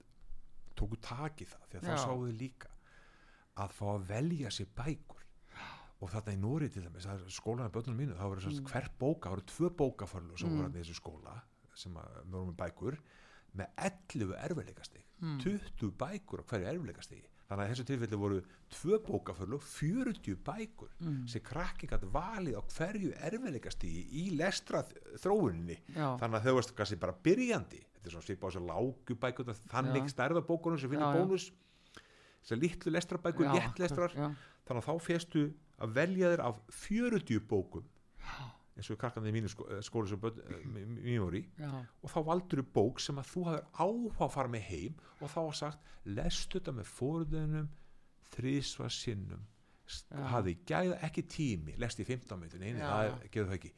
tóku 0.79 0.99
taki 1.03 1.49
það 1.49 1.67
því 1.67 1.81
að 1.81 1.89
það 1.89 1.99
Já. 1.99 2.05
sáðu 2.07 2.31
líka. 2.39 2.71
Að 3.53 3.75
fá 3.77 3.85
að 3.91 4.07
velja 4.09 4.49
sér 4.49 4.71
bækur 4.73 5.12
og 6.03 6.11
þarna 6.11 6.35
í 6.35 6.39
Nóri 6.43 6.69
til 6.73 6.83
dæmis 6.83 7.07
það 7.07 7.21
er 7.23 7.33
skólan 7.37 7.67
af 7.69 7.73
börnunum 7.75 7.99
mínu, 8.03 8.15
það 8.19 8.31
voru 8.33 8.51
mm. 8.51 8.69
hver 8.71 8.87
bóka 8.99 9.29
það 9.29 9.35
voru 9.37 9.45
tvö 9.53 9.69
bókafarlu 9.81 10.39
sem 10.41 10.55
voru 10.57 10.67
að 10.69 10.79
þessu 10.81 10.95
skóla 10.99 11.35
sem 11.79 11.95
að 11.97 12.17
við 12.21 12.33
vorum 12.35 12.49
með 12.51 12.57
bækur 12.63 12.97
með 13.53 13.67
11 13.85 14.33
erfiðleikastig. 14.47 15.05
Hmm. 15.21 15.37
20 15.43 15.91
bækur 16.01 16.41
á 16.41 16.45
hverju 16.49 16.67
erfiðleikastigi. 16.71 17.27
Þannig 17.47 17.63
að 17.63 17.67
í 17.67 17.73
þessu 17.73 17.85
tilfelli 17.89 18.17
voru 18.17 18.37
tvö 18.73 18.97
bókafarlu 19.05 19.59
40 19.61 20.37
bækur 20.47 20.93
Hmm. 20.99 21.27
sem 21.29 21.41
krakki 21.45 21.87
gæti 21.91 22.09
valið 22.09 22.57
á 22.57 22.61
hverju 22.73 23.11
erfiðleikastigi 23.29 24.03
í 24.09 24.23
lestra 24.37 24.81
þróuninni 25.21 25.77
Já. 25.93 26.17
þannig 26.17 26.39
að 26.39 26.47
þau 26.47 26.55
varst 26.57 26.75
kannski 26.75 26.99
bara 26.99 27.13
byrjandi. 27.27 27.81
Þetta 27.93 28.09
er 28.09 28.15
svona 28.15 28.27
svipa 28.27 28.47
á 28.47 28.49
þessu 28.49 28.63
lágu 28.67 29.19
bækur 29.25 29.53
þannig 29.69 30.09
stærðabókunum 30.09 30.79
sem 30.81 30.89
finnir 30.89 31.13
bónus. 31.13 31.51
Þessar 32.43 32.59
litlu 32.59 32.91
lestrabækur, 32.91 33.45
léttlestrar. 33.53 34.11
þannig 34.65 34.81
að 34.81 34.87
þá 34.89 34.99
festu 35.01 35.53
að 35.81 35.93
velja 35.93 36.29
þér 36.35 36.43
af 36.45 36.59
40 36.69 37.39
bókum 37.49 37.83
eins 38.73 38.89
og 38.89 38.97
krakkandi 38.97 39.29
í 39.29 39.33
mínu 39.35 39.49
skó, 39.51 39.67
eh, 39.69 39.81
skóla 39.85 40.07
sem 40.09 40.17
börn- 40.19 40.39
eh, 40.49 40.55
m- 40.65 40.77
m- 40.77 41.01
mín 41.03 41.19
voru 41.21 41.37
í 41.37 41.45
og 42.01 42.09
þá 42.09 42.19
valdur 42.25 42.63
þú 42.63 42.65
bók 42.73 42.99
sem 42.99 43.15
að 43.15 43.27
þú 43.29 43.43
hafðir 43.45 43.65
áhuga 43.77 44.25
að 44.25 44.31
fara 44.31 44.49
með 44.49 44.61
heim 44.69 44.95
og 45.21 45.29
þá 45.29 45.35
var 45.45 45.53
sagt 45.53 45.79
lestu 46.05 46.59
þetta 46.59 46.73
með 46.73 46.85
fórðunum 46.89 47.67
þrísva 48.33 48.89
sinnum. 48.89 49.43
Hafði 50.31 50.55
gæða 50.65 50.95
ekki 51.05 51.23
tími 51.27 51.75
lest 51.77 51.99
í 51.99 52.05
15 52.07 52.39
minnir, 52.39 52.59
neini, 52.59 52.79
Já. 52.79 52.87
það 52.89 53.05
er, 53.05 53.29
gerðu 53.29 53.49
það 53.51 53.57
ekki. 53.59 53.71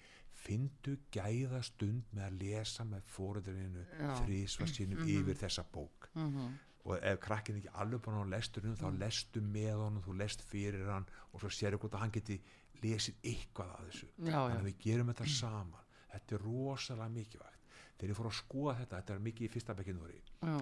Findu 0.46 0.98
gæða 1.12 1.64
stund 1.64 2.04
með 2.14 2.24
að 2.30 2.40
lesa 2.42 2.84
með 2.86 3.02
fórðuninu 3.04 3.86
þrísva 4.22 4.68
sinnum 4.70 5.00
yfir 5.08 5.36
þessa 5.36 5.66
bók. 5.74 6.08
Mhm, 6.16 6.54
og 6.86 7.00
ef 7.02 7.20
krakkin 7.24 7.58
ekki 7.60 7.72
alveg 7.82 8.02
búin 8.06 8.20
á 8.22 8.26
lesturinn 8.36 8.76
þá 8.78 8.88
lestu 9.00 9.42
með 9.42 9.80
honum, 9.82 10.04
þú 10.06 10.16
lest 10.20 10.44
fyrir 10.46 10.86
hann 10.92 11.08
og 11.34 11.42
svo 11.42 11.50
séru 11.50 11.80
hvort 11.82 11.96
að 11.98 12.04
hann 12.06 12.14
geti 12.14 12.38
lesið 12.84 13.16
eitthvað 13.26 13.72
að 13.80 13.88
þessu. 13.90 14.08
Já, 14.20 14.36
þannig 14.36 14.60
að 14.60 14.68
við 14.70 14.78
gerum 14.86 15.10
þetta 15.14 15.28
saman. 15.34 15.88
Þetta 16.14 16.36
er 16.38 16.44
rosalega 16.46 17.10
mikilvægt. 17.16 17.74
Þegar 17.96 18.12
ég 18.14 18.18
fór 18.20 18.30
að 18.30 18.38
skoða 18.40 18.76
þetta, 18.84 19.00
þetta 19.02 19.14
er 19.16 19.24
mikið 19.26 19.48
í 19.48 19.52
fyrsta 19.56 19.76
bekkinúri 19.80 20.18
já, 20.20 20.56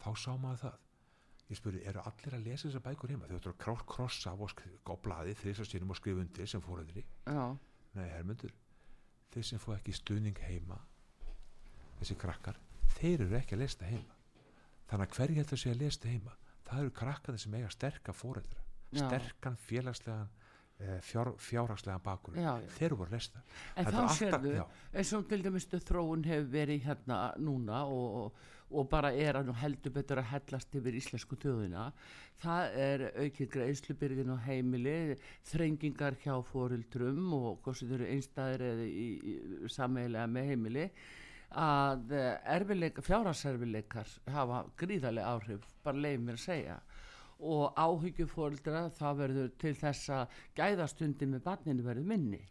þá 0.00 0.08
sá 0.22 0.32
maður 0.38 0.60
það. 0.64 0.76
Ég 1.46 1.58
spurði, 1.60 1.80
eru 1.86 2.00
allir 2.02 2.34
að 2.38 2.46
lesa 2.48 2.66
þessar 2.68 2.82
bækur 2.88 3.12
heima? 3.12 3.26
Þau 3.30 3.36
ættu 3.36 3.50
að 3.52 3.58
krá- 3.62 3.86
krossa 3.86 4.32
á, 4.32 4.36
á 4.36 4.94
blaði 5.02 5.34
þrísar 5.38 5.68
sínum 5.68 5.92
og 5.94 5.98
skrifa 6.00 6.22
undir 6.24 6.48
sem 6.50 6.62
fóruðri 6.64 7.04
já, 7.26 7.44
nei, 7.94 8.08
hermundur 8.16 8.54
þeir 9.34 9.44
sem 9.46 9.60
fóð 9.62 9.76
ekki 9.76 9.94
stuðning 9.94 10.40
heima 10.42 10.78
þessi 12.00 12.16
krakkar 12.18 12.58
þeir 12.96 13.22
eru 13.28 13.38
ekki 13.38 13.54
að 13.54 13.62
lesa 13.62 13.86
heima 13.90 14.15
þannig 14.90 15.06
að 15.06 15.18
hverju 15.18 15.40
heldur 15.40 15.62
sé 15.62 15.72
að 15.72 15.82
lesa 15.84 16.02
það 16.02 16.16
heima? 16.16 16.34
Það 16.66 16.82
eru 16.82 16.96
krakkarnir 17.00 17.42
sem 17.42 17.54
eiga 17.54 17.70
sterka 17.70 18.14
fóreldra 18.16 18.66
Já. 18.94 19.06
sterkan 19.06 19.56
félagslegan 19.58 20.28
eh, 20.78 20.98
fjár, 21.02 21.32
fjárhagslegan 21.42 22.02
bakur 22.04 22.36
þeir 22.36 22.86
eru 22.88 22.98
voru 23.00 23.18
það 23.18 23.40
En 23.76 23.86
Þetta 23.86 24.04
þá 24.04 24.18
sérðu, 24.18 24.52
eins 24.92 25.14
og 25.16 25.26
til 25.30 25.40
dæmis 25.44 25.66
þróun 25.72 26.26
hefur 26.26 26.52
verið 26.52 26.86
hérna 26.86 27.18
núna 27.38 27.82
og, 27.90 28.20
og, 28.20 28.46
og 28.70 28.88
bara 28.90 29.12
er 29.14 29.40
að 29.40 29.50
nú 29.50 29.56
heldur 29.58 29.94
betur 29.94 30.22
að 30.22 30.30
hellast 30.32 30.74
yfir 30.74 30.96
íslensku 30.98 31.38
þjóðina. 31.42 31.90
Það 32.42 32.78
er 32.86 33.04
aukið 33.24 33.52
greiðslubyrðin 33.54 34.34
á 34.34 34.38
heimili, 34.46 34.96
þrengingar 35.50 36.18
hjá 36.22 36.34
fórildrum 36.44 37.30
og 37.36 37.62
hvort 37.64 37.78
sem 37.78 37.90
þau 37.90 37.98
eru 38.00 38.10
einstæðir 38.14 38.66
eða 38.70 38.88
í, 38.90 39.06
í, 39.16 39.36
sameiginlega 39.72 40.32
með 40.34 40.50
heimili 40.52 40.90
að 41.54 42.12
erfileika, 42.56 43.02
fjárhagserfileikar 43.04 44.10
hafa 44.32 44.64
gríðarlega 44.80 45.32
áhrif, 45.34 45.68
bara 45.84 46.02
leið 46.04 46.20
mér 46.24 46.38
að 46.38 46.44
segja. 46.44 46.76
Og 47.36 47.76
áhyggjufóldra 47.76 48.86
það 48.96 49.18
verður 49.20 49.50
til 49.60 49.74
þess 49.76 50.10
að 50.10 50.36
gæðastundi 50.56 51.28
með 51.28 51.42
barninu 51.44 51.84
verður 51.84 52.10
minni. 52.12 52.42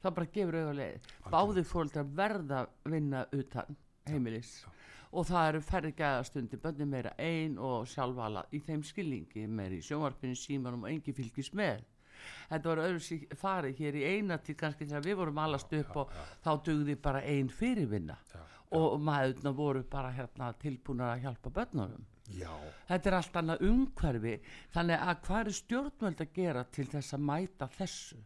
Það 0.00 0.14
bara 0.16 0.32
gefur 0.34 0.58
auðvitað 0.58 0.78
leið. 0.80 1.08
Báði 1.30 1.64
fóldra 1.66 2.04
verða 2.20 2.60
vinna 2.84 3.24
utan 3.36 3.76
heimilis. 4.08 4.52
Og 5.10 5.26
það 5.26 5.48
eru 5.48 5.62
færri 5.66 5.90
gæðastundi 5.98 6.60
bönni 6.62 6.86
meira 6.86 7.12
ein 7.18 7.58
og 7.58 7.88
sjálfvala 7.90 8.46
í 8.54 8.60
þeim 8.62 8.84
skilningi 8.86 9.48
meira 9.50 9.74
í 9.74 9.82
sjónvarpinu 9.82 10.38
símanum 10.38 10.86
og 10.86 10.92
engi 10.92 11.12
fylgis 11.16 11.50
með 11.58 11.82
þetta 12.50 12.72
var 12.72 12.82
öðru 12.86 13.18
farið 13.40 13.82
hér 13.84 13.98
í 14.00 14.06
eina 14.14 14.38
til 14.38 14.56
kannski 14.60 14.86
þegar 14.86 15.06
við 15.06 15.20
vorum 15.22 15.42
allast 15.42 15.74
upp 15.80 16.00
og 16.04 16.14
þá 16.44 16.50
dugði 16.70 16.96
bara 16.96 17.24
ein 17.26 17.50
fyrirvinna. 17.52 18.16
Og 18.78 19.00
maðurna 19.02 19.50
voru 19.54 19.82
bara 19.90 20.12
hérna 20.14 20.52
tilbúnar 20.58 21.16
að 21.16 21.24
hjálpa 21.26 21.50
börnunum. 21.50 22.06
Já, 22.30 22.52
þetta 22.86 23.10
er 23.10 23.16
allt 23.18 23.38
annað 23.40 23.64
umhverfi. 23.66 24.34
Þannig 24.74 25.06
að 25.06 25.22
hvað 25.26 25.40
er 25.40 25.56
stjórnvöld 25.58 26.20
að 26.22 26.36
gera 26.36 26.66
til 26.70 26.86
þess 26.92 27.16
að 27.16 27.24
mæta 27.26 27.66
þessu? 27.74 28.20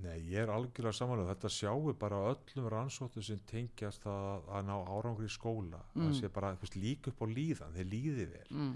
Nei, 0.00 0.16
ég 0.30 0.44
er 0.44 0.52
algjörlega 0.54 0.96
samanlega 0.96 1.34
þetta 1.34 1.50
sjáu 1.52 1.92
bara 1.98 2.20
öllum 2.30 2.68
rannsóttu 2.72 3.22
sem 3.24 3.40
tengjast 3.50 4.06
að, 4.08 4.46
að 4.48 4.68
ná 4.70 4.76
árangri 4.78 5.28
í 5.28 5.34
skóla. 5.34 5.82
Það 5.96 6.14
sé 6.16 6.30
bara 6.32 6.54
líka 6.76 7.12
upp 7.12 7.20
á 7.20 7.26
líðan. 7.28 7.74
Þeir 7.76 7.90
líði 7.90 8.26
vel. 8.30 8.46
Mm. 8.54 8.72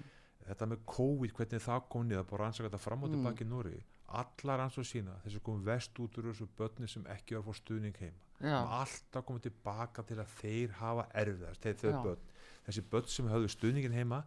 Þetta 0.47 0.71
með 0.71 0.87
COVID, 0.95 1.35
hvernig 1.39 1.65
það 1.65 1.91
kom 1.95 2.07
niður 2.09 2.31
bara 2.31 2.45
rannsaka 2.45 2.69
þetta 2.69 2.83
fram 2.85 3.05
og 3.07 3.15
tilbaki 3.15 3.45
í 3.47 3.51
Núri 3.51 3.79
allar 4.15 4.61
rannsótt 4.63 4.89
sína, 4.89 5.17
þessi 5.25 5.41
kom 5.45 5.63
vest 5.65 5.99
út 6.03 6.19
úr 6.21 6.31
þessu 6.31 6.47
börni 6.59 6.89
sem 6.91 7.07
ekki 7.15 7.37
var 7.39 7.45
fá 7.47 7.59
stuðning 7.59 7.97
heima. 8.01 8.21
Alltaf 8.79 9.25
komið 9.27 9.49
tilbaka 9.49 10.05
til 10.07 10.19
að 10.21 10.35
þeir 10.41 10.75
hafa 10.81 11.07
erfiðast 11.23 11.65
þeir, 11.65 11.79
þau 11.81 12.05
börn, 12.09 12.29
þessi 12.67 12.85
börn 12.93 13.09
sem 13.15 13.31
höfðu 13.33 13.51
stuðningin 13.55 13.97
heima 13.97 14.21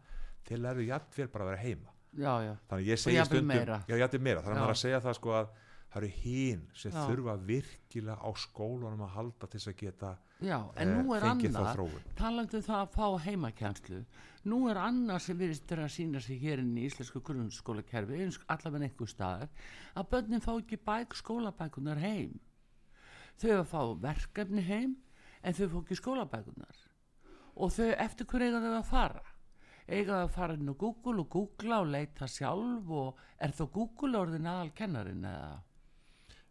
þeir 0.47 0.63
lærðu 0.63 0.87
jafnvel 0.87 1.29
bara 1.33 1.45
að 1.45 1.51
vera 1.53 1.63
heima. 1.63 1.93
Já, 2.17 2.33
já, 2.41 2.53
þannig 2.69 2.87
ég 2.87 3.01
segi 3.01 3.23
stundum 3.27 3.49
meira. 3.51 3.81
já, 3.85 3.95
jafnvel 4.01 4.23
meira, 4.25 4.41
þannig 4.41 4.57
að 4.57 4.63
maður 4.63 4.75
að 4.77 4.81
segja 4.81 5.01
það 5.05 5.17
sko 5.19 5.33
að 5.37 5.49
það 5.91 5.99
eru 6.01 6.09
hín 6.21 6.63
sem 6.75 6.91
Já. 6.91 7.03
þurfa 7.07 7.35
virkilega 7.47 8.17
á 8.19 8.29
skólanum 8.35 9.03
að 9.05 9.13
halda 9.15 9.47
til 9.47 9.59
þess 9.59 9.71
að 9.71 9.77
geta 9.81 10.15
já 10.43 10.57
en 10.75 10.89
eh, 10.91 10.97
nú 10.97 11.15
er 11.15 11.25
þróun. 11.25 12.09
Talandi 12.19 12.59
um 12.59 12.65
það 12.65 12.81
að 12.81 12.97
fá 12.97 13.07
heimakjænslu 13.25 14.01
nú 14.51 14.59
er 14.71 14.79
annað 14.81 15.23
sem 15.25 15.39
virðist 15.39 15.71
vera 15.71 15.87
að 15.87 15.95
sína 15.95 16.21
sig 16.23 16.41
hér 16.43 16.61
inn 16.63 16.75
í 16.77 16.85
íslensku 16.87 17.21
grunnskólakerfi 17.25 18.19
eins 18.23 18.39
allavega 18.47 18.89
einhver 18.89 19.11
staðar 19.11 19.49
að 19.95 20.11
börnin 20.11 20.43
fá 20.43 20.51
ekki 20.57 20.79
bæk 20.87 21.15
skólabækunar 21.21 22.03
heim. 22.03 22.35
Þau 23.41 23.63
fá 23.71 23.81
verkefni 24.03 24.65
heim 24.67 24.97
en 25.41 25.57
þau 25.57 25.65
fá 25.71 25.79
ekki 25.81 25.99
skólabækunar 26.01 26.83
og 27.57 27.73
þau 27.73 27.89
eftir 27.95 28.29
hver 28.29 28.45
eiga 28.45 28.61
þau 28.61 28.75
að 28.75 28.89
fara? 28.91 29.25
Eiga 29.87 30.17
að 30.25 30.33
fara 30.35 30.57
inn 30.57 30.67
á 30.67 30.75
Google 30.75 31.23
og 31.23 31.29
googla 31.31 31.79
og 31.79 31.93
leita 31.93 32.27
sjálf 32.27 32.89
og 32.91 33.21
er 33.39 33.53
þá 33.55 33.63
Google 33.71 34.19
orðin 34.19 34.49
aðal 34.51 34.73
kennarin 34.75 35.23
eða 35.23 35.53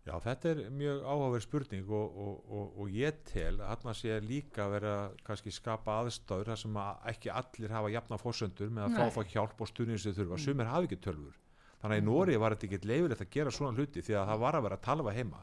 Já, 0.07 0.12
þetta 0.22 0.50
er 0.52 0.59
mjög 0.70 1.00
áhugaverð 1.02 1.42
spurning 1.42 1.88
og, 1.90 2.18
og, 2.22 2.34
og, 2.46 2.66
og 2.82 2.92
ég 2.94 3.16
tel 3.26 3.57
að 3.59 3.88
hann 3.88 3.96
sé 3.98 4.20
líka 4.22 4.68
vera 4.70 4.92
kannski 5.26 5.50
skapa 5.50 5.96
aðstöður 6.04 6.52
þar 6.52 6.61
sem 6.61 6.78
að 6.78 7.09
ekki 7.11 7.32
allir 7.34 7.74
hafa 7.74 7.90
jafna 7.90 8.18
fórsöndur 8.22 8.70
með 8.70 8.86
að 8.86 9.00
fá 9.00 9.16
fá 9.16 9.32
hjálp 9.32 9.64
og 9.66 9.70
stuðning 9.72 9.98
sem 9.98 10.14
þeir 10.14 10.28
þurfa, 10.28 10.38
sumir 10.44 10.70
hafa 10.70 10.86
ekki 10.86 11.00
tölfur 11.09 11.40
þannig 11.82 11.96
að 11.96 12.04
í 12.04 12.07
Nóri 12.07 12.38
var 12.38 12.54
þetta 12.54 12.68
ekki 12.68 12.90
leifilegt 12.92 13.24
að 13.26 13.34
gera 13.34 13.54
svona 13.59 13.74
hluti 13.74 14.04
því 14.07 14.16
að 14.20 14.30
það 14.30 14.42
var 14.44 14.59
að 14.59 14.66
vera 14.66 14.78
að 14.78 14.86
talva 14.86 15.16
heima. 15.16 15.42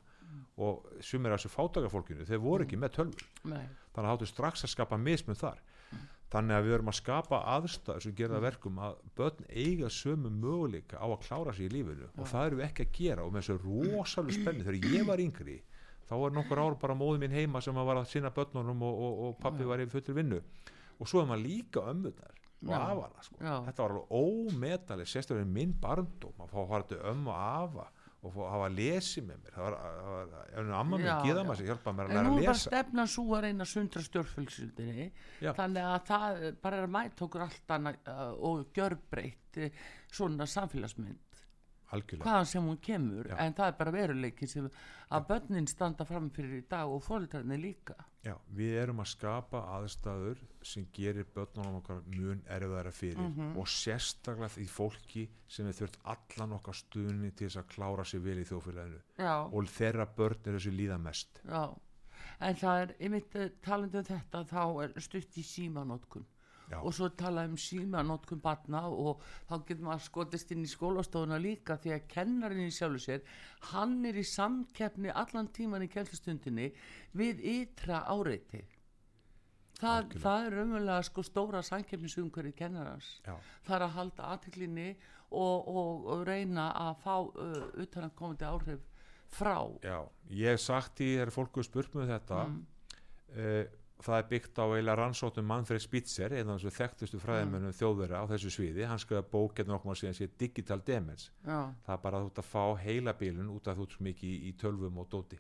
Og 0.64 0.88
sumir 1.04 1.34
af 1.34 1.42
þessu 1.42 1.52
fátakafólkinu 1.54 2.26
þeir 2.30 2.42
voru 2.42 2.66
ekki 2.66 2.78
með 2.80 2.96
tölfur 2.98 3.28
Nei. 3.50 3.68
þannig 3.94 4.08
að 4.08 4.12
þáttu 4.14 4.30
strax 4.30 4.66
að 4.66 4.72
skapa 4.78 5.00
mismun 5.02 5.38
þar 5.38 5.60
þannig 6.34 6.58
að 6.58 6.66
við 6.66 6.76
erum 6.78 6.90
að 6.90 6.98
skapa 6.98 7.40
aðstæður 7.54 8.06
sem 8.06 8.16
gera 8.18 8.38
það 8.38 8.46
verkum 8.48 8.80
að 8.82 8.96
börn 9.20 9.46
eiga 9.50 9.90
sömu 9.94 10.32
möguleika 10.34 10.98
á 10.98 11.06
að 11.06 11.22
klára 11.28 11.54
sig 11.54 11.70
í 11.70 11.74
lífinu. 11.76 12.10
Og 12.18 12.30
það 12.32 12.48
erum 12.48 12.62
við 12.62 12.68
ekki 12.68 12.88
að 12.88 12.96
gera. 12.98 13.28
Og 13.28 13.34
með 13.34 13.46
þessu 13.46 13.58
rosalega 13.64 14.38
spenni 14.40 14.66
þegar 14.66 14.96
ég 14.98 15.08
var 15.10 15.24
yngri 15.24 15.60
þá 16.10 16.16
var 16.20 16.36
nokkur 16.36 16.62
ár 16.62 16.78
bara 16.82 16.96
móðið 16.98 17.24
mín 17.24 17.36
heima 17.38 17.62
sem 17.64 17.78
að 17.80 17.90
var 17.90 18.02
að 18.02 18.10
sinna 18.12 18.32
börnunum 18.34 18.82
og, 18.86 19.02
og, 19.08 19.20
og 19.28 19.36
pappi 19.42 19.68
var 19.68 19.82
í 19.82 19.90
fullur 19.90 20.18
vinnu. 20.20 20.40
Og 21.00 21.10
svo 21.10 21.22
er 21.24 21.30
maður 21.30 21.46
líka 21.48 21.86
ömmunar 21.90 22.40
og 22.64 22.74
afana 22.78 23.24
sko. 23.26 23.40
Þetta 23.42 23.84
var 23.84 23.94
alveg 23.94 24.14
ómetalið 24.20 25.10
sérstaklega 25.12 25.50
minn 25.50 25.74
barndóm 25.84 26.44
að 26.44 26.54
fá 26.54 26.60
að 26.62 26.70
fara 26.74 26.90
til 26.90 27.00
ömmu 27.12 27.32
og 27.34 27.40
afa 27.40 27.88
og 28.24 28.36
hafa 28.40 28.68
að 28.70 28.78
lesi 28.78 29.22
með 29.26 29.42
mér 29.44 29.56
það 29.58 29.66
var, 29.66 29.74
ef 30.54 30.70
amma 30.80 31.00
mér 31.00 31.10
já. 31.10 31.16
maður 31.44 31.60
sem 31.60 31.68
hjálpaði 31.68 31.98
mér 31.98 32.06
að 32.06 32.14
en 32.14 32.18
læra 32.18 32.24
nú 32.28 32.34
að 32.34 32.40
er 32.40 32.48
bara 32.48 32.56
lesa 32.56 32.70
stefna 32.70 33.06
svo 33.14 33.26
að 33.36 33.44
reyna 33.48 33.68
sundra 33.68 34.04
stjórnfölksildinni 34.06 35.08
Já. 35.44 35.50
þannig 35.58 35.90
að 35.90 36.06
það 36.08 36.46
bara 36.64 36.80
er 36.80 36.88
að 36.88 36.94
mæta 36.96 37.26
okkur 37.28 37.46
allt 37.48 37.76
annað 37.78 38.00
uh, 38.14 38.24
og 38.50 38.64
gjörbreytt 38.78 39.60
uh, 39.60 39.84
svona 40.14 40.48
samfélagsmynd 40.54 41.33
algjörlega. 41.94 42.26
Hvaðan 42.26 42.50
sem 42.50 42.66
hún 42.70 42.80
kemur 42.84 43.28
Já. 43.30 43.36
en 43.46 43.54
það 43.58 43.68
er 43.72 43.78
bara 43.80 43.92
veruleikin 43.96 44.48
sem 44.52 44.70
að 45.14 45.28
börnin 45.30 45.68
standa 45.70 46.06
fram 46.10 46.30
fyrir 46.34 46.58
í 46.62 46.66
dag 46.70 46.90
og 46.90 47.04
fólkarnir 47.06 47.62
líka. 47.62 47.96
Já, 48.24 48.34
við 48.56 48.78
erum 48.82 49.02
að 49.04 49.10
skapa 49.12 49.60
aðstæður 49.78 50.40
sem 50.64 50.86
gerir 50.96 51.26
börnunum 51.36 51.80
okkar 51.82 52.02
mun 52.16 52.42
erfiðara 52.48 52.92
fyrir 52.96 53.20
Mhm. 53.30 53.58
og 53.60 53.68
sérstaklega 53.68 54.50
því 54.58 54.68
fólki 54.72 55.26
sem 55.48 55.66
við 55.68 55.82
þurft 55.82 55.98
allan 56.06 56.54
okkar 56.60 56.74
stuðni 56.74 57.32
til 57.36 57.48
þess 57.50 57.58
að 57.64 57.68
klára 57.76 58.06
sig 58.06 58.22
vel 58.24 58.38
í 58.40 58.46
þjófélaginu 58.48 59.02
já, 59.20 59.36
og 59.54 59.64
þeirra 59.68 60.08
börn 60.16 60.40
er 60.48 60.54
þessu 60.60 60.72
líða 60.78 61.00
mest. 61.00 61.42
Já. 61.46 61.74
En 62.40 62.56
það 62.56 62.82
er, 62.82 62.96
einmitt 63.00 63.36
eh, 63.36 63.50
talandi 63.62 63.98
um 63.98 64.04
þetta 64.04 64.44
þá 64.48 64.84
er 64.84 65.00
stutt 65.02 65.38
í 65.38 65.44
símanótkun 65.44 66.26
Já. 66.74 66.80
og 66.82 66.94
svo 66.98 67.10
tala 67.20 67.46
um 67.48 67.56
símanótkun 67.60 68.42
batna 68.44 68.84
og 68.90 69.22
þá 69.50 69.56
getur 69.68 69.86
maður 69.88 70.06
skotist 70.10 70.52
inn 70.56 70.66
í 70.66 70.72
skólastofuna 70.72 71.40
líka 71.42 71.78
því 71.78 71.96
að 71.96 72.08
kennarinn 72.16 72.68
í 72.68 72.74
sjálfu 72.74 73.02
sér 73.06 73.26
hann 73.72 74.00
er 74.10 74.18
í 74.20 74.26
samkeppni 74.28 75.14
allan 75.14 75.50
tíman 75.56 75.86
í 75.86 75.92
kjælstustundinni 75.94 76.72
við 77.14 77.44
ytra 77.56 78.04
áreiti 78.10 78.64
það, 79.80 80.14
það 80.24 80.48
er 80.48 80.58
umverulega 80.64 81.04
sko 81.10 81.24
stóra 81.28 81.62
samkeppnisumhverju 81.66 82.56
kennarans 82.58 83.10
Já, 83.26 83.36
það 83.68 83.76
er 83.78 83.86
að 83.88 83.96
halda 83.98 84.32
aðtiklinni 84.36 84.90
og, 85.34 85.68
og, 85.68 86.10
og 86.14 86.26
reyna 86.28 86.70
að 86.78 86.98
fá 87.04 87.16
uh, 87.20 87.64
utan 87.82 88.08
að 88.08 88.18
komandi 88.20 88.46
áhrif 88.48 88.84
frá 89.34 89.58
já, 89.82 89.98
ég 90.30 90.54
hef 90.54 90.62
sagt 90.62 91.02
í 91.02 91.16
þegar 91.16 91.34
fólku 91.34 91.64
spurt 91.66 91.96
með 91.98 92.12
þetta 92.18 92.44
Mm. 92.48 92.60
mm. 93.34 93.80
Það 94.04 94.18
er 94.20 94.28
byggt 94.30 94.60
á 94.60 94.66
eiginlega 94.66 94.96
rannsóttum 95.00 95.48
Manfred 95.48 95.84
Spitzer 95.84 96.36
einn 96.36 96.52
af 96.52 96.60
þessu 96.60 96.74
þekktustu 96.78 97.20
fræðimennum 97.24 97.72
mm. 97.72 97.78
þjóðverða 97.80 98.22
á 98.22 98.26
þessu 98.34 98.52
sviði, 98.54 98.86
hann 98.90 99.02
skrifaði 99.02 99.30
bók 99.32 99.60
hérna 99.60 99.78
okkur 99.78 100.00
síðan 100.00 100.18
sé 100.18 100.30
Digital 100.40 100.80
Demens 100.86 101.30
já, 101.44 101.60
það 101.86 101.94
er 101.96 102.02
bara 102.06 102.22
þú 102.24 102.32
ert 102.32 102.42
að 102.44 102.50
fá 102.50 102.64
heilabilun 102.84 103.54
út 103.54 103.70
af 103.70 103.80
þú 103.80 103.88
ert 103.88 103.98
svo 103.98 104.08
mikið 104.10 104.30
í, 104.30 104.40
í 104.50 104.56
tölvum 104.60 105.00
og 105.04 105.10
dóti. 105.12 105.40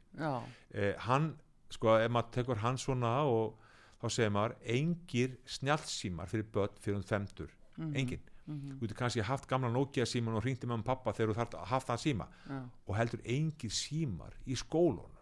Eh, 0.71 0.93
hann, 1.07 1.33
sko, 1.73 1.97
ef 1.99 2.13
maður 2.13 2.35
tekur 2.39 2.63
hann 2.63 2.79
svona 2.81 3.15
og 3.29 3.57
þá 4.01 4.07
segir 4.17 4.35
maður 4.35 4.55
engir 4.77 5.35
snjallsímar 5.57 6.31
fyrir 6.31 6.47
börn 6.53 6.79
fyrir 6.83 7.01
um 7.01 7.07
femtur, 7.07 7.51
engin 7.91 8.23
þú 8.43 8.83
getur 8.83 8.97
kannski 8.99 9.23
haft 9.23 9.47
gamla 9.47 9.69
Nokia 9.71 10.05
síman 10.09 10.35
og 10.35 10.43
hringti 10.43 10.67
með 10.67 10.81
um 10.81 10.85
pappa 10.87 11.13
þegar 11.15 11.31
þú 11.31 11.37
þarft 11.37 11.53
að 11.55 11.69
haft 11.71 11.89
þann 11.89 12.01
síma 12.01 12.27
já, 12.43 12.57
og 12.59 12.97
heldur 12.97 13.21
engir 13.23 13.71
símar 13.71 14.35
í 14.43 14.57
skólunum 14.59 15.12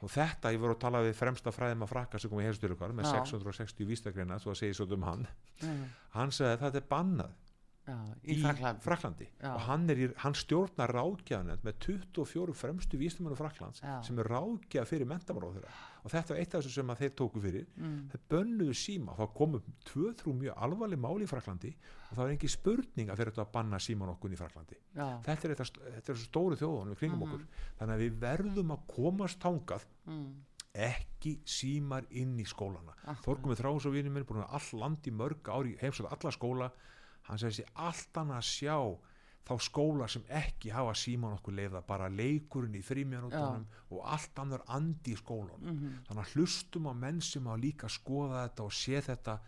og 0.00 0.12
þetta, 0.14 0.52
ég 0.54 0.62
voru 0.62 0.76
að 0.76 0.82
tala 0.86 1.02
við 1.04 1.14
fremsta 1.18 1.52
fræðum 1.54 1.84
að 1.84 1.92
frakka 1.92 2.20
sem 2.20 2.32
kom 2.32 2.40
í 2.40 2.46
heilstöru 2.48 2.76
okkar 2.76 2.96
með 2.96 3.10
Já. 3.10 3.20
660 3.20 3.88
vístakreina, 3.90 4.40
svo 4.40 4.54
að 4.54 4.60
segja 4.62 4.78
svo 4.80 4.88
um 4.96 5.06
hann. 5.08 5.28
Já, 5.60 5.70
hann 6.16 6.34
sagði 6.34 6.52
að 6.56 6.64
þetta 6.64 6.80
er 6.80 6.90
bannað 6.90 7.38
já 7.90 7.96
í, 8.22 8.36
Fraklandi 8.40 8.84
Fraklandi 8.84 9.28
Já. 9.28 9.52
og 9.54 9.62
hann, 9.66 9.86
í, 9.90 10.08
hann 10.22 10.36
stjórnar 10.38 10.92
ráðgjafanend 10.94 11.64
með 11.66 11.78
24 11.86 12.56
fremstu 12.56 13.00
vístumönu 13.00 13.38
Fraklands 13.38 13.82
sem 14.06 14.20
er 14.20 14.30
ráðgjaf 14.30 14.90
fyrir 14.92 15.08
mentamáróð 15.10 15.58
þeirra 15.58 15.72
og 16.00 16.12
þetta 16.12 16.32
var 16.32 16.40
eitt 16.40 16.54
af 16.54 16.62
þessu 16.64 16.72
sem 16.74 16.92
þeir 17.00 17.14
tóku 17.18 17.42
fyrir. 17.44 17.66
Mm, 17.76 17.96
þeir 18.12 18.22
bönnuðu 18.32 18.76
síma, 18.80 19.16
þá 19.18 19.24
komu 19.36 19.60
tvö 19.88 20.12
þrjú 20.20 20.34
mjög 20.40 20.60
alvarleg 20.66 21.02
máli 21.02 21.26
í 21.26 21.30
Fraklandi 21.30 21.72
og 21.74 22.12
það 22.12 22.22
var 22.22 22.34
engin 22.34 22.54
spurning 22.54 23.10
að 23.10 23.20
þeir 23.20 23.32
þetta 23.32 23.44
að 23.44 23.52
banna 23.56 23.80
síman 23.82 24.12
okkur 24.14 24.34
í 24.34 24.38
Fraklandi 24.40 24.78
já, 24.96 25.08
þetta 25.26 25.48
er, 25.48 25.56
er 25.92 26.06
þessu 26.06 26.28
stóru 26.28 26.60
þjóðunum 26.60 26.94
við 26.94 27.02
kringum 27.02 27.26
okkur. 27.28 27.44
Þannig 27.80 27.96
að 27.96 28.04
við 28.04 28.22
verðum 28.24 28.74
að 28.76 28.86
komast 28.94 29.42
tangað 29.42 29.86
mm, 30.08 30.30
ekki 30.86 31.36
símar 31.48 32.08
inn 32.10 32.36
í 32.40 32.46
skólana. 32.48 32.96
Þorgum 33.24 33.52
með 33.52 33.62
þráðs 33.64 33.90
og 33.90 33.96
vinur 33.96 34.14
minn 34.14 34.26
búin 34.28 34.44
að 34.44 34.58
all 34.58 34.82
land 34.84 35.06
í 35.10 35.14
mörg 35.14 35.52
ári 35.52 35.76
heimsað 35.82 36.12
alla 36.14 36.34
skóla. 36.34 36.70
Hann 37.28 37.40
segir 37.40 37.60
sér 37.60 37.72
allt 37.86 38.20
annað 38.20 38.40
að 38.40 38.48
sjá 38.48 38.76
þá 39.46 39.54
skóla 39.64 40.08
sem 40.08 40.26
ekki 40.28 40.70
hafa 40.74 40.92
síman 40.94 41.38
okkur 41.38 41.56
leiða 41.56 41.80
bara 41.86 42.10
leikurinn 42.12 42.76
í 42.78 42.82
þrýmjanútonum 42.86 43.64
og 43.90 44.04
allt 44.14 44.38
annar 44.42 44.62
andi 44.68 45.14
í 45.14 45.18
skólanum. 45.18 45.72
Mhm, 45.72 45.96
þannig 46.08 46.26
að 46.26 46.34
hlustum 46.34 46.90
á 46.90 46.94
menn 46.94 47.20
sem 47.24 47.48
á 47.48 47.54
líka 47.56 47.88
skoða 47.88 48.44
þetta 48.46 48.68
og 48.68 48.76
sé 48.76 49.02
þetta 49.08 49.40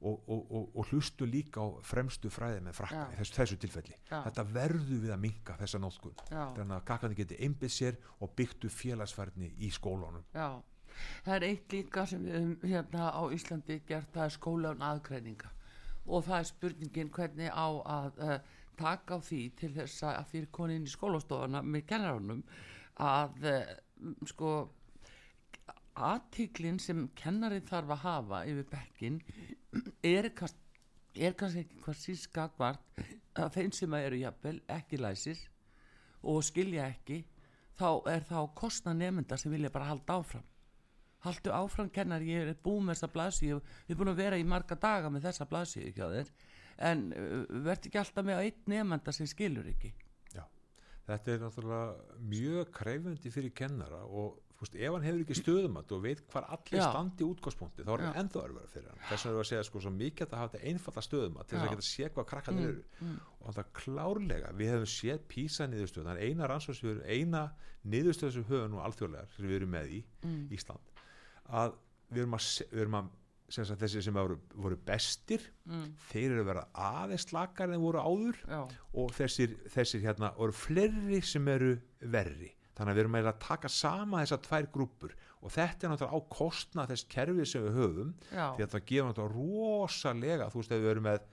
og, 0.00 0.22
og, 0.28 0.52
og, 0.52 0.70
og 0.76 0.86
hlustu 0.90 1.26
líka 1.28 1.60
á 1.60 1.68
fremstu 1.84 2.30
fræði 2.32 2.62
með 2.64 2.78
frakka 2.78 3.02
í 3.12 3.18
þessu, 3.18 3.34
þessu 3.36 3.58
tilfelli. 3.60 3.96
Já. 4.08 4.22
þetta 4.24 4.44
verður 4.54 5.02
við 5.04 5.12
að 5.12 5.22
minka 5.26 5.56
þessa 5.60 5.80
nótkun 5.82 6.16
þannig 6.30 6.76
að 6.78 6.86
kakkandi 6.88 7.18
geti 7.20 7.40
einbytt 7.44 7.74
sér 7.74 7.98
og 8.20 8.32
byggtu 8.36 8.72
félagsfærni 8.72 9.52
í 9.60 9.70
skólanum. 9.74 10.24
Já. 10.32 10.62
Það 11.24 11.34
er 11.36 11.46
eitt 11.48 11.74
líka 11.74 12.04
sem 12.08 12.24
við 12.24 12.36
höfum 12.36 12.70
hérna 12.72 13.10
á 13.12 13.22
Íslandi 13.32 13.80
gert 13.88 14.10
það 14.14 14.24
er 14.24 14.34
skólan 14.36 14.84
aðgreininga. 14.84 15.52
Og 16.10 16.24
það 16.26 16.38
er 16.38 16.48
spurningin 16.48 17.12
hvernig 17.14 17.52
á 17.52 17.68
að 17.68 18.20
uh, 18.24 18.38
taka 18.80 19.16
á 19.16 19.18
því 19.28 19.40
til 19.60 19.72
þess 19.76 20.04
að 20.08 20.28
fyrir 20.32 20.50
konin 20.56 20.88
í 20.88 20.92
skólastofana 20.92 21.62
með 21.62 21.86
kennarunum 21.92 22.42
að 23.00 23.48
uh, 23.48 23.72
sko 24.28 24.52
aðtiklin 26.00 26.78
sem 26.80 27.06
kennarin 27.18 27.66
þarf 27.66 27.94
að 27.94 28.04
hafa 28.04 28.42
yfir 28.48 28.68
bekkin 28.70 29.18
er, 30.06 30.30
kannski, 30.36 30.84
er 31.16 31.34
kannski 31.38 31.64
ekki 31.64 31.82
hvað 31.84 31.98
sískakvart 32.00 33.02
að 33.40 33.56
þeim 33.56 33.74
sem 33.76 33.96
eru 33.98 34.20
jafnvel 34.20 34.56
ekki 34.72 35.00
læsir 35.00 35.42
og 36.20 36.42
skilja 36.44 36.88
ekki 36.90 37.22
þá 37.80 37.90
er 38.12 38.24
þá 38.28 38.38
kostna 38.56 38.94
nefnda 38.96 39.38
sem 39.40 39.52
vilja 39.52 39.70
bara 39.72 39.88
halda 39.88 40.18
áfram. 40.20 40.46
Haldu 41.24 41.52
áfram 41.52 41.90
kennar, 41.92 42.22
ég 42.24 42.48
er 42.48 42.56
búið 42.64 42.86
með 42.86 42.96
þessa 42.96 43.12
blaðsíu 43.14 43.56
ég 43.60 43.92
er 43.92 43.98
búin 43.98 44.12
að 44.12 44.22
vera 44.22 44.40
í 44.40 44.46
marga 44.48 44.76
daga 44.80 45.10
með 45.12 45.28
þessa 45.28 45.46
blaðsíu 45.48 45.92
hjá 45.92 46.06
þér 46.08 46.30
en 46.80 47.08
uh, 47.14 47.40
verð 47.66 47.90
ekki 47.90 48.00
alltaf 48.00 48.26
með 48.26 48.38
að 48.40 48.50
einn 48.50 48.92
nefnda 48.92 49.14
sem 49.16 49.28
skilur 49.30 49.66
ekki. 49.70 49.92
Já, 50.34 50.44
þetta 51.08 51.34
er 51.34 51.42
náttúrulega 51.44 52.20
mjög 52.34 52.70
krefandi 52.76 53.34
fyrir 53.34 53.54
kennara 53.56 54.04
og 54.06 54.38
veist, 54.60 54.76
ef 54.76 54.92
hann 54.92 55.04
hefur 55.06 55.22
ekki 55.24 55.36
stöðumat 55.38 55.92
og 55.96 56.02
veit 56.04 56.20
hvar 56.32 56.46
allir 56.52 56.80
Já. 56.82 56.86
standi 56.90 57.24
útgangspunkti 57.24 57.86
þá 57.86 57.92
er 57.94 58.04
hann 58.04 58.18
ennþá 58.22 58.42
örfara 58.44 58.72
fyrir 58.72 58.90
hann. 58.90 59.02
Þess 59.08 59.26
erum 59.26 59.38
við 59.38 59.44
að 59.44 59.48
segja 59.50 59.66
sko 59.68 59.82
svo 59.84 59.92
mikið 59.96 60.26
að 60.26 60.42
hafa 60.42 60.52
þetta 60.54 60.72
einfalla 60.72 61.04
stöðumat 61.06 61.48
til 61.48 61.56
þess 61.56 61.66
að 61.66 61.74
geta 61.74 61.86
sé 61.88 62.10
hvað 62.10 62.28
krakkanir 62.32 62.68
eru. 62.74 63.14
og 63.40 63.56
það 63.56 63.70
klárlega, 63.80 64.52
við 64.60 64.72
hefum 64.74 64.90
séð 64.94 65.22
písa 65.32 65.68
niðurstöð, 65.70 66.10
það 66.10 66.20
er 66.20 66.28
eina 66.28 66.50
rannsóðsfjör 66.50 67.00
eina 67.08 67.44
niðurstöð 67.88 68.34
sem 68.36 68.48
höfum 68.50 68.74
nú 68.74 68.82
alþjóðlegar 68.84 69.32
sem 69.36 69.48
við 69.48 69.60
erum 69.62 69.72
með 69.72 69.94
í 69.96 70.02
Ísland 70.52 71.00
að 71.50 71.78
við 72.10 72.24
erum 72.24 72.36
að, 72.36 72.46
við 72.70 72.84
erum 72.84 72.98
að 73.00 73.10
sem 73.50 73.66
þessi 73.66 74.02
sem 74.04 74.14
voru, 74.14 74.36
voru 74.54 74.78
bestir 74.86 75.42
mm, 75.66 75.86
þeir 76.10 76.26
eru 76.28 76.44
að 76.44 76.50
vera 76.52 76.64
aðeins 76.86 77.26
slakar 77.26 77.72
en 77.74 77.82
voru 77.82 78.02
áður 78.02 78.38
já, 78.44 78.60
og 79.02 79.12
þessir, 79.16 79.56
þessir 79.74 80.04
hérna 80.04 80.30
voru 80.36 80.54
fleiri 80.54 81.20
sem 81.26 81.48
eru 81.50 81.74
verri. 82.12 82.52
Þannig 82.78 82.92
að 82.92 82.96
við 82.96 83.02
erum 83.04 83.18
að 83.20 83.42
taka 83.42 83.70
sama 83.72 84.22
þessar 84.22 84.42
tvær 84.46 84.70
grúpur 84.76 85.16
og 85.40 85.52
þetta 85.54 85.86
er 85.86 85.92
náttúrulega 85.92 86.20
á 86.20 86.30
kostna 86.32 86.86
þess 86.88 87.08
kerfi 87.10 87.46
sem 87.48 87.64
við 87.66 87.78
höfum 87.80 88.14
já, 88.30 88.46
því 88.56 88.64
að 88.64 88.74
það 88.74 88.86
gefur 88.90 89.10
náttúrulega 89.10 89.36
rosalega 89.36 90.50
þú 90.52 90.62
veist 90.62 90.74
ef 90.74 90.82
við 90.82 90.92
erum 90.94 91.08
með 91.08 91.28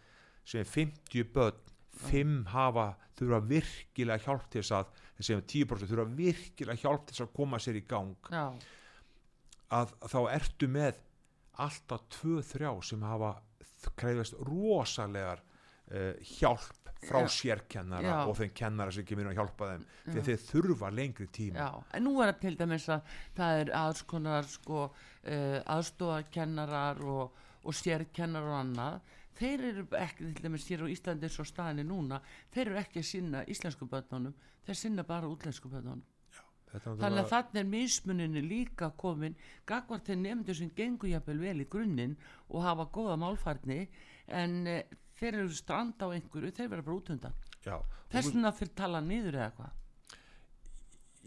sem 0.47 0.63
er 0.63 0.69
50 0.71 1.29
börn, 1.35 1.63
5 2.07 2.35
hafa 2.53 2.87
þurfa 3.17 3.39
virkilega 3.51 4.23
hjálp 4.23 4.49
til 4.53 4.61
þess 4.61 4.75
að 4.77 4.91
sem 5.27 5.41
10% 5.53 5.89
þurfa 5.91 6.17
virkilega 6.17 6.81
hjálp 6.83 7.05
til 7.05 7.15
þess 7.15 7.25
að 7.25 7.33
koma 7.35 7.59
sér 7.61 7.79
í 7.79 7.83
gang. 7.89 8.31
Já, 8.31 8.45
að 9.77 9.93
þá 10.07 10.19
ertu 10.31 10.69
með 10.71 11.01
alltaf 11.63 12.07
2-3 12.21 12.73
sem 12.85 13.05
hafa 13.07 13.35
krefist 13.97 14.37
rosalegar 14.47 15.41
uh, 15.41 16.13
hjálp 16.37 16.91
frá 16.97 17.21
Já. 17.21 17.29
sérkennara 17.29 18.07
Já. 18.09 18.19
og 18.25 18.37
þeim 18.39 18.53
kennara 18.57 18.93
sem 18.93 19.05
kemur 19.05 19.25
inn 19.27 19.31
að 19.31 19.37
hjálpa 19.37 19.67
þeim 19.71 19.83
því 20.07 20.23
þeir 20.27 20.39
þurfa 20.47 20.89
lengri 20.89 21.27
tíma 21.29 21.61
já, 21.61 21.83
en 21.93 22.03
nú 22.07 22.15
er 22.23 22.31
það 22.31 22.39
til 22.41 22.55
dæmis 22.57 22.87
að 22.89 23.11
það 23.37 23.61
er 23.61 23.71
aðskonar 23.81 24.49
sko 24.49 24.79
uh, 24.87 25.59
aðstofakennarar 25.75 27.03
og, 27.05 27.37
og 27.61 27.77
sérkennarar 27.77 28.49
og 28.49 28.59
annað 28.63 29.15
þeir 29.37 29.65
eru 29.69 29.85
ekki 29.99 30.31
til 30.31 30.45
dæmis 30.47 30.67
hér 30.71 30.85
á 30.85 30.87
Íslandi 30.89 31.29
svo 31.31 31.45
staðinni 31.45 31.85
núna, 31.87 32.21
þeir 32.53 32.71
eru 32.71 32.79
ekki 32.81 33.03
að 33.03 33.09
sinna 33.11 33.43
íslensku 33.45 33.87
börnunum, 33.89 34.33
þeir 34.65 34.79
sinna 34.81 35.05
bara 35.07 35.29
útlensku 35.29 35.69
er 35.69 35.85
þannig 36.73 37.21
að 37.21 37.29
þannig 37.31 37.61
er 37.61 37.69
mismuninni 37.71 38.43
líka 38.43 38.89
komin 38.99 39.35
gagvart 39.69 40.09
þeir 40.09 40.19
nefndur 40.21 40.57
sem 40.59 40.71
gengur 40.75 41.09
jafnvel 41.09 41.39
vel 41.41 41.63
í 41.63 41.67
grunninn 41.71 42.15
og 42.49 42.65
hafa 42.65 42.87
góða 42.93 43.15
málfærni 43.21 43.79
en 44.27 44.57
e, 44.67 44.81
þeir 45.17 45.41
eru 45.43 45.55
strand 45.55 45.95
á 46.03 46.07
einhverju, 46.11 46.51
þeir 46.51 46.71
vera 46.73 46.85
bara 46.85 46.99
útundan. 46.99 47.37
Þess 47.63 48.31
vegna 48.31 48.51
fyrir 48.55 48.75
tala 48.77 49.01
niður 49.03 49.39
eða 49.39 49.49
hvað? 49.57 50.17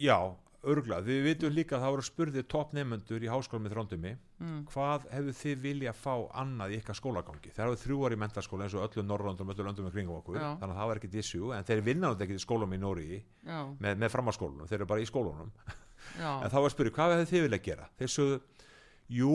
Já, 0.00 0.16
örgulega 0.60 1.04
við 1.06 1.20
vitum 1.24 1.54
líka 1.56 1.76
að 1.76 1.84
það 1.84 1.92
voru 1.94 2.04
spurðið 2.04 2.46
toppnefnendur 2.52 3.22
í 3.24 3.30
háskóla 3.32 3.62
með 3.64 3.72
þróndumi 3.74 4.10
mm. 4.12 4.58
hvað 4.68 5.06
hefur 5.14 5.36
þið 5.38 5.62
vilja 5.64 5.94
fá 5.96 6.12
annað 6.42 6.74
í 6.74 6.80
ykkar 6.80 6.98
skólagangi 6.98 7.52
þeir 7.54 7.64
hafa 7.64 7.80
þrjú 7.80 8.00
ári 8.04 8.18
í 8.18 8.20
mentaskóla 8.20 8.66
eins 8.66 8.76
og 8.76 8.84
öllum 8.84 9.08
norrlandum 9.08 9.52
öllum 9.54 9.70
löndum 9.70 9.88
í 9.88 9.94
kringum 9.94 10.18
okkur 10.18 10.36
Já. 10.36 10.50
þannig 10.60 10.74
að 10.74 10.80
það 10.82 10.90
var 10.92 11.00
ekkit 11.00 11.16
issue 11.22 11.54
en 11.56 11.64
þeir 11.70 11.82
vinna 11.86 12.10
náttúrulega 12.10 12.28
ekki 12.28 12.36
í 12.36 12.44
skólum 12.44 12.76
í 12.76 12.80
Nóri 12.82 13.22
með, 13.80 13.96
með 14.04 14.12
framhalskólunum, 14.12 14.68
þeir 14.68 14.80
eru 14.82 14.90
bara 14.92 15.00
í 15.00 15.08
skólunum 15.08 15.50
en 16.44 16.52
þá 16.52 16.58
var 16.60 16.74
spyrja, 16.74 16.96
hvað 16.98 17.16
hefðu 17.16 17.30
þið 17.32 17.44
viljað 17.46 17.66
gera 17.70 17.88
þeir 18.00 18.14
sögðu, 18.18 18.38
jú 19.20 19.34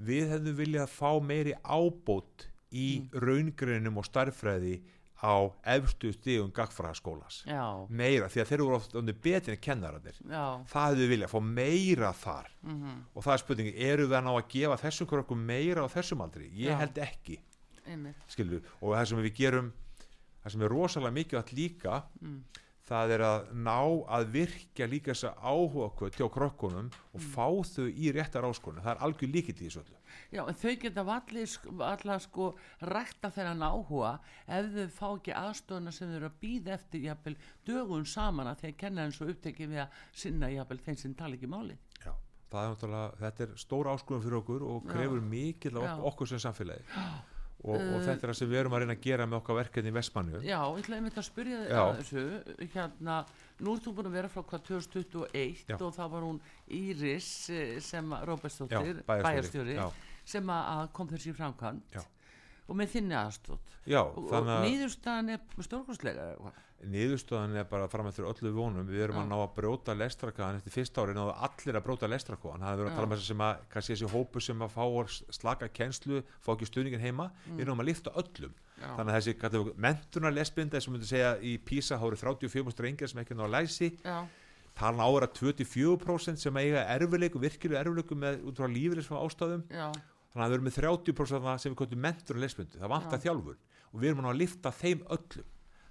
við 0.00 0.30
hefðum 0.34 0.60
viljað 0.60 0.92
fá 0.92 1.10
meiri 1.24 1.56
ábót 1.64 2.46
í 2.70 3.00
Mm. 3.00 3.20
raungrinum 3.24 3.96
og 3.98 4.04
starffræði 4.06 4.76
á 5.20 5.36
efstu 5.76 6.12
stigum 6.14 6.50
gagfræðaskólas 6.56 7.42
meira, 7.88 8.28
því 8.32 8.42
að 8.42 8.48
þeir 8.50 8.56
eru 8.58 8.76
oft 8.76 8.96
undir 8.96 9.18
betri 9.20 9.54
en 9.54 9.62
kennararnir 9.62 10.16
það 10.24 10.86
hefðu 10.86 11.08
viljað, 11.12 11.32
fá 11.34 11.40
meira 11.44 12.12
þar. 12.16 12.50
Mm 12.62 13.04
og 13.14 13.24
það 13.26 13.32
er 13.34 13.42
spurningi, 13.44 13.74
eru 13.90 14.08
það 14.08 14.24
ná 14.24 14.32
að 14.32 14.48
gefa 14.54 14.80
þessum 14.80 15.10
krökkum 15.10 15.44
meira 15.50 15.84
á 15.84 15.88
þessum 15.92 16.24
aldri? 16.24 16.48
Ég 16.54 16.72
Já. 16.72 16.78
held 16.80 16.98
ekki, 17.04 17.38
einmitt, 17.86 18.24
skilju 18.28 18.62
og 18.80 18.94
það 18.94 19.04
sem 19.10 19.22
við 19.22 19.36
gerum, 19.36 19.72
það 20.42 20.52
sem 20.52 20.62
er 20.62 20.74
rosalega 20.74 21.16
mikið 21.18 21.40
að 21.40 21.52
líka 21.58 22.02
mm. 22.20 22.40
Það 22.88 23.14
er 23.14 23.24
að 23.24 23.50
ná 23.54 23.78
að 24.16 24.30
virkja 24.34 24.88
líka 24.90 25.12
þessa 25.12 25.32
áhuga 25.38 25.90
kvöld 25.98 26.16
hjá 26.18 26.26
krökkunum 26.32 26.88
og 26.90 27.24
fá 27.32 27.46
þau 27.70 27.86
í 27.88 28.12
réttar 28.14 28.46
áskonum 28.48 28.82
það 28.84 28.92
er 28.94 29.04
algjör 29.06 29.32
líkitt 29.34 29.60
í 29.60 29.68
þessu 29.68 29.82
öllu 29.82 29.98
já, 30.34 30.42
en 30.42 30.58
þau 30.62 30.74
geta 30.84 31.04
vallir 31.06 31.54
allar 31.86 32.24
sko 32.24 32.48
rækta 32.90 33.32
þeirra 33.36 33.70
áhuga 33.70 34.12
ef 34.46 34.72
þau 34.74 34.88
fá 34.96 35.06
ekki 35.10 35.36
aðstofna 35.42 35.94
sem 35.94 36.10
þau 36.10 36.18
eru 36.20 36.30
að 36.30 36.40
býða 36.42 36.74
eftir 36.78 37.06
jafnvel 37.06 37.36
dögun 37.68 38.08
saman 38.08 38.50
að 38.50 38.64
þeir 38.64 38.76
kenna 38.84 39.06
eins 39.06 39.20
og 39.20 39.34
upptekið 39.34 39.74
við 39.74 39.84
að 39.84 40.02
sinna 40.24 40.52
jafnvel 40.54 40.82
þeim 40.86 41.00
sem 41.04 41.16
tala 41.18 41.38
ekki 41.38 41.50
máli 41.50 41.78
Já. 42.04 42.14
er 42.50 43.20
þetta 43.20 43.46
er 43.46 43.58
stór 43.60 43.92
áskonum 43.92 44.24
fyrir 44.24 44.40
okkur 44.40 44.66
og 44.66 44.86
Já. 44.86 44.94
krefur 44.94 45.20
mikil 45.22 45.76
á 45.78 45.82
Já. 45.84 45.92
ok 45.94 46.08
okkur 46.10 46.32
sem 46.32 46.42
samfélagi 46.42 46.82
og, 46.96 47.20
og 47.60 47.76
Uh, 47.76 47.98
þetta 48.00 48.24
er 48.24 48.30
það 48.30 48.36
sem 48.38 48.48
við 48.48 48.58
erum 48.62 48.72
að 48.76 48.80
reyna 48.82 48.94
að 48.96 49.02
gera 49.04 49.26
með 49.28 49.38
okkar 49.40 49.56
verkefni 49.58 49.90
í 49.90 49.94
Vestmannu 49.98 50.38
Já, 50.46 50.58
ég 50.64 50.78
ætla 50.80 50.96
einmitt 50.96 51.18
að 51.20 51.26
spyrja 51.26 51.58
þig 51.60 51.74
að 51.76 51.90
þessu 51.98 52.22
hérna, 52.74 53.16
nú 53.60 53.74
ert 53.76 53.84
þú 53.84 53.92
búin 53.98 54.08
að 54.08 54.16
vera 54.16 54.30
frá 54.32 54.42
hvað 54.52 54.62
2021 54.70 55.66
Já. 55.68 55.76
og 55.76 55.92
þá 55.98 56.04
var 56.14 56.24
hún 56.24 56.38
Íris 56.80 57.28
eh, 57.52 57.74
sem 57.84 58.14
að 58.16 58.24
Róbertsdóttir, 58.30 59.02
bæjarstjóri. 59.04 59.26
bæjarstjóri 59.26 59.76
Já. 59.76 59.84
sem 60.24 60.54
kom 60.96 61.12
þessi 61.12 61.34
framkvæmt 61.36 61.98
Já. 61.98 62.04
Og 62.70 62.78
með 62.78 62.92
þinni 62.94 63.18
aðstótt 63.18 63.76
Já, 63.90 64.02
og, 64.06 64.24
og 64.30 64.34
að 64.38 64.66
nýðurstaðan 64.68 65.34
er 65.34 65.44
hvað? 66.38 66.66
niðurstöðan 66.88 67.58
er 67.60 67.66
bara 67.68 67.88
fram 67.92 68.08
eftir 68.08 68.26
öllu 68.28 68.52
vonum. 68.54 68.88
Við 68.88 69.04
erum 69.04 69.18
Já. 69.18 69.22
að 69.22 69.28
ná 69.28 69.36
að 69.36 69.52
brjóta 69.58 69.96
lestrakaðan 69.96 70.60
eftir 70.60 70.74
fyrsta 70.74 71.04
ári 71.04 71.16
náðu 71.16 71.34
allir 71.46 71.78
að 71.78 71.84
brjóta 71.86 72.08
lestrakaðan 72.08 72.64
það 72.64 72.72
er 72.72 72.80
verið 72.80 72.90
að 72.90 72.96
tala 72.96 73.08
um 73.08 73.14
þess 73.14 73.30
sem 73.30 73.44
að 73.44 73.62
kannski 73.74 73.94
þessi 73.94 74.10
hópu 74.14 74.42
sem 74.44 74.64
að 74.64 74.74
fá 74.76 74.82
að 74.86 75.16
slaka 75.36 75.68
kenslu 75.76 76.22
fá 76.40 76.50
ekki 76.54 76.68
stuðningin 76.70 77.04
heima. 77.04 77.30
Við 77.50 77.64
erum 77.66 77.82
að 77.84 77.90
lifta 77.90 78.14
öllum. 78.16 78.56
Já. 78.80 78.94
þannig 78.96 79.12
að 79.12 79.26
þessi 79.26 79.72
mentunar 79.76 80.32
lesbinda 80.32 80.80
sem 80.80 80.94
myndi 80.94 81.08
segja 81.10 81.34
í 81.44 81.58
PISA 81.60 81.98
þá 82.00 82.06
eru 82.06 82.16
34 82.16 82.72
strengir 82.72 83.10
sem 83.12 83.20
ekki 83.20 83.36
ná 83.36 83.42
að 83.44 83.52
læsi. 83.58 83.90
Já, 84.00 84.22
tala 84.80 85.04
ára 85.04 85.28
24% 85.28 86.40
sem 86.40 86.60
eiga 86.62 86.86
erfileiku, 86.94 87.42
virkilega 87.42 87.82
erfileiku 87.84 88.16
með 88.16 88.40
út 88.48 88.56
frá 88.56 88.70
lífið 88.72 89.02
ástæðum. 89.04 89.66
Já, 89.68 89.90
þannig 90.30 90.44
að 90.44 90.50
við 90.50 90.56
erum 90.58 90.68
með 90.68 90.76
30% 90.80 91.38
af 91.38 91.46
það 91.48 91.62
sem 91.62 91.72
við 91.72 91.78
kallum 91.80 92.04
mentur 92.06 92.36
og 92.38 92.44
lesbundu, 92.44 92.80
það 92.80 92.92
vantar 92.94 93.18
Já. 93.18 93.24
þjálfur 93.26 93.56
og 93.90 94.02
við 94.02 94.10
erum 94.12 94.30
að 94.30 94.38
lifta 94.40 94.72
þeim 94.80 95.02
öllum. 95.16 95.48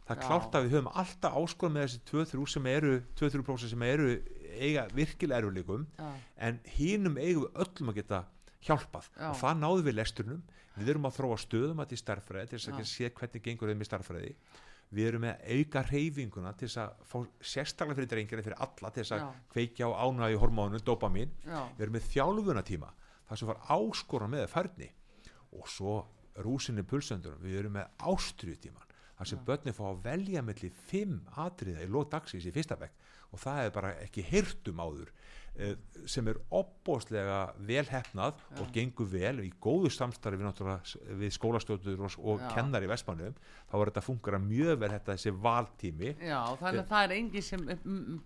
Það 0.10 0.16
er 0.16 0.26
klárt 0.26 0.56
að 0.58 0.64
við 0.66 0.72
höfum 0.74 0.88
alltaf 0.98 1.36
áskoðum 1.38 1.76
með 1.76 1.84
þessi 1.86 2.00
2-3 2.10 2.46
sem 2.50 2.70
eru 2.72 2.94
2-3% 3.20 3.70
sem 3.70 3.84
eru 3.86 4.08
eiga 4.58 4.86
virkilega 4.96 5.44
erfileikum 5.44 5.84
já, 6.00 6.08
en 6.48 6.58
hínum 6.80 7.20
eigum 7.22 7.44
við 7.46 7.60
öllum 7.66 7.92
að 7.92 8.00
geta 8.00 8.22
hjálpað. 8.66 9.12
Já. 9.14 9.28
og 9.30 9.38
það 9.40 9.60
náðum 9.62 9.86
við 9.86 9.98
lesturnum 10.00 10.42
við 10.80 10.90
erum 10.94 11.06
að 11.10 11.20
þróa 11.20 11.38
stöðum 11.44 11.84
að 11.84 11.92
til 11.92 12.00
starffræði 12.02 12.50
til 12.50 12.60
þess 12.60 12.74
að 12.74 12.90
sé 12.90 13.12
hvernig 13.20 13.46
gengur 13.46 13.72
þeim 13.72 13.84
í 13.84 13.88
starffræði 13.88 14.34
við 14.96 15.10
erum 15.12 15.24
með 15.28 15.44
auka 15.54 15.84
reyfinguna 15.86 16.54
til 16.58 16.68
þess 16.70 16.82
að 16.82 17.04
fá 17.12 17.18
sérstaklega 17.52 18.00
fyrir 18.00 18.10
drengina 18.14 18.46
fyrir 18.46 18.64
alla 18.66 18.90
til 18.90 19.04
þess 19.04 19.16
að 19.16 19.22
Já. 19.22 19.28
kveikja 19.54 19.90
á 19.92 19.92
ánægi 20.10 20.40
hormónu, 20.42 20.82
dopamin 20.82 21.34
já, 21.46 21.60
við 21.78 21.86
erum 21.86 21.98
með 22.00 22.08
þjálfunatíma 22.16 22.90
það 23.30 23.42
sem 23.42 23.52
var 23.52 23.66
áskora 23.78 24.30
með 24.32 24.48
færni. 24.52 24.90
Og 25.58 25.70
svo 25.70 25.98
rúsinni 26.46 26.86
pulsöndurum 26.88 27.42
við 27.44 27.64
erum 27.64 27.78
með 27.80 28.06
ástriðutíman 28.12 28.90
þar 29.20 29.28
sem 29.28 29.42
börnin 29.44 29.76
fá 29.76 29.84
að 29.90 30.06
velja 30.06 30.42
melli 30.48 30.70
fimm 30.88 31.20
atriða 31.44 31.84
í 31.84 31.92
lót 31.92 32.14
dagsins 32.14 32.48
í 32.48 32.56
fyrsta 32.56 32.80
bekk. 32.80 32.96
Og 33.36 33.42
það 33.42 33.66
er 33.66 33.74
bara 33.76 33.90
ekki 34.02 34.24
hirtum 34.26 34.80
áður 34.80 35.10
eh, 35.60 35.74
sem 36.10 36.30
er 36.32 36.40
opbóðslega 36.56 37.42
vel 37.68 37.84
hefnað 37.92 38.40
og 38.62 38.72
gengur 38.74 39.10
vel 39.12 39.44
í 39.44 39.50
góðu 39.62 39.92
samstarfi 39.94 40.40
við 41.20 41.36
skólastjóður 41.36 42.06
og, 42.08 42.16
og 42.24 42.46
kennar 42.56 42.88
í 42.88 42.90
Vestmannum 42.90 43.36
þá 43.36 43.76
er 43.76 43.92
þetta 43.92 44.06
fungara 44.08 44.40
mjög 44.42 44.80
vel 44.86 44.92
þetta 44.96 45.18
þessi 45.18 45.36
valtími. 45.50 46.14
Já, 46.24 46.40
þannig 46.64 46.86
að 46.86 46.90
það 46.94 47.04
er 47.04 47.16
engin 47.18 47.48
sem 47.52 47.68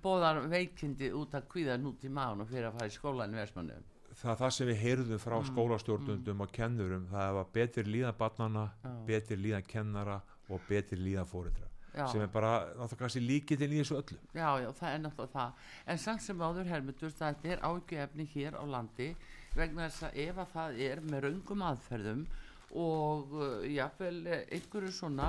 boðar 0.06 0.44
veikindi 0.54 1.10
út 1.18 1.34
að 1.36 1.50
kvíða 1.56 1.82
nút 1.82 2.06
í 2.06 2.14
mánu 2.14 2.48
fyrir 2.48 2.70
að 2.70 2.78
fara 2.78 2.94
í 2.94 2.96
skólan 3.00 3.34
í 3.34 3.42
Vestmannu 3.42 3.82
það, 4.24 4.38
það 4.40 4.54
sem 4.58 4.68
við 4.72 4.80
heyrðum 4.86 5.20
frá 5.22 5.36
Mm, 5.40 5.50
skólastjórnundum 5.52 6.42
og 6.46 6.52
kennurum 6.56 7.06
það 7.12 7.34
var 7.38 7.52
betur 7.54 7.92
líðan 7.92 8.18
barnana 8.20 8.66
Já. 8.84 8.92
betur 9.12 9.38
líðan 9.44 9.68
kennara 9.68 10.22
og 10.50 10.62
betur 10.70 10.98
líðan 11.04 11.28
fóreldra 11.30 11.68
Já. 11.94 12.08
sem 12.10 12.22
er 12.26 12.32
bara 12.34 12.54
náttúrulega 12.74 13.02
kannski 13.04 13.22
líkitinn 13.22 13.74
í 13.76 13.82
þessu 13.84 14.00
öllu 14.00 14.18
Já, 14.34 14.50
já, 14.64 14.70
það 14.80 14.94
er 14.96 15.04
náttúrulega 15.04 15.34
það 15.34 15.68
en 15.94 16.02
samt 16.06 16.22
sem 16.26 16.42
áður 16.42 16.72
Hermundur 16.72 17.12
þetta 17.20 17.52
er 17.54 17.62
ágjöfni 17.68 18.26
hér 18.34 18.58
á 18.58 18.64
landi 18.66 19.10
vegna 19.54 19.90
þess 19.90 20.08
að 20.08 20.18
ef 20.24 20.42
að 20.42 20.56
það 20.56 20.82
er 20.88 21.04
með 21.12 21.24
raungum 21.28 21.68
aðferðum 21.70 22.26
og 22.74 23.36
eh, 23.38 24.48
einhverju 24.58 24.92
svona 24.96 25.28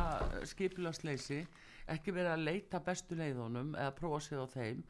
skipilasleysi 0.49 1.43
ekki 1.91 2.15
verið 2.17 2.33
að 2.33 2.45
leita 2.49 2.81
bestu 2.85 3.17
leiðunum 3.19 3.75
eða 3.77 3.95
prófa 3.99 4.21
sig 4.25 4.41
á 4.41 4.47
þeim 4.49 4.83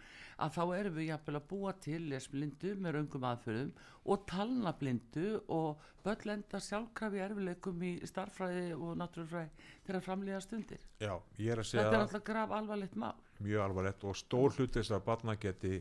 að 0.45 0.53
þá 0.57 0.63
erum 0.77 0.97
við 0.99 1.09
jafnvel 1.09 1.39
að 1.39 1.49
búa 1.51 1.73
til 1.87 2.01
lesblindu 2.11 2.75
með 2.79 2.97
raungum 2.99 3.27
aðferðum 3.31 3.73
og 4.05 4.27
talnablindu 4.31 5.29
og 5.55 5.89
börn 6.05 6.29
lenda 6.29 6.61
sjálfkrafi 6.61 7.23
erfileikum 7.25 7.83
í 7.87 7.93
starffræði 8.07 8.67
og 8.77 8.99
náttúrufræði 9.01 9.71
þegar 9.87 10.07
framlýða 10.09 10.43
stundir. 10.45 10.85
Já, 11.01 11.15
ég 11.39 11.55
er 11.55 11.63
að 11.63 11.71
segja 11.71 11.87
þetta 11.87 11.99
er 11.99 12.07
alltaf 12.07 12.27
graf 12.29 12.55
alvarlegt 12.59 12.99
mál. 13.01 13.17
Mjög 13.43 13.67
alvarlegt 13.69 14.07
og 14.07 14.19
stór 14.19 14.55
hluti 14.55 14.79
þess 14.81 14.95
að 14.95 15.07
barna 15.09 15.37
geti 15.41 15.81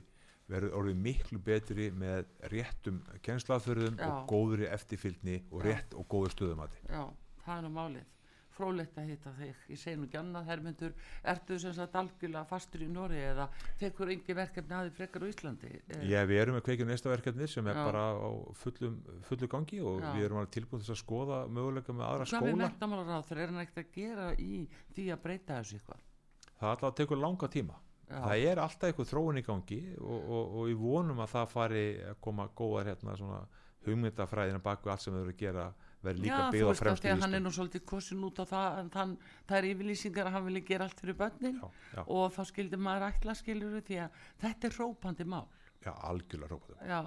verið 0.52 0.74
orðið 0.78 1.04
miklu 1.06 1.40
betri 1.44 1.90
með 1.96 2.26
réttum 2.52 3.00
kennslaðförðum 3.26 4.00
og 4.04 4.26
góðri 4.30 4.68
eftirfylgni 4.72 5.38
og 5.52 5.64
rétt 5.66 5.96
og 5.98 6.08
góður 6.12 6.36
stöðumati. 6.36 6.82
Já, 6.90 7.06
það 7.46 7.56
er 7.56 7.64
nú 7.66 7.72
málið. 7.78 8.10
Frólætt 8.58 8.98
að 9.02 9.10
hitta 9.12 9.32
þig 9.38 9.62
ég 9.74 9.80
segi 9.82 9.98
nú 10.00 10.08
ekki 10.08 10.20
annað, 10.20 10.48
Hermundur 10.52 10.94
ertu 11.34 11.58
sem 11.60 11.74
sagt 11.78 11.96
algjörlega 12.00 12.46
fastur 12.50 12.84
í 12.86 12.90
Nóri 12.94 13.20
eða 13.32 13.48
tekur 13.80 14.12
yngi 14.14 14.36
verkefni 14.38 14.76
aðið 14.80 14.98
frekar 15.00 15.26
á 15.26 15.28
Íslandi 15.34 15.72
Eh, 15.74 16.04
Já, 16.12 16.20
við 16.30 16.42
erum 16.44 16.58
með 16.60 16.66
kveikjum 16.70 16.92
næsta 16.94 17.10
verkefni 17.14 17.48
sem 17.50 17.68
er 17.68 17.76
Já. 17.80 17.84
bara 17.90 18.04
á 18.14 18.30
fullum, 18.64 19.00
fullu 19.28 19.48
gangi 19.52 19.82
og 19.82 20.02
Já. 20.02 20.12
við 20.16 20.26
erum 20.30 20.42
alveg 20.44 20.54
tilbúin 20.58 20.84
til 20.86 20.94
að 20.94 21.02
skoða 21.04 21.40
möguleika 21.50 21.94
með 21.98 22.06
aðra 22.10 22.26
hvað 22.30 22.44
með 22.44 22.54
skóla. 22.54 22.64
mentamálaráður 22.68 23.38
er 23.44 23.48
hann 23.54 23.64
ekkert 23.66 23.82
að 23.84 23.96
gera 23.98 24.28
í 24.38 24.68
því 24.96 25.08
að 25.16 25.24
breyta 25.28 25.60
þessu 25.62 25.80
eitthvað 25.80 26.06
Það 26.54 26.70
er 26.70 26.72
alltaf 26.74 26.90
að 26.94 26.96
tekur 27.02 27.18
langa 27.20 27.48
tíma. 27.52 27.74
Já. 28.08 28.20
Það 28.24 28.44
er 28.52 28.60
alltaf 28.62 28.88
eitthvað 28.90 29.10
þróun 29.10 29.38
í 29.40 29.44
gangi 29.44 29.78
og, 29.98 30.30
og, 30.30 30.54
og 30.60 30.66
við 30.70 30.78
vonum 30.84 31.20
að 31.24 31.32
það 31.34 31.48
fari 31.52 31.84
að 32.12 32.18
koma 32.22 32.46
góðar 32.56 32.90
hérna 32.92 33.16
svona 33.18 33.40
hugmyndafræðina 33.88 34.62
baku 34.64 34.90
allt 34.94 35.02
sem 35.04 35.14
þau 35.16 35.22
eru 35.26 35.34
að 35.34 35.40
gera 35.42 35.66
verði 36.04 36.26
líka 36.26 36.36
Já, 36.36 36.44
þú 36.44 36.54
byggð 36.56 36.64
á 36.64 36.70
veist 36.70 36.82
að 36.82 36.84
fremstu 36.84 37.08
því 37.08 37.14
að 37.14 37.24
hann 37.24 37.38
er 37.38 37.44
nú 37.44 37.54
svolítið 37.56 37.86
kosin 37.94 38.28
út 38.28 38.44
á 38.44 38.46
það 38.50 38.78
en 38.82 38.94
þann, 38.94 39.18
það 39.50 39.58
er 39.60 39.68
yfirlýsingar 39.72 40.30
að 40.30 40.38
hann 40.38 40.48
vilja 40.50 40.68
gera 40.70 40.88
allt 40.90 41.04
fyrir 41.04 41.20
börnin 41.24 41.60
Já, 41.60 41.68
já, 41.96 42.02
og 42.06 42.24
þá 42.36 42.42
skildi 42.52 42.80
maður 42.80 43.10
ætla 43.10 43.36
skilur 43.40 43.82
því 43.90 44.00
að 44.06 44.24
þetta 44.44 44.70
er 44.70 44.80
rópandi 44.82 45.28
mál. 45.34 45.46
Já, 45.84 45.92
algjörlega 46.10 46.54
rópaðum. 46.54 46.84
Já, 46.88 47.02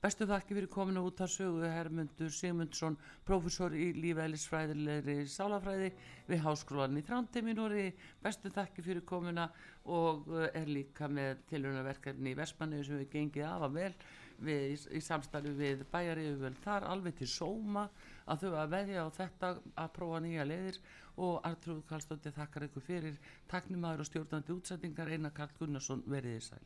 bestu 0.00 0.26
þakki 0.28 0.56
fyrir 0.56 0.70
kominu 0.72 1.02
út 1.04 1.20
að 1.20 1.32
sögu 1.34 1.66
Hermundur 1.68 2.30
Sigmundsson, 2.32 2.96
prófessor 3.28 3.74
í 3.76 3.90
lífælisfræðilegri 3.98 5.18
sálafræði 5.28 5.90
við 6.30 6.42
Háskólan 6.46 6.96
í 6.96 7.04
Þrándeiminúri, 7.04 7.90
bestu 8.24 8.52
þakki 8.54 8.86
fyrir 8.86 9.04
komuna 9.08 9.50
og 9.90 10.28
uh, 10.32 10.46
er 10.56 10.68
líka 10.68 11.08
með 11.08 11.44
tilhörnaverkarni 11.52 12.32
í 12.32 12.38
Vestmanni 12.38 12.80
sem 12.86 13.00
við 13.02 13.12
gengið 13.12 13.48
afa 13.50 13.68
vel 13.74 13.92
við, 14.40 14.64
í, 14.72 14.78
í 14.96 15.02
samstarfi 15.04 15.52
við 15.56 15.84
bæjarið 15.92 16.48
þar 16.64 16.88
alveg 16.90 17.20
til 17.20 17.28
sóma 17.28 17.88
að 18.30 18.44
þau 18.44 18.52
að 18.62 18.74
veðja 18.74 19.06
á 19.06 19.08
þetta 19.16 19.50
að 19.84 19.94
prófa 19.96 20.20
nýja 20.24 20.46
leiðir 20.46 20.78
og 21.20 21.40
Artrúð 21.48 21.82
Karlsdóttir 21.88 22.36
þakkar 22.36 22.68
ykkur 22.68 22.86
fyrir 22.86 23.18
taknimaður 23.50 24.04
og 24.04 24.10
stjórnandi 24.10 24.56
útsendingar 24.56 25.10
Einar 25.10 25.34
Karl 25.36 25.56
Gunnarsson 25.58 26.04
veriði 26.06 26.44
sæl. 26.46 26.62